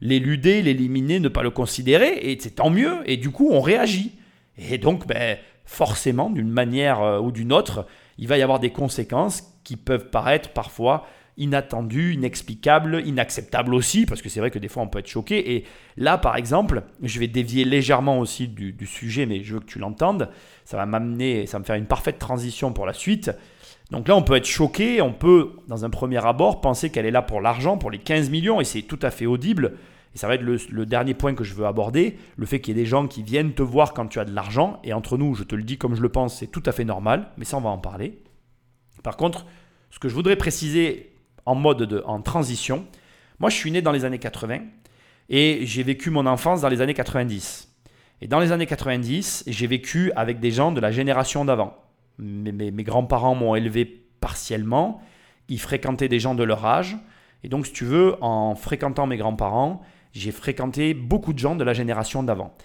[0.00, 4.12] l'éluder, l'éliminer, ne pas le considérer, et c'est tant mieux, et du coup on réagit.
[4.58, 7.86] Et donc, ben, forcément, d'une manière euh, ou d'une autre,
[8.18, 11.06] il va y avoir des conséquences qui peuvent paraître parfois
[11.36, 15.56] inattendu, inexplicable, inacceptable aussi, parce que c'est vrai que des fois on peut être choqué.
[15.56, 15.64] Et
[15.96, 19.78] là, par exemple, je vais dévier légèrement aussi du, sujet, mais je veux que tu
[19.78, 20.30] l'entendes.
[20.64, 23.30] Ça va m'amener, ça va me faire une parfaite transition pour la suite.
[23.90, 27.10] Donc là, on peut être choqué, on peut, dans un premier abord, penser qu'elle est
[27.10, 29.74] là pour l'argent, pour les 15 millions, et c'est tout à fait audible.
[30.14, 32.76] Et ça va être le, le, dernier point que je veux aborder, le fait qu'il
[32.76, 35.18] y ait des gens qui viennent te voir quand tu as de l'argent, et entre
[35.18, 37.44] nous, je te le dis comme je le pense, c'est tout à fait normal, mais
[37.44, 38.18] ça, on va en parler.
[39.04, 39.46] Par contre,
[39.90, 41.15] ce que je voudrais préciser
[41.46, 42.84] en mode de, en transition.
[43.38, 44.60] Moi, je suis né dans les années 80
[45.28, 47.72] et j'ai vécu mon enfance dans les années 90.
[48.20, 51.76] Et dans les années 90, j'ai vécu avec des gens de la génération d'avant.
[52.18, 53.84] Mes, mes, grands-parents m'ont élevé
[54.20, 55.02] partiellement,
[55.48, 56.96] ils fréquentaient des gens de leur âge.
[57.44, 59.82] Et donc, si tu veux, en fréquentant mes grands-parents,
[60.12, 62.56] j'ai fréquenté beaucoup de gens de la génération d'avant.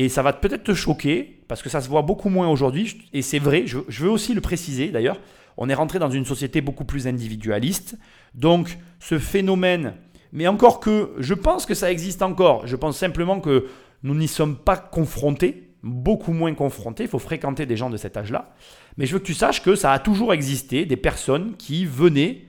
[0.00, 3.20] Et ça va peut-être te choquer, parce que ça se voit beaucoup moins aujourd'hui, et
[3.20, 5.20] c'est vrai, je, je, veux aussi le préciser d'ailleurs,
[5.58, 7.98] on est rentré dans une société beaucoup plus individualiste.
[8.34, 9.92] Donc ce phénomène,
[10.32, 13.66] mais encore que je pense que ça existe encore, je pense simplement que
[14.02, 18.16] nous n'y sommes pas confrontés, beaucoup moins confrontés, il faut fréquenter des gens de cet
[18.16, 18.54] âge-là.
[18.96, 22.46] Mais je veux que tu saches que ça a toujours existé, des personnes qui venaient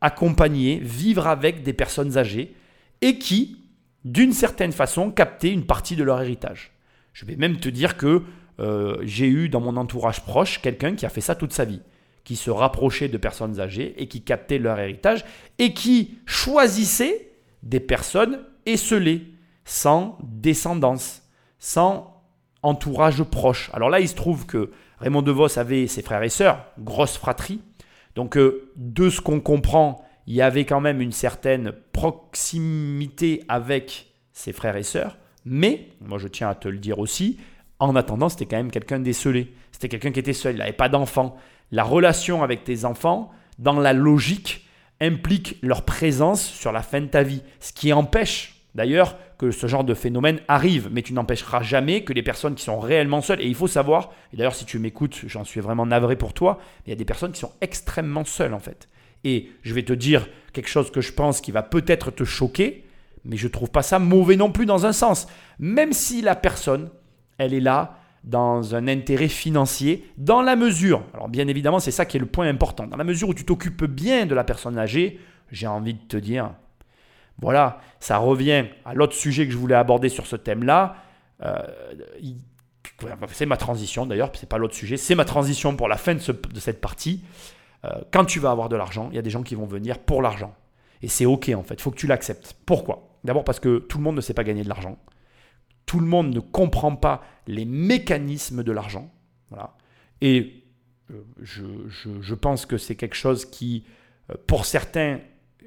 [0.00, 2.56] accompagner, vivre avec des personnes âgées
[3.02, 3.58] et qui,
[4.04, 6.71] d'une certaine façon, captaient une partie de leur héritage.
[7.12, 8.22] Je vais même te dire que
[8.60, 11.82] euh, j'ai eu dans mon entourage proche quelqu'un qui a fait ça toute sa vie
[12.24, 15.24] qui se rapprochaient de personnes âgées et qui captaient leur héritage
[15.58, 17.32] et qui choisissaient
[17.62, 19.26] des personnes esselées,
[19.64, 21.22] sans descendance,
[21.58, 22.22] sans
[22.62, 23.70] entourage proche.
[23.72, 27.60] Alors là, il se trouve que Raymond DeVos avait ses frères et sœurs, grosse fratrie.
[28.14, 34.12] Donc euh, de ce qu'on comprend, il y avait quand même une certaine proximité avec
[34.32, 37.38] ses frères et sœurs, mais, moi je tiens à te le dire aussi,
[37.78, 39.52] en attendant, c'était quand même quelqu'un décelé.
[39.72, 41.36] C'était quelqu'un qui était seul, il n'avait pas d'enfant.
[41.72, 44.66] La relation avec tes enfants, dans la logique,
[45.00, 47.42] implique leur présence sur la fin de ta vie.
[47.58, 52.12] Ce qui empêche d'ailleurs que ce genre de phénomène arrive, mais tu n'empêcheras jamais que
[52.12, 55.22] les personnes qui sont réellement seules, et il faut savoir, et d'ailleurs si tu m'écoutes,
[55.26, 58.54] j'en suis vraiment navré pour toi, il y a des personnes qui sont extrêmement seules
[58.54, 58.88] en fait.
[59.24, 62.84] Et je vais te dire quelque chose que je pense qui va peut-être te choquer,
[63.24, 65.26] mais je ne trouve pas ça mauvais non plus dans un sens.
[65.58, 66.90] Même si la personne,
[67.38, 72.04] elle est là dans un intérêt financier, dans la mesure, alors bien évidemment c'est ça
[72.04, 74.78] qui est le point important, dans la mesure où tu t'occupes bien de la personne
[74.78, 75.18] âgée,
[75.50, 76.52] j'ai envie de te dire,
[77.40, 80.96] voilà, ça revient à l'autre sujet que je voulais aborder sur ce thème-là.
[81.42, 81.56] Euh,
[83.32, 86.20] c'est ma transition d'ailleurs, c'est pas l'autre sujet, c'est ma transition pour la fin de,
[86.20, 87.24] cette partie.
[87.84, 89.98] Euh, quand tu vas avoir de l'argent, il y a des gens qui vont venir
[89.98, 90.54] pour l'argent.
[91.02, 92.54] Et c'est ok en fait, il faut que tu l'acceptes.
[92.64, 93.11] Pourquoi?
[93.24, 94.98] D'abord parce que tout le monde ne sait pas gagner de l'argent
[95.86, 99.10] tout le monde ne comprend pas les mécanismes de l'argent.
[99.50, 99.74] Voilà.
[100.20, 100.64] Et
[101.10, 103.84] euh, je, pense que c'est quelque chose qui,
[104.30, 105.18] euh, pour certains,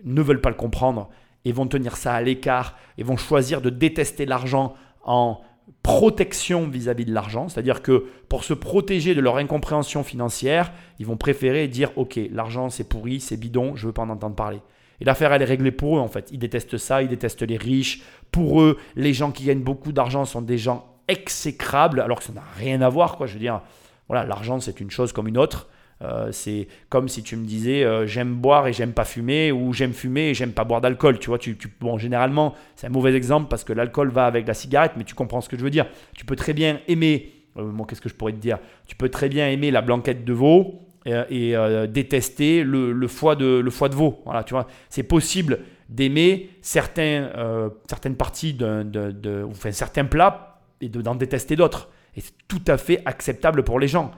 [0.03, 1.09] ne veulent pas le comprendre
[1.43, 5.41] et vont tenir ça à l'écart et vont choisir de détester l'argent en
[5.83, 11.17] protection vis-à-vis de l'argent, c'est-à-dire que pour se protéger de leur incompréhension financière, ils vont
[11.17, 14.61] préférer dire ok, l'argent c'est pourri, c'est bidon, je ne veux pas en entendre parler.
[15.01, 16.29] Et l'affaire, elle est réglée pour eux, en fait.
[16.31, 18.01] Ils détestent ça, ils détestent les riches.
[18.31, 22.33] Pour eux, les gens qui gagnent beaucoup d'argent sont des gens exécrables, alors que ça
[22.33, 23.27] n'a rien à voir, quoi.
[23.27, 23.61] Je veux dire,
[24.07, 25.67] voilà, l'argent, c'est une chose comme une autre.
[26.01, 29.71] Euh, c'est comme si tu me disais euh, j'aime boire et j'aime pas fumer ou
[29.71, 31.19] j'aime fumer et j'aime pas boire d'alcool.
[31.19, 34.53] Tu vois, tu, bon, généralement, c'est un mauvais exemple parce que l'alcool va avec la
[34.53, 35.85] cigarette, mais tu comprends ce que je veux dire.
[36.15, 38.59] Tu peux très bien aimer, euh, qu'est-ce que je pourrais te dire?
[38.87, 43.59] Tu peux très bien aimer la blanquette de veau et, euh, détester le, foie de,
[43.59, 44.21] le foie de veau.
[44.25, 45.59] Voilà, tu vois, c'est possible
[45.89, 51.89] d'aimer certains, euh, certaines parties de, de, enfin, certains plats et d'en détester d'autres.
[52.15, 54.11] Et c'est tout à fait acceptable pour les gens.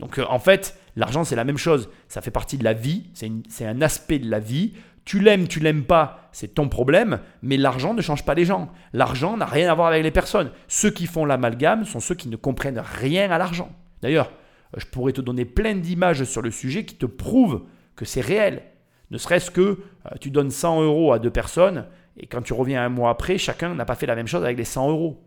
[0.00, 1.88] Donc euh, en fait, l'argent c'est la même chose.
[2.08, 4.74] Ça fait partie de la vie, c'est un aspect de la vie.
[5.04, 8.72] Tu l'aimes, tu l'aimes pas, c'est ton problème, mais l'argent ne change pas les gens.
[8.94, 10.50] L'argent n'a rien à voir avec les personnes.
[10.66, 13.70] Ceux qui font l'amalgame sont ceux qui ne comprennent rien à l'argent.
[14.00, 14.30] D'ailleurs,
[14.76, 17.62] je pourrais te donner plein d'images sur le sujet qui te prouvent
[17.96, 18.62] que c'est réel.
[19.10, 19.78] Ne serait-ce que euh,
[20.20, 21.86] tu donnes 100 euros à deux personnes
[22.16, 24.56] et quand tu reviens un mois après, chacun n'a pas fait la même chose avec
[24.56, 25.22] les 100 euros.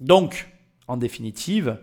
[0.00, 0.48] Donc,
[0.88, 1.78] en définitive,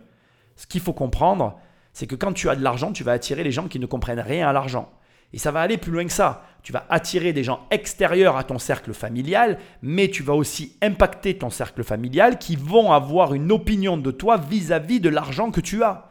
[0.55, 1.59] ce qu'il faut comprendre,
[1.93, 4.19] c'est que quand tu as de l'argent, tu vas attirer les gens qui ne comprennent
[4.19, 4.91] rien à l'argent.
[5.33, 6.45] Et ça va aller plus loin que ça.
[6.63, 11.37] Tu vas attirer des gens extérieurs à ton cercle familial, mais tu vas aussi impacter
[11.37, 15.61] ton cercle familial qui vont avoir une opinion de toi vis-à-vis -vis de l'argent que
[15.61, 16.06] tu as.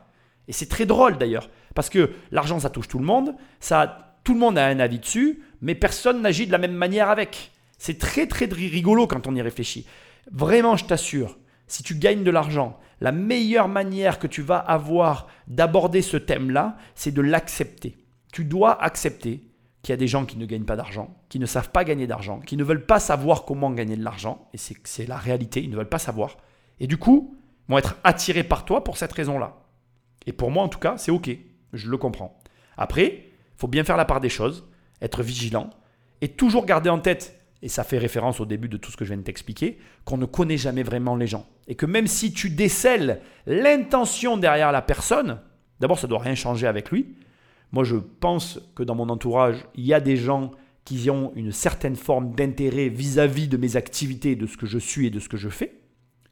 [0.48, 4.35] Et c'est très drôle d'ailleurs, parce que l'argent, ça touche tout le monde, ça, tout
[4.35, 7.52] le monde a un avis dessus, mais personne n'agit de la même manière avec.
[7.78, 9.86] C'est très très rigolo quand on y réfléchit.
[10.32, 15.27] Vraiment, je t'assure, si tu gagnes de l'argent, la meilleure manière que tu vas avoir
[15.47, 17.97] d'aborder ce thème-là, c'est de l'accepter.
[18.32, 19.51] Tu dois accepter
[19.82, 22.06] qu'il y a des gens qui ne gagnent pas d'argent, qui ne savent pas gagner
[22.06, 25.70] d'argent, qui ne veulent pas savoir comment gagner de l'argent, et c'est la réalité, ils
[25.70, 26.39] ne veulent pas savoir.
[26.81, 27.36] Et du coup,
[27.68, 29.56] vont être attirés par toi pour cette raison-là.
[30.26, 31.30] Et pour moi, en tout cas, c'est OK.
[31.72, 32.38] Je le comprends.
[32.76, 34.66] Après, il faut bien faire la part des choses,
[35.00, 35.70] être vigilant
[36.20, 39.04] et toujours garder en tête, et ça fait référence au début de tout ce que
[39.04, 41.46] je viens de t'expliquer, qu'on ne connaît jamais vraiment les gens.
[41.68, 45.40] Et que même si tu décèles l'intention derrière la personne,
[45.80, 47.16] d'abord, ça ne doit rien changer avec lui.
[47.72, 50.52] Moi, je pense que dans mon entourage, il y a des gens
[50.84, 55.06] qui ont une certaine forme d'intérêt vis-à-vis de mes activités, de ce que je suis
[55.08, 55.80] et de ce que je fais.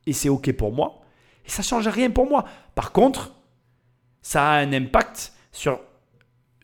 [0.07, 1.01] Et c'est OK pour moi.
[1.45, 2.45] Et ça ne change rien pour moi.
[2.75, 3.35] Par contre,
[4.25, 5.79] ça a un impact sur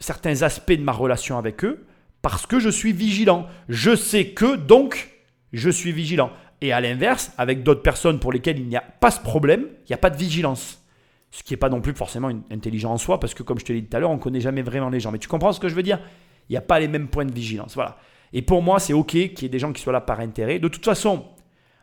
[0.01, 1.87] certains aspects de ma relation avec eux
[2.23, 3.47] parce que je suis vigilant.
[3.69, 5.11] Je sais que, donc,
[5.53, 6.31] je suis vigilant.
[6.62, 9.91] Et à l'inverse, avec d'autres personnes pour lesquelles il n'y a pas ce problème, il
[9.91, 10.82] n'y a pas de vigilance.
[11.31, 13.73] Ce qui n'est pas non plus forcément intelligent en soi, parce que comme je te
[13.73, 15.12] l'ai dit tout à l'heure, on ne connaît jamais vraiment les gens.
[15.12, 16.01] Mais tu comprends ce que je veux dire?
[16.49, 17.74] Il n'y a pas les mêmes points de vigilance.
[17.74, 17.99] Voilà.
[18.32, 20.59] Et pour moi, c'est OK qu'il y ait des gens qui soient là par intérêt.
[20.59, 21.27] De toute façon,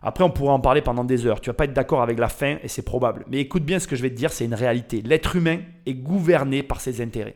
[0.01, 1.41] après, on pourra en parler pendant des heures.
[1.41, 3.25] Tu vas pas être d'accord avec la fin et c'est probable.
[3.29, 5.01] Mais écoute bien ce que je vais te dire, c'est une réalité.
[5.01, 7.35] L'être humain est gouverné par ses intérêts.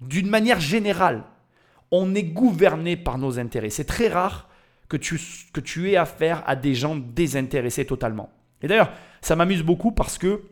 [0.00, 1.24] D'une manière générale,
[1.90, 3.70] on est gouverné par nos intérêts.
[3.70, 4.48] C'est très rare
[4.88, 5.20] que tu,
[5.52, 8.30] que tu aies affaire à des gens désintéressés totalement.
[8.62, 10.42] Et d'ailleurs, ça m'amuse beaucoup parce que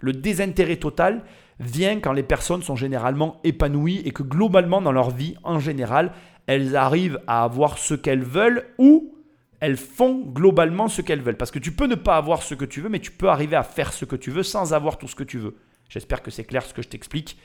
[0.00, 1.24] le désintérêt total
[1.58, 6.12] vient quand les personnes sont généralement épanouies et que globalement dans leur vie, en général,
[6.46, 9.17] elles arrivent à avoir ce qu'elles veulent ou
[9.60, 11.36] elles font globalement ce qu'elles veulent.
[11.36, 13.56] Parce que tu peux ne pas avoir ce que tu veux, mais tu peux arriver
[13.56, 15.56] à faire ce que tu veux sans avoir tout ce que tu veux.
[15.88, 17.38] J'espère que c'est clair ce que je t'explique.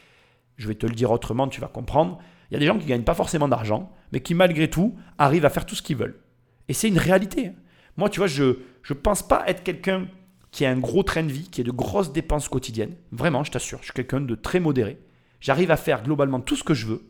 [0.57, 2.19] Je vais te le dire autrement, tu vas comprendre.
[2.49, 5.45] Il y a des gens qui gagnent pas forcément d'argent, mais qui malgré tout arrivent
[5.45, 6.19] à faire tout ce qu'ils veulent.
[6.67, 7.51] Et c'est une réalité.
[7.97, 10.07] Moi, tu vois, je ne pense pas être quelqu'un
[10.51, 12.95] qui a un gros train de vie, qui a de grosses dépenses quotidiennes.
[13.11, 14.99] Vraiment, je t'assure, je suis quelqu'un de très modéré.
[15.39, 17.09] J'arrive à faire globalement tout ce que je veux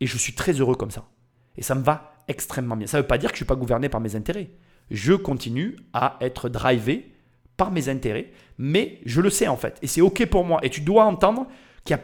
[0.00, 1.08] et je suis très heureux comme ça.
[1.56, 2.86] Et ça me va extrêmement bien.
[2.86, 4.50] Ça ne veut pas dire que je ne suis pas gouverné par mes intérêts.
[4.90, 7.12] Je continue à être drivé
[7.56, 9.78] par mes intérêts, mais je le sais en fait.
[9.82, 10.60] Et c'est OK pour moi.
[10.62, 11.46] Et tu dois entendre
[11.84, 12.02] qu'il y a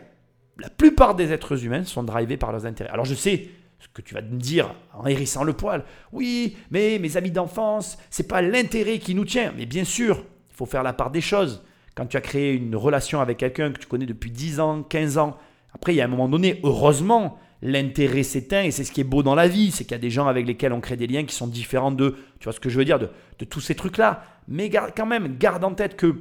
[0.59, 2.91] la plupart des êtres humains sont drivés par leurs intérêts.
[2.91, 3.49] Alors je sais
[3.81, 5.85] ce que tu vas me dire en hérissant le poil.
[6.13, 9.53] Oui, mais mes amis d'enfance, c'est pas l'intérêt qui nous tient.
[9.57, 11.63] Mais bien sûr, il faut faire la part des choses.
[11.95, 15.19] Quand tu as créé une relation avec quelqu'un que tu connais depuis 10 ans, 15
[15.19, 15.37] ans,
[15.75, 19.05] après, il y a un moment donné, heureusement, l'intérêt s'éteint et c'est ce qui est
[19.05, 21.07] beau dans la vie, c'est qu'il y a des gens avec lesquels on crée des
[21.07, 23.09] liens qui sont différents de, tu vois ce que je veux dire, de,
[23.47, 24.23] tous ces trucs-là.
[24.47, 26.15] Mais quand même, garde en tête que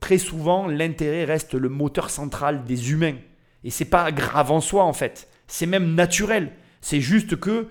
[0.00, 3.14] très souvent, l'intérêt reste le moteur central des humains.
[3.62, 5.28] Et c'est pas grave en soi en fait.
[5.46, 6.50] C'est même naturel.
[6.80, 7.68] C'est juste que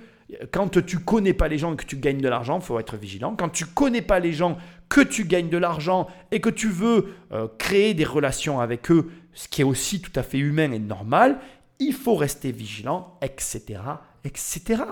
[0.51, 3.35] quand tu connais pas les gens et que tu gagnes de l'argent, faut être vigilant.
[3.35, 7.13] Quand tu connais pas les gens, que tu gagnes de l'argent et que tu veux
[7.31, 10.79] euh, créer des relations avec eux, ce qui est aussi tout à fait humain et
[10.79, 11.39] normal,
[11.79, 13.81] il faut rester vigilant, etc.,
[14.23, 14.83] etc.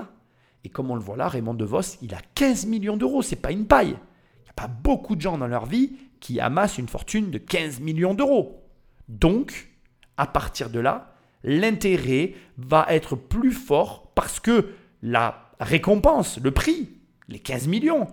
[0.63, 3.51] Et comme on le voit là, Raymond DeVos, il a 15 millions d'euros, c'est pas
[3.51, 3.97] une paille.
[4.37, 7.37] Il n'y a pas beaucoup de gens dans leur vie qui amassent une fortune de
[7.37, 8.63] 15 millions d'euros.
[9.07, 9.69] Donc,
[10.17, 16.89] à partir de là, l'intérêt va être plus fort parce que la récompense, le prix,
[17.27, 18.07] les 15 millions,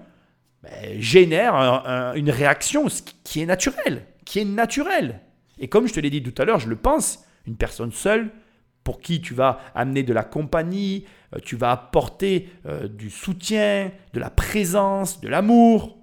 [0.62, 2.86] ben, génère un- un- une réaction
[3.24, 5.20] qui est naturelle, qui est naturelle.
[5.58, 8.30] Et comme je te l'ai dit tout à l'heure, je le pense, une personne seule,
[8.84, 11.04] pour qui tu vas amener de la compagnie,
[11.34, 15.98] euh, tu vas apporter euh, du soutien, de la présence, de l'amour,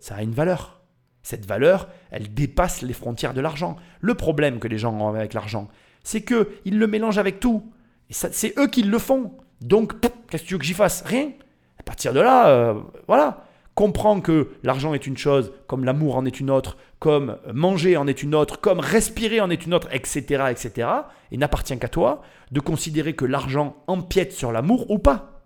[0.00, 0.82] ça a une valeur.
[1.22, 3.76] Cette valeur, elle dépasse les frontières de l'argent.
[4.00, 5.68] Le problème que les gens ont avec l'argent,
[6.02, 7.72] c'est qu'ils le mélangent avec tout.
[8.10, 9.32] Et c'est eux qui le font.
[9.62, 9.98] Donc,
[10.28, 11.02] qu'est-ce que tu veux que j'y fasse?
[11.06, 11.30] Rien.
[11.78, 12.74] À partir de là, euh,
[13.08, 13.46] voilà.
[13.74, 18.06] Comprends que l'argent est une chose, comme l'amour en est une autre, comme manger en
[18.06, 20.44] est une autre, comme respirer en est une autre, etc.
[20.50, 20.88] etc.
[21.32, 22.22] Et n'appartient qu'à toi
[22.52, 25.42] de considérer que l'argent empiète sur l'amour ou pas.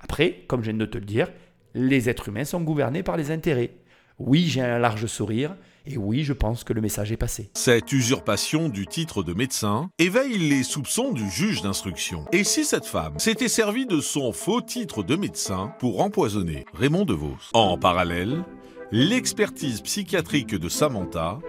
[0.00, 1.30] Après, comme je viens de te le dire,
[1.74, 3.74] les êtres humains sont gouvernés par les intérêts.
[4.18, 5.54] Oui, j'ai un large sourire,
[5.86, 7.50] et oui, je pense que le message est passé.
[7.54, 12.24] Cette usurpation du titre de médecin éveille les soupçons du juge d'instruction.
[12.32, 17.04] Et si cette femme s'était servie de son faux titre de médecin pour empoisonner Raymond
[17.04, 17.36] DeVos?
[17.52, 18.44] En parallèle,
[18.92, 21.40] l'expertise psychiatrique de Samantha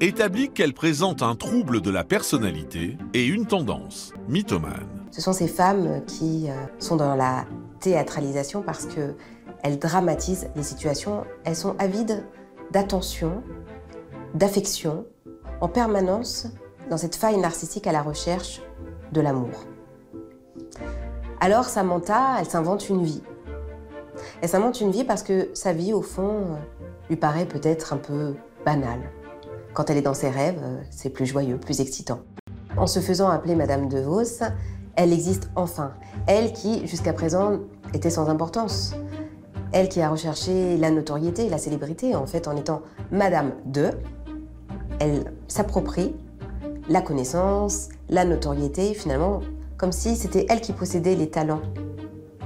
[0.00, 4.88] établit qu'elle présente un trouble de la personnalité et une tendance mythomane.
[5.12, 7.46] Ce sont ces femmes qui euh, sont dans la
[7.80, 9.14] théâtralisation parce que
[9.62, 11.24] elles dramatisent les situations.
[11.44, 12.24] Elles sont avides
[12.72, 13.42] d'attention,
[14.34, 15.06] d'affection,
[15.60, 16.48] en permanence
[16.90, 18.62] dans cette faille narcissique à la recherche
[19.12, 19.64] de l'amour.
[21.40, 23.22] Alors Samantha, elle s'invente une vie.
[24.40, 26.56] Elle s'invente une vie parce que sa vie, au fond,
[27.08, 28.34] lui paraît peut-être un peu
[28.64, 29.10] banale.
[29.74, 32.20] Quand elle est dans ses rêves, c'est plus joyeux, plus excitant.
[32.76, 34.42] En se faisant appeler Madame de Vos,
[34.96, 35.92] elle existe enfin.
[36.26, 37.60] Elle qui, jusqu'à présent,
[37.92, 38.94] était sans importance.
[39.72, 43.90] Elle qui a recherché la notoriété, la célébrité, en fait, en étant Madame de,
[45.00, 46.14] elle s'approprie
[46.88, 49.40] la connaissance, la notoriété, finalement,
[49.76, 51.62] comme si c'était elle qui possédait les talents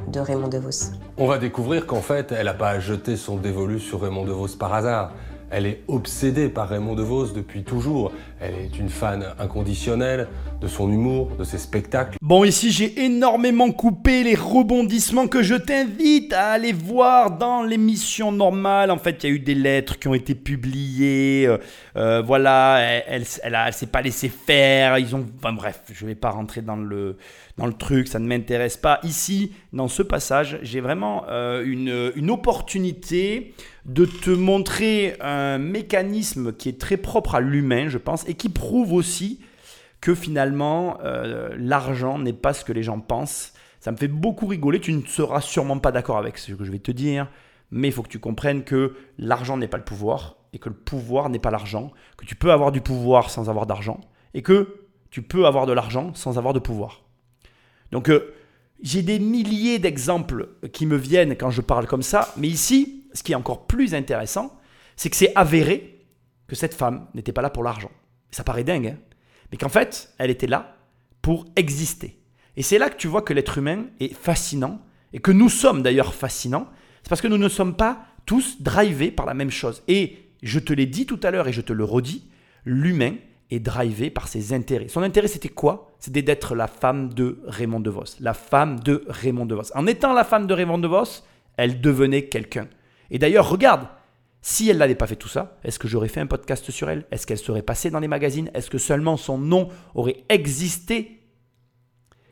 [0.09, 0.93] de Raymond DeVos.
[1.19, 4.75] On va découvrir qu'en fait, elle n'a pas jeté son dévolu sur Raymond DeVos par
[4.75, 5.13] hasard.
[5.51, 8.13] Elle est obsédée par Raymond DeVos depuis toujours.
[8.41, 10.29] Elle est une fan inconditionnelle
[10.61, 12.17] de son humour, de ses spectacles.
[12.23, 18.31] Bon, ici j'ai énormément coupé les rebondissements que je t'invite à aller voir dans l'émission
[18.31, 18.93] normale.
[18.93, 21.47] En fait, il y a eu des lettres qui ont été publiées.
[21.49, 21.59] euh,
[21.97, 24.99] euh, voilà, elle, elle, elle, s'est pas laissé faire.
[24.99, 27.17] Ils ont, bref, je vais pas rentrer dans le
[27.59, 29.01] dans le truc, ça ne m'intéresse pas.
[29.03, 33.55] Ici, dans ce passage, j'ai vraiment euh, une, une opportunité
[33.85, 38.49] de te montrer un mécanisme qui est très propre à l'humain, je pense, et qui
[38.49, 39.41] prouve aussi
[40.01, 43.53] que finalement, euh, l'argent n'est pas ce que les gens pensent.
[43.81, 44.81] Ça me fait beaucoup rigoler.
[44.81, 47.29] Tu ne seras sûrement pas d'accord avec ce que je vais te dire,
[47.71, 50.75] mais il faut que tu comprennes que l'argent n'est pas le pouvoir et que le
[50.75, 54.01] pouvoir n'est pas l'argent, que tu peux avoir du pouvoir sans avoir d'argent
[54.35, 57.03] et que tu peux avoir de l'argent sans avoir de pouvoir.
[57.93, 58.35] Donc, euh,
[58.83, 63.23] j'ai des milliers d'exemples qui me viennent quand je parle comme ça, mais ici, ce
[63.23, 64.59] qui est encore plus intéressant,
[64.97, 66.07] c'est que c'est avéré
[66.47, 67.91] que cette femme n'était pas là pour l'argent.
[68.31, 68.99] Ça paraît dingue, hein
[69.51, 70.77] mais qu'en fait, elle était là
[71.23, 72.19] pour exister.
[72.57, 74.81] Et c'est là que tu vois que l'être humain est fascinant,
[75.13, 76.69] et que nous sommes d'ailleurs fascinants,
[77.03, 79.83] c'est parce que nous ne sommes pas tous drivés par la même chose.
[79.89, 82.29] Et je te l'ai dit tout à l'heure et je te le redis,
[82.65, 83.15] l'humain
[83.51, 84.89] est drivé par ses intérêts.
[84.89, 85.93] Son intérêt, c'était quoi?
[85.99, 88.17] C'était d'être la femme de Raymond DeVos.
[88.21, 89.73] La femme de Raymond DeVos.
[89.75, 91.25] En étant la femme de Raymond DeVos,
[91.57, 92.69] elle devenait quelqu'un.
[93.11, 93.89] Et d'ailleurs, regarde,
[94.43, 97.07] si elle n'avait pas fait tout ça, est-ce que j'aurais fait un podcast sur elle?
[97.11, 98.51] Est-ce qu'elle serait passée dans les magazines?
[98.55, 101.21] Est-ce que seulement son nom aurait existé?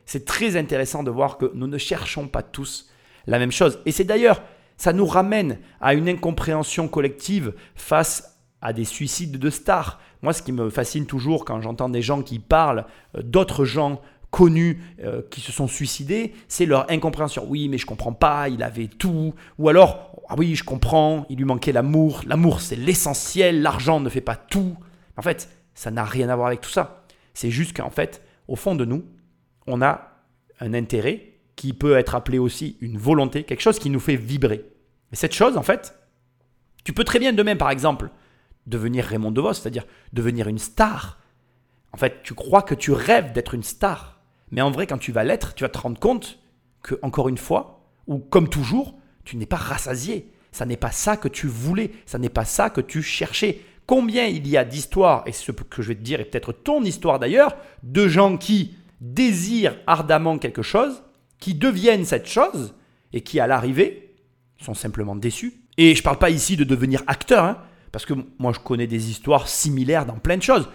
[0.05, 2.89] C'est très intéressant de voir que nous ne cherchons pas tous
[3.27, 3.79] la même chose.
[3.85, 4.41] Et c'est d'ailleurs,
[4.75, 9.99] ça nous ramène à une incompréhension collective face à des suicides de stars.
[10.21, 12.85] Moi, ce qui me fascine toujours quand j'entends des gens qui parlent
[13.15, 14.01] euh, d'autres gens
[14.31, 17.45] connus euh, qui se sont suicidés, c'est leur incompréhension.
[17.47, 19.33] Oui, mais je comprends pas, il avait tout.
[19.57, 22.21] Ou alors, ah oui, je comprends, il lui manquait l'amour.
[22.27, 24.77] L'amour, c'est l'essentiel, l'argent ne fait pas tout.
[25.17, 27.05] En fait, ça n'a rien à voir avec tout ça.
[27.33, 29.03] C'est juste qu'en fait, au fond de nous,
[29.67, 30.09] on a
[30.59, 34.65] un intérêt qui peut être appelé aussi une volonté, quelque chose qui nous fait vibrer.
[35.11, 35.95] Et cette chose, en fait,
[36.83, 38.09] tu peux très bien demain, par exemple,
[38.67, 41.19] devenir Raymond DeVos, c'est-à-dire devenir une star.
[41.91, 44.18] En fait, tu crois que tu rêves d'être une star.
[44.51, 46.39] Mais en vrai, quand tu vas l'être, tu vas te rendre compte
[46.81, 50.31] que, encore une fois, ou comme toujours, tu n'es pas rassasié.
[50.51, 53.61] Ça n'est pas ça que tu voulais, ça n'est pas ça que tu cherchais.
[53.85, 56.83] Combien il y a d'histoires, et ce que je vais te dire est peut-être ton
[56.83, 61.03] histoire d'ailleurs, de gens qui désirent ardemment quelque chose,
[61.39, 62.73] qui deviennent cette chose,
[63.13, 64.15] et qui à l'arrivée
[64.59, 65.61] sont simplement déçus.
[65.77, 67.57] Et je ne parle pas ici de devenir acteur, hein,
[67.91, 70.69] parce que moi je connais des histoires similaires dans plein de choses.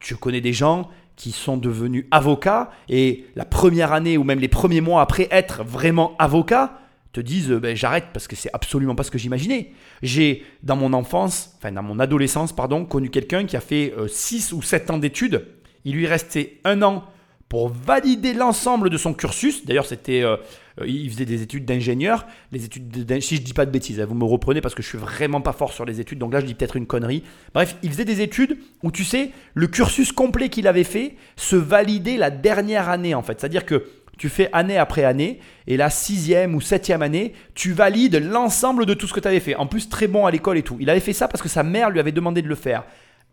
[0.00, 4.48] Je connais des gens qui sont devenus avocats et la première année ou même les
[4.48, 6.78] premiers mois après être vraiment avocat,
[7.12, 9.72] te disent ben, j'arrête parce que c'est absolument pas ce que j'imaginais.
[10.02, 14.52] J'ai dans mon enfance, enfin dans mon adolescence pardon, connu quelqu'un qui a fait 6
[14.52, 15.46] euh, ou 7 ans d'études.
[15.84, 17.04] Il lui restait un an
[17.48, 19.64] pour valider l'ensemble de son cursus.
[19.64, 20.36] D'ailleurs, c'était, euh,
[20.84, 22.26] il faisait des études d'ingénieur.
[22.52, 24.88] Les études si je dis pas de bêtises, hein, vous me reprenez parce que je
[24.88, 26.18] suis vraiment pas fort sur les études.
[26.18, 27.22] Donc là, je dis peut-être une connerie.
[27.54, 31.56] Bref, il faisait des études où tu sais, le cursus complet qu'il avait fait se
[31.56, 33.40] validait la dernière année en fait.
[33.40, 33.84] C'est-à-dire que
[34.18, 38.94] tu fais année après année, et la sixième ou septième année, tu valides l'ensemble de
[38.94, 39.54] tout ce que tu avais fait.
[39.56, 40.78] En plus, très bon à l'école et tout.
[40.80, 42.84] Il avait fait ça parce que sa mère lui avait demandé de le faire.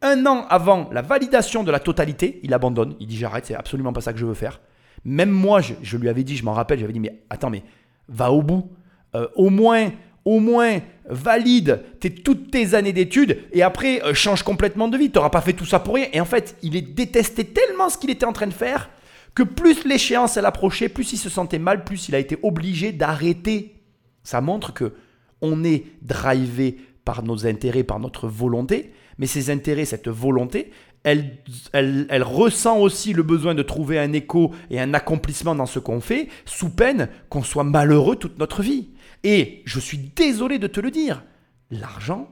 [0.02, 2.96] Un an avant la validation de la totalité, il abandonne.
[3.00, 4.60] Il dit j'arrête, c'est absolument pas ça que je veux faire.
[5.06, 7.64] Même moi, je, lui avais dit, je m'en rappelle, j'avais dit mais attends, mais
[8.08, 8.72] va au bout.
[9.16, 9.92] Euh, au moins,
[10.26, 11.84] au moins valide
[12.24, 15.12] toutes tes années d'études et après euh, change complètement de vie.
[15.12, 16.08] Tu n'auras pas fait tout ça pour rien.
[16.14, 18.90] Et en fait, il est détesté tellement ce qu'il était en train de faire
[19.36, 22.92] que plus l'échéance elle approchait, plus il se sentait mal, plus il a été obligé
[22.92, 23.82] d'arrêter.
[24.24, 24.94] Ça montre que
[25.42, 30.72] on est drivé par nos intérêts, par notre volonté, mais ces intérêts, cette volonté,
[31.04, 36.02] elle, ressent aussi le besoin de trouver un écho et un accomplissement dans ce qu'on
[36.02, 38.90] fait, sous peine qu'on soit malheureux toute notre vie.
[39.24, 41.24] Et je suis désolé de te le dire,
[41.72, 42.30] l'argent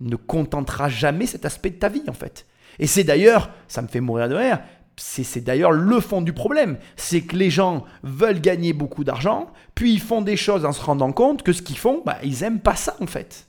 [0.00, 2.46] ne contentera jamais cet aspect de ta vie en fait.
[2.78, 4.60] Et c'est d'ailleurs, ça me fait mourir de rire,
[4.96, 6.78] c'est d'ailleurs le fond du problème.
[6.96, 10.82] C'est que les gens veulent gagner beaucoup d'argent, puis ils font des choses en se
[10.82, 13.48] rendant compte que ce qu'ils font, bah, ils n'aiment pas ça en fait.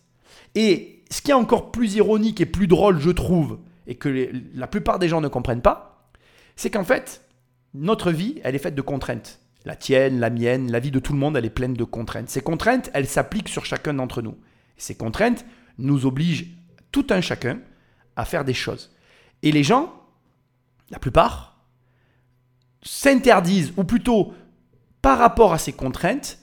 [0.55, 4.67] Et ce qui est encore plus ironique et plus drôle, je trouve, et que la
[4.67, 6.09] plupart des gens ne comprennent pas,
[6.55, 7.21] c'est qu'en fait,
[7.73, 9.39] notre vie, elle est faite de contraintes.
[9.65, 12.29] La tienne, la mienne, la vie de tout le monde, elle est pleine de contraintes.
[12.29, 14.37] Ces contraintes, elles s'appliquent sur chacun d'entre nous.
[14.77, 15.45] Ces contraintes
[15.77, 16.47] nous obligent,
[16.91, 17.59] tout un chacun,
[18.15, 18.95] à faire des choses.
[19.41, 19.93] Et les gens,
[20.89, 21.57] la plupart,
[22.81, 24.33] s'interdisent, ou plutôt,
[25.01, 26.39] par rapport à ces contraintes,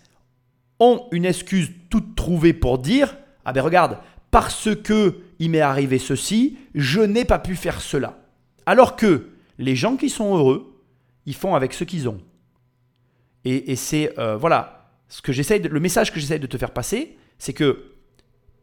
[0.81, 3.99] ont une excuse toute trouvée pour dire Ah ben regarde,
[4.31, 8.19] parce que il m'est arrivé ceci, je n'ai pas pu faire cela.
[8.65, 10.81] Alors que les gens qui sont heureux,
[11.27, 12.21] ils font avec ce qu'ils ont.
[13.45, 17.19] Et, c'est euh, voilà ce que j'essaie, le message que j'essaie de te faire passer,
[17.39, 17.93] c'est que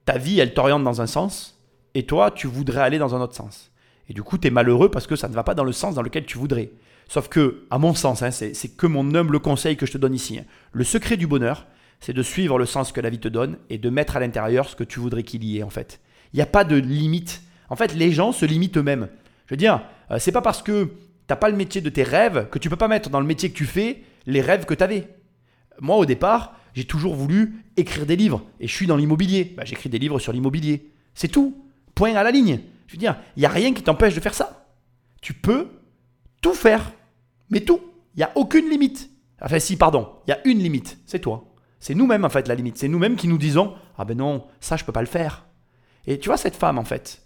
[0.06, 1.60] ta vie, elle t'oriente dans un sens,
[1.96, 3.72] et toi, tu voudrais aller dans un autre sens.
[4.08, 5.96] Et du coup, tu es malheureux parce que ça ne va pas dans le sens
[5.96, 6.72] dans lequel tu voudrais.
[7.10, 10.14] Sauf que, à mon sens, hein, c'est que mon humble conseil que je te donne
[10.14, 10.40] ici.
[10.40, 10.46] Hein.
[10.72, 11.68] Le secret du bonheur,
[12.00, 14.70] c'est de suivre le sens que la vie te donne et de mettre à l'intérieur
[14.70, 16.00] ce que tu voudrais qu'il y ait en fait.
[16.34, 17.42] Il n'y a pas de limite.
[17.70, 19.10] En fait, les gens se limitent eux-mêmes.
[19.48, 19.82] Je veux dire,
[20.12, 20.92] euh, c'est pas parce que tu
[21.30, 23.50] n'as pas le métier de tes rêves que tu peux pas mettre dans le métier
[23.52, 25.08] que tu fais les rêves que tu avais.
[25.80, 29.54] Moi, au départ, j'ai toujours voulu écrire des livres et je suis dans l'immobilier.
[29.56, 30.92] Bah, j'écris des livres sur l'immobilier.
[31.14, 31.58] C'est tout.
[31.96, 32.60] Point à la ligne.
[32.88, 34.68] Je veux dire, il n'y a rien qui t'empêche de faire ça.
[35.22, 35.68] Tu peux
[36.42, 36.92] tout faire.
[37.50, 37.82] Mais tout.
[38.16, 39.10] Il n'y a aucune limite.
[39.42, 40.98] Enfin, si, pardon, il y a une limite.
[41.06, 41.46] C'est toi.
[41.80, 42.78] C'est nous-mêmes, en fait, la limite.
[42.78, 45.46] C'est nous-mêmes qui nous disons Ah ben non, ça, je peux pas le faire.
[46.10, 47.22] Et tu vois, cette femme, en fait,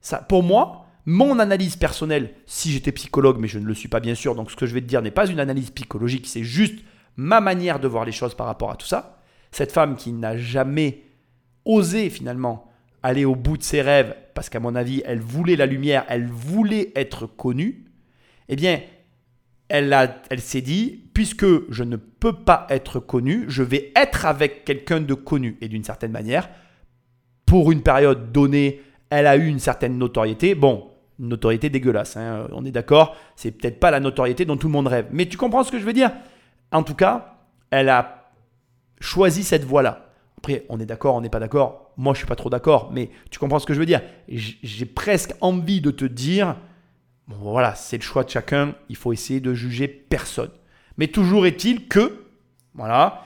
[0.00, 4.00] ça, pour moi, mon analyse personnelle, si j'étais psychologue, mais je ne le suis pas,
[4.00, 6.42] bien sûr, donc ce que je vais te dire n'est pas une analyse psychologique, c'est
[6.42, 6.80] juste
[7.16, 9.22] ma manière de voir les choses par rapport à tout ça.
[9.52, 11.04] Cette femme qui n'a jamais
[11.64, 12.68] osé, finalement,
[13.04, 16.26] aller au bout de ses rêves, parce qu'à mon avis, elle voulait la lumière, elle
[16.26, 17.84] voulait être connue,
[18.48, 18.80] eh bien,
[19.68, 24.26] elle, a, elle s'est dit, puisque je ne peux pas être connu, je vais être
[24.26, 25.56] avec quelqu'un de connu.
[25.60, 26.48] Et d'une certaine manière,
[27.46, 28.80] pour une période donnée,
[29.10, 30.54] elle a eu une certaine notoriété.
[30.54, 34.66] Bon, une notoriété dégueulasse, hein, on est d'accord, c'est peut-être pas la notoriété dont tout
[34.66, 35.06] le monde rêve.
[35.12, 36.10] Mais tu comprends ce que je veux dire?
[36.72, 37.36] En tout cas,
[37.70, 38.32] elle a
[39.00, 40.10] choisi cette voie-là.
[40.38, 41.92] Après, on est d'accord, on n'est pas d'accord.
[41.96, 44.02] Moi, je suis pas trop d'accord, mais tu comprends ce que je veux dire?
[44.28, 46.56] J'ai presque envie de te dire,
[47.28, 48.74] voilà, c'est le choix de chacun.
[48.88, 50.50] Il faut essayer de juger personne.
[50.98, 52.24] Mais toujours est-il que,
[52.74, 53.22] voilà,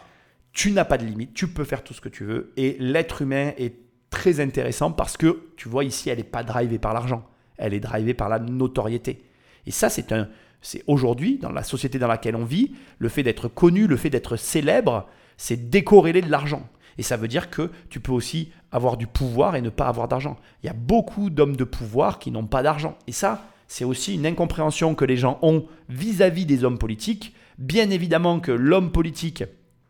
[0.53, 1.35] tu n'as pas de limite.
[1.35, 2.53] Tu peux faire tout ce que tu veux.
[2.57, 3.75] Et l'être humain est
[4.11, 7.25] très intéressant parce que, tu vois, ici, elle n'est pas drivée par l'argent.
[7.57, 9.25] Elle est drivée par la notoriété.
[9.67, 10.29] Et ça, c'est un,
[10.61, 14.11] c'est aujourd'hui, dans la société dans laquelle on vit, le fait d'être connu, le fait
[14.11, 15.07] d'être célèbre,
[15.37, 16.69] c'est décorrélé de l'argent.
[16.99, 20.09] Et ça veut dire que tu peux aussi avoir du pouvoir et ne pas avoir
[20.09, 20.37] d'argent.
[20.63, 22.99] Il y a beaucoup d'hommes de pouvoir qui n'ont pas d'argent.
[23.07, 27.35] Et ça, c'est aussi une incompréhension que les gens ont vis-à-vis des hommes politiques.
[27.59, 29.45] Bien évidemment que l'homme politique,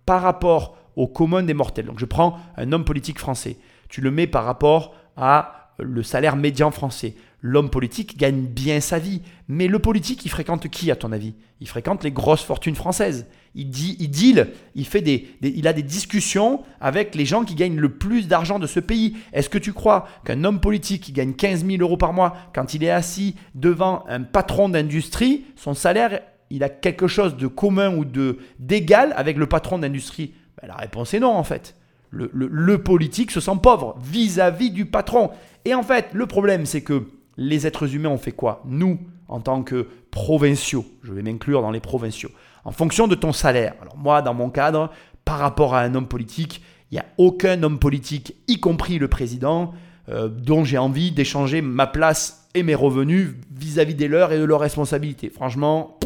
[0.04, 3.56] par rapport au commun des mortels, donc je prends un homme politique français,
[3.88, 7.14] tu le mets par rapport à le salaire médian français.
[7.40, 9.22] L'homme politique gagne bien sa vie.
[9.46, 11.34] Mais le politique, il fréquente qui, à ton avis?
[11.60, 13.26] Il fréquente les grosses fortunes françaises.
[13.54, 17.54] Il, dit, il deal, il, fait des, il a des discussions avec les gens qui
[17.54, 19.16] gagnent le plus d'argent de ce pays.
[19.32, 22.74] Est-ce que tu crois qu'un homme politique qui gagne 15 000 euros par mois, quand
[22.74, 26.20] il est assis devant un patron d'industrie, son salaire,
[26.50, 30.34] il a quelque chose de commun ou de d'égal avec le patron d'industrie?
[30.60, 31.77] Ben, La réponse est non, en fait.
[32.10, 35.30] Le, politique se sent pauvre vis-à-vis du patron.
[35.64, 37.04] Et en fait, le problème, c'est que
[37.36, 38.98] les êtres humains ont fait quoi Nous,
[39.28, 42.30] en tant que provinciaux, je vais m'inclure dans les provinciaux,
[42.64, 43.74] en fonction de ton salaire.
[43.82, 44.90] Alors moi, dans mon cadre,
[45.24, 49.08] par rapport à un homme politique, il n'y a aucun homme politique, y compris le
[49.08, 49.74] président,
[50.08, 54.44] euh, dont j'ai envie d'échanger ma place et mes revenus vis-à-vis des leurs et de
[54.44, 55.28] leurs responsabilités.
[55.28, 55.97] Franchement,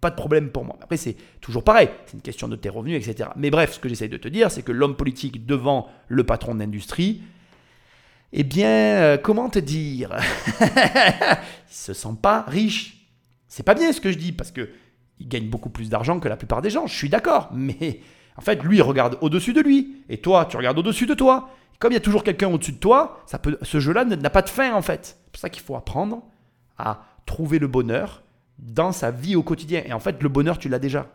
[0.00, 0.76] pas de problème pour moi.
[0.82, 3.30] Après, c'est toujours pareil, c'est une question de tes revenus, etc.
[3.36, 6.54] Mais bref, ce que j'essaye de te dire, c'est que l'homme politique devant le patron
[6.54, 7.22] d'industrie,
[8.32, 10.16] eh bien, euh, comment te dire?
[10.60, 13.08] Il se sent pas riche.
[13.48, 14.70] C'est pas bien ce que je dis parce que
[15.18, 16.86] il gagne beaucoup plus d'argent que la plupart des gens.
[16.86, 18.00] Je suis d'accord, mais
[18.36, 21.50] en fait, lui il regarde au-dessus de lui et toi, tu regardes au-dessus de toi.
[21.78, 24.42] comme il y a toujours quelqu'un au-dessus de toi, ça peut, ce jeu-là n'a pas
[24.42, 25.18] de fin en fait.
[25.24, 26.22] C'est pour ça qu'il faut apprendre
[26.78, 28.22] à trouver le bonheur
[28.60, 29.82] dans sa vie au quotidien.
[29.86, 31.08] Et en fait, le bonheur, tu l'as déjà.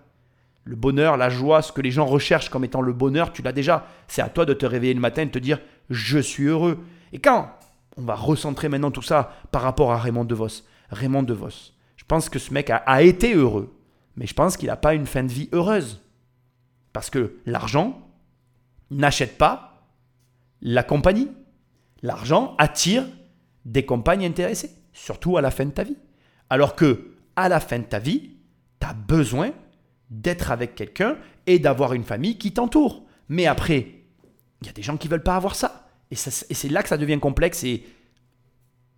[0.64, 3.52] Le bonheur, la joie, ce que les gens recherchent comme étant le bonheur, tu l'as
[3.52, 3.86] déjà.
[4.08, 5.60] C'est à toi de te réveiller le matin et de te dire
[5.90, 6.84] je suis heureux.
[7.14, 7.52] Et quand
[7.98, 12.30] on va recentrer maintenant tout ça par rapport à Raymond DeVos, Raymond DeVos, je pense
[12.30, 13.76] que ce mec a, été heureux,
[14.16, 16.02] mais je pense qu'il n'a pas une fin de vie heureuse.
[16.94, 18.02] Parce que l'argent
[18.90, 19.88] n'achète pas
[20.62, 21.30] la compagnie.
[22.02, 23.04] L'argent attire
[23.66, 25.98] des compagnes intéressées, surtout à la fin de ta vie.
[26.50, 28.32] Alors que à la fin de ta vie,
[28.80, 29.52] tu as besoin
[30.10, 31.18] d'être avec quelqu'un
[31.48, 33.04] et d'avoir une famille qui t'entoure.
[33.30, 33.88] Mais après,
[34.62, 35.88] il y a des gens qui veulent pas avoir ça.
[36.12, 37.84] Et, c'est là que ça devient complexe et,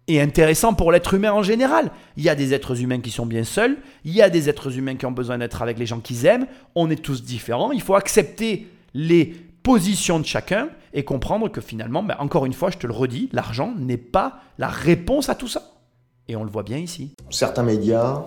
[0.09, 1.91] intéressant pour l'être humain en général.
[2.15, 4.77] Il y a des êtres humains qui sont bien seuls, il y a des êtres
[4.77, 7.81] humains qui ont besoin d'être avec les gens qu'ils aiment, on est tous différents, il
[7.81, 9.25] faut accepter les
[9.63, 13.27] positions de chacun et comprendre que finalement, ben encore une fois, je te le redis,
[13.33, 15.76] l'argent n'est pas la réponse à tout ça.
[16.29, 17.11] Et on le voit bien ici.
[17.29, 18.25] Certains médias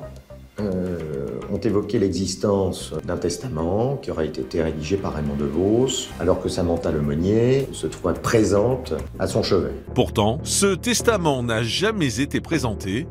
[0.59, 6.49] euh, ont évoqué l'existence d'un testament qui aurait été rédigé par Raymond DeVos, alors que
[6.49, 9.73] Samantha Lemonnier se trouvait présente à son chevet.
[9.95, 13.07] Pourtant, ce testament n'a jamais été présenté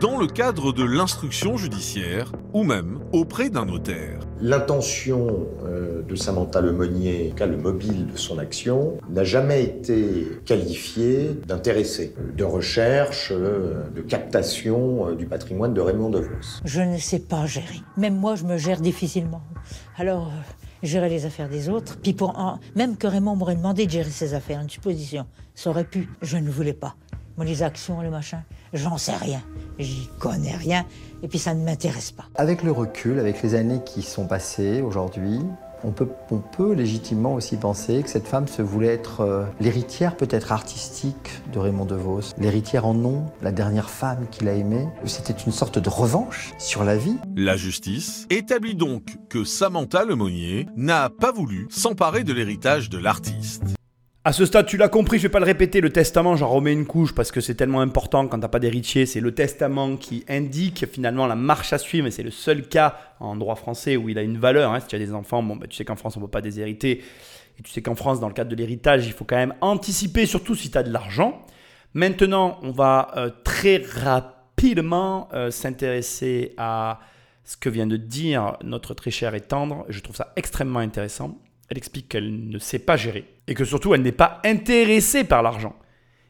[0.00, 4.20] dans le cadre de l'instruction judiciaire ou même auprès d'un notaire.
[4.40, 11.30] L'intention euh, de Samantha Lemonnier, cas le mobile de son action, n'a jamais été qualifiée
[11.46, 16.60] d'intéressé, de recherche, euh, de captation euh, du patrimoine de Raymond DeVos.
[16.64, 17.80] Je ne sais pas gérer.
[17.96, 19.42] Même moi, je me gère difficilement.
[19.96, 20.30] Alors,
[20.82, 22.34] gérer les affaires des autres, puis pour
[22.74, 26.08] même que Raymond m'aurait demandé de gérer ses affaires, une supposition, ça aurait pu.
[26.20, 26.96] Je ne voulais pas.
[27.36, 28.42] Moi, les actions, les machins,
[28.72, 29.42] j'en sais rien.
[29.78, 30.86] J'y connais rien.
[31.22, 32.26] Et puis, ça ne m'intéresse pas.
[32.36, 35.40] Avec le recul, avec les années qui sont passées aujourd'hui,
[35.84, 40.16] on peut, on peut légitimement aussi penser que cette femme se voulait être euh, l'héritière
[40.16, 44.88] peut-être artistique de Raymond DeVos, l'héritière en nom, la dernière femme qu'il a aimée.
[45.04, 47.16] C'était une sorte de revanche sur la vie.
[47.36, 53.74] La justice établit donc que Samantha Lemonnier n'a pas voulu s'emparer de l'héritage de l'artiste.
[54.26, 56.72] À ce stade, tu l'as compris, je vais pas le répéter, le testament, j'en remets
[56.72, 59.04] une couche parce que c'est tellement important quand t'as pas d'héritier.
[59.04, 62.96] C'est le testament qui indique finalement la marche à suivre, et c'est le seul cas
[63.20, 64.72] en droit français où il a une valeur.
[64.72, 64.80] Hein.
[64.80, 66.40] Si tu as des enfants, bon, bah, tu sais qu'en France, on ne peut pas
[66.40, 67.02] déshériter.
[67.58, 70.24] Et tu sais qu'en France, dans le cadre de l'héritage, il faut quand même anticiper,
[70.24, 71.44] surtout si tu as de l'argent.
[71.92, 76.98] Maintenant, on va euh, très rapidement euh, s'intéresser à
[77.44, 79.84] ce que vient de dire notre très chère et tendre.
[79.90, 81.38] Je trouve ça extrêmement intéressant.
[81.76, 85.74] Explique qu'elle ne sait pas gérer et que surtout elle n'est pas intéressée par l'argent.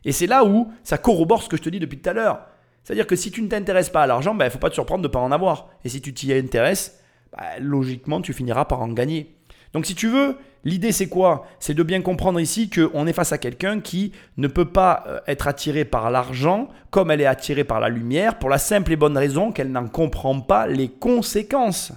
[0.05, 2.47] Et c'est là où ça corrobore ce que je te dis depuis tout à l'heure.
[2.83, 4.75] C'est-à-dire que si tu ne t'intéresses pas à l'argent, il ben, ne faut pas te
[4.75, 5.69] surprendre de ne pas en avoir.
[5.85, 7.01] Et si tu t'y intéresses,
[7.33, 9.35] ben, logiquement, tu finiras par en gagner.
[9.73, 11.47] Donc si tu veux, l'idée c'est quoi?
[11.59, 15.21] C'est de bien comprendre ici qu'on est face à quelqu'un qui ne peut pas euh,
[15.27, 18.97] être attiré par l'argent comme elle est attirée par la lumière, pour la simple et
[18.97, 21.93] bonne raison qu'elle n'en comprend pas les conséquences.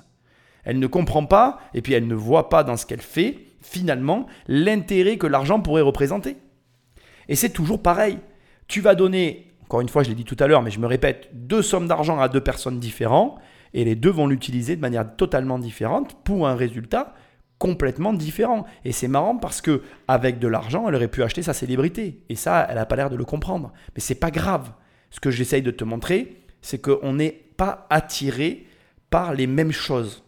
[0.68, 4.27] Elle ne comprend pas, et puis elle ne voit pas dans ce qu'elle fait, finalement,
[4.49, 6.35] l'intérêt que l'argent pourrait représenter.
[7.30, 8.19] Et c'est toujours pareil.
[8.68, 10.85] Tu vas donner, encore une fois, je l'ai dit tout à l'heure, mais je me
[10.85, 13.39] répète, deux sommes d'argent à deux personnes différentes,
[13.73, 17.14] et les deux vont l'utiliser de manière totalement différente pour un résultat
[17.60, 18.65] complètement différent.
[18.84, 22.26] Et c'est marrant parce que avec de l'argent, elle aurait pu acheter sa célébrité.
[22.27, 23.72] Et ça, elle n'a pas l'air de le comprendre.
[23.95, 24.73] Mais c'est pas grave.
[25.11, 28.68] Ce que j'essaye de te montrer, c'est qu'on n'est pas attiré
[29.10, 30.26] par les mêmes choses.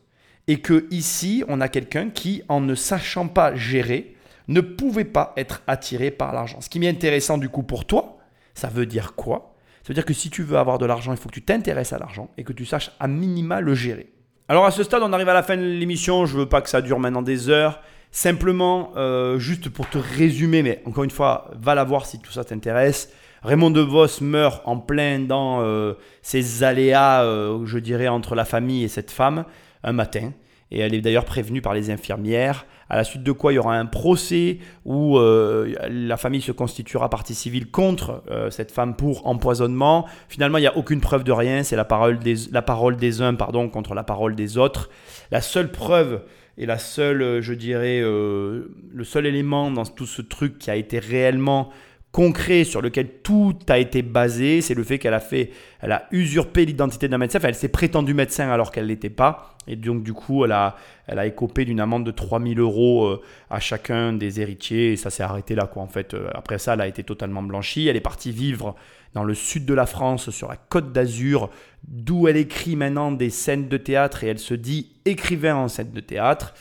[0.49, 4.15] Et que ici, on a quelqu'un qui, en ne sachant pas gérer,
[4.47, 6.59] ne pouvait pas être attiré par l'argent.
[6.59, 8.17] Ce qui est intéressant du coup pour toi,
[8.55, 9.53] ça veut dire quoi?
[9.83, 11.93] Ça veut dire que si tu veux avoir de l'argent, il faut que tu t'intéresses
[11.93, 14.11] à l'argent et que tu saches à minima le gérer.
[14.47, 16.25] Alors à ce stade, on arrive à la fin de l'émission.
[16.25, 17.81] Je veux pas que ça dure maintenant des heures.
[18.09, 22.31] Simplement, euh, juste pour te résumer, mais encore une fois, va la voir si tout
[22.31, 23.13] ça t'intéresse.
[23.43, 25.93] Raymond DeVos meurt en plein dans euh,
[26.23, 29.45] ses aléas, euh, je dirais, entre la famille et cette femme
[29.83, 30.33] un matin.
[30.71, 33.59] Et elle est d'ailleurs prévenue par les infirmières à la suite de quoi il y
[33.59, 38.95] aura un procès où euh, la famille se constituera partie civile contre euh, cette femme
[38.95, 40.07] pour empoisonnement.
[40.27, 43.21] Finalement, il n'y a aucune preuve de rien, c'est la parole des, la parole des
[43.21, 44.89] uns pardon, contre la parole des autres.
[45.31, 46.23] La seule preuve
[46.57, 50.75] et la seule, euh, je dirais, le seul élément dans tout ce truc qui a
[50.75, 51.69] été réellement
[52.11, 56.07] concret sur lequel tout a été basé, c'est le fait qu'elle a fait, elle a
[56.11, 60.01] usurpé l'identité d'un médecin, enfin, elle s'est prétendue médecin alors qu'elle l'était pas, et donc
[60.01, 60.75] du coup elle a,
[61.05, 63.21] elle a écopé d'une amende de 3000 euros euh,
[63.51, 66.15] à chacun des héritiers, et ça s'est arrêté là quoi en fait.
[66.15, 68.75] Euh, après ça, elle a été totalement blanchie, elle est partie vivre
[69.13, 71.51] dans le sud de la France, sur la côte d'Azur,
[71.87, 75.91] d'où elle écrit maintenant des scènes de théâtre, et elle se dit écrivain en scène
[75.91, 76.55] de théâtre.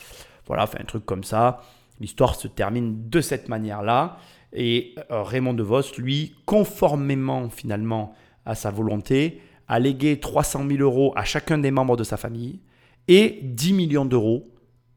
[0.45, 1.61] Voilà, enfin un truc comme ça.
[1.99, 4.17] L'histoire se termine de cette manière-là.
[4.53, 8.13] Et euh, Raymond DeVos, lui, conformément finalement
[8.45, 12.59] à sa volonté, a légué 300 000 euros à chacun des membres de sa famille
[13.07, 14.51] et 10 millions d'euros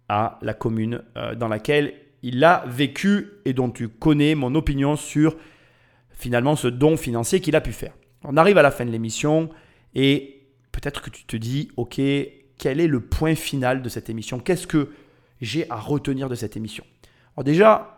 [0.08, 4.96] à la commune euh, dans laquelle il a vécu et dont tu connais mon opinion
[4.96, 5.36] sur
[6.10, 7.92] finalement ce don financier qu'il a pu faire.
[8.24, 9.50] On arrive à la fin de l'émission
[9.94, 12.00] et peut-être que tu te dis, ok,
[12.58, 14.38] quel est le point final de cette émission?
[14.38, 14.90] Qu'est-ce que
[15.40, 16.84] j'ai à retenir de cette émission?
[17.36, 17.91] Alors déjà,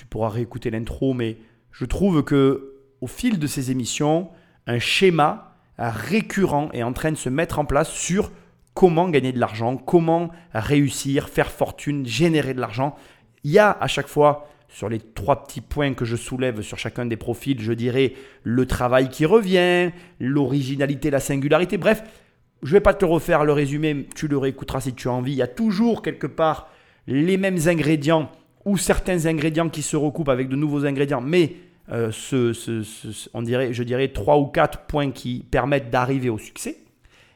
[0.00, 1.36] tu pourras réécouter l'intro, mais
[1.72, 2.72] je trouve que
[3.02, 4.30] au fil de ces émissions,
[4.66, 8.32] un schéma récurrent est en train de se mettre en place sur
[8.72, 12.96] comment gagner de l'argent, comment réussir, faire fortune, générer de l'argent.
[13.44, 16.78] Il y a à chaque fois sur les trois petits points que je soulève sur
[16.78, 21.76] chacun des profils, je dirais le travail qui revient, l'originalité, la singularité.
[21.76, 22.02] Bref,
[22.62, 25.32] je ne vais pas te refaire le résumé, tu le réécouteras si tu as envie.
[25.32, 26.70] Il y a toujours quelque part
[27.06, 28.30] les mêmes ingrédients
[28.64, 31.56] ou certains ingrédients qui se recoupent avec de nouveaux ingrédients, mais
[31.92, 32.12] euh,
[33.34, 36.78] on dirait, je dirais trois ou quatre points qui permettent d'arriver au succès.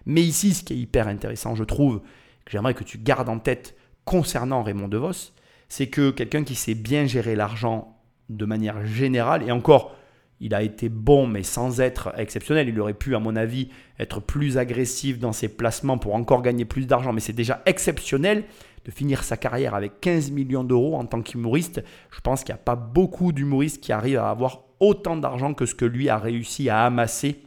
[0.07, 2.01] Mais ici, ce qui est hyper intéressant, je trouve,
[2.45, 3.75] que j'aimerais que tu gardes en tête
[4.05, 5.33] concernant Raymond DeVos,
[5.69, 7.97] c'est que quelqu'un qui sait bien gérer l'argent
[8.29, 9.97] de manière générale, et encore,
[10.41, 12.69] il a été bon, mais sans être exceptionnel.
[12.69, 16.65] Il aurait pu, à mon avis, être plus agressif dans ses placements pour encore gagner
[16.65, 18.45] plus d'argent, mais c'est déjà exceptionnel
[18.85, 21.83] de finir sa carrière avec 15 millions d'euros en tant qu'humoriste.
[22.11, 25.67] Je pense qu'il n'y a pas beaucoup d'humoristes qui arrivent à avoir autant d'argent que
[25.67, 27.43] ce que lui a réussi à amasser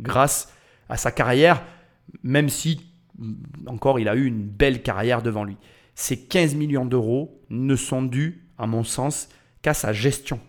[0.00, 0.52] grâce
[0.88, 1.62] à sa carrière,
[2.22, 2.80] même si,
[3.66, 5.56] encore, il a eu une belle carrière devant lui.
[5.94, 9.28] Ces 15 millions d'euros ne sont dus, à mon sens,
[9.62, 10.40] qu'à sa gestion.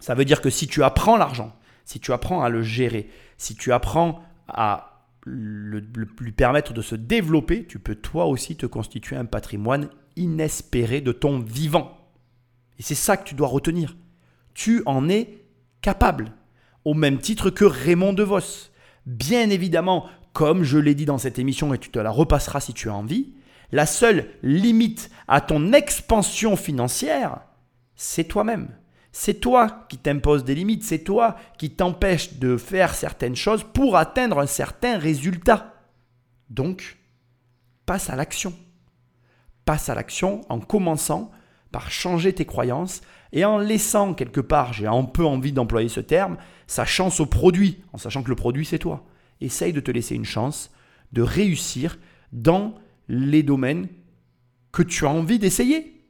[0.00, 1.54] Ça veut dire que si tu apprends l'argent,
[1.84, 3.08] si tu apprends à le gérer,
[3.38, 4.91] si tu apprends à
[5.24, 5.80] le,
[6.20, 11.12] lui permettre de se développer, tu peux toi aussi te constituer un patrimoine inespéré de
[11.12, 11.98] ton vivant.
[12.78, 13.96] Et c'est ça que tu dois retenir.
[14.54, 15.44] Tu en es
[15.80, 16.32] capable,
[16.84, 18.70] au même titre que Raymond DeVos.
[19.06, 22.74] Bien évidemment, comme je l'ai dit dans cette émission et tu te la repasseras si
[22.74, 23.34] tu as envie,
[23.70, 27.40] la seule limite à ton expansion financière,
[27.96, 28.68] c'est toi-même.
[29.12, 33.96] C'est toi qui t'imposes des limites, c'est toi qui t'empêches de faire certaines choses pour
[33.96, 35.74] atteindre un certain résultat.
[36.48, 36.98] Donc,
[37.84, 38.54] passe à l'action.
[39.66, 41.30] Passe à l'action en commençant
[41.70, 43.02] par changer tes croyances
[43.32, 46.36] et en laissant quelque part, j'ai un peu envie d'employer ce terme,
[46.66, 49.04] sa chance au produit, en sachant que le produit c'est toi.
[49.42, 50.70] Essaye de te laisser une chance
[51.12, 51.98] de réussir
[52.32, 52.74] dans
[53.08, 53.88] les domaines
[54.72, 56.06] que tu as envie d'essayer.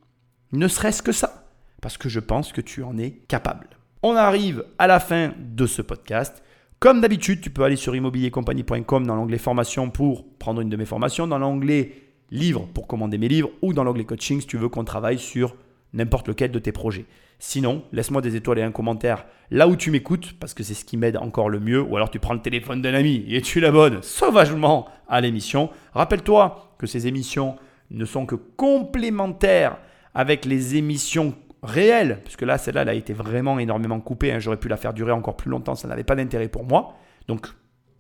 [0.53, 1.42] Ne serait-ce que ça.
[1.83, 3.69] Parce que je pense que tu en es capable.
[4.03, 6.43] On arrive à la fin de ce podcast.
[6.79, 10.87] Comme d'habitude, tu peux aller sur immobiliercompagnie.com dans l'onglet formation pour prendre une de mes
[10.87, 11.93] formations, dans l'onglet
[12.31, 15.55] livres pour commander mes livres ou dans l'onglet coaching si tu veux qu'on travaille sur
[15.93, 17.05] n'importe lequel de tes projets.
[17.39, 20.85] Sinon, laisse-moi des étoiles et un commentaire là où tu m'écoutes parce que c'est ce
[20.85, 21.83] qui m'aide encore le mieux.
[21.83, 25.69] Ou alors tu prends le téléphone d'un ami et tu l'abonnes sauvagement à l'émission.
[25.95, 27.57] Rappelle-toi que ces émissions
[27.91, 29.79] ne sont que complémentaires
[30.15, 34.33] avec les émissions réelles, puisque là, celle-là, elle a été vraiment énormément coupée.
[34.33, 34.39] Hein.
[34.39, 36.95] J'aurais pu la faire durer encore plus longtemps, ça n'avait pas d'intérêt pour moi.
[37.29, 37.47] Donc,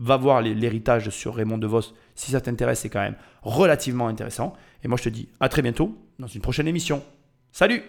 [0.01, 4.53] va voir l'héritage sur Raymond DeVos si ça t'intéresse, c'est quand même relativement intéressant.
[4.83, 7.03] Et moi, je te dis à très bientôt dans une prochaine émission.
[7.53, 7.83] Salut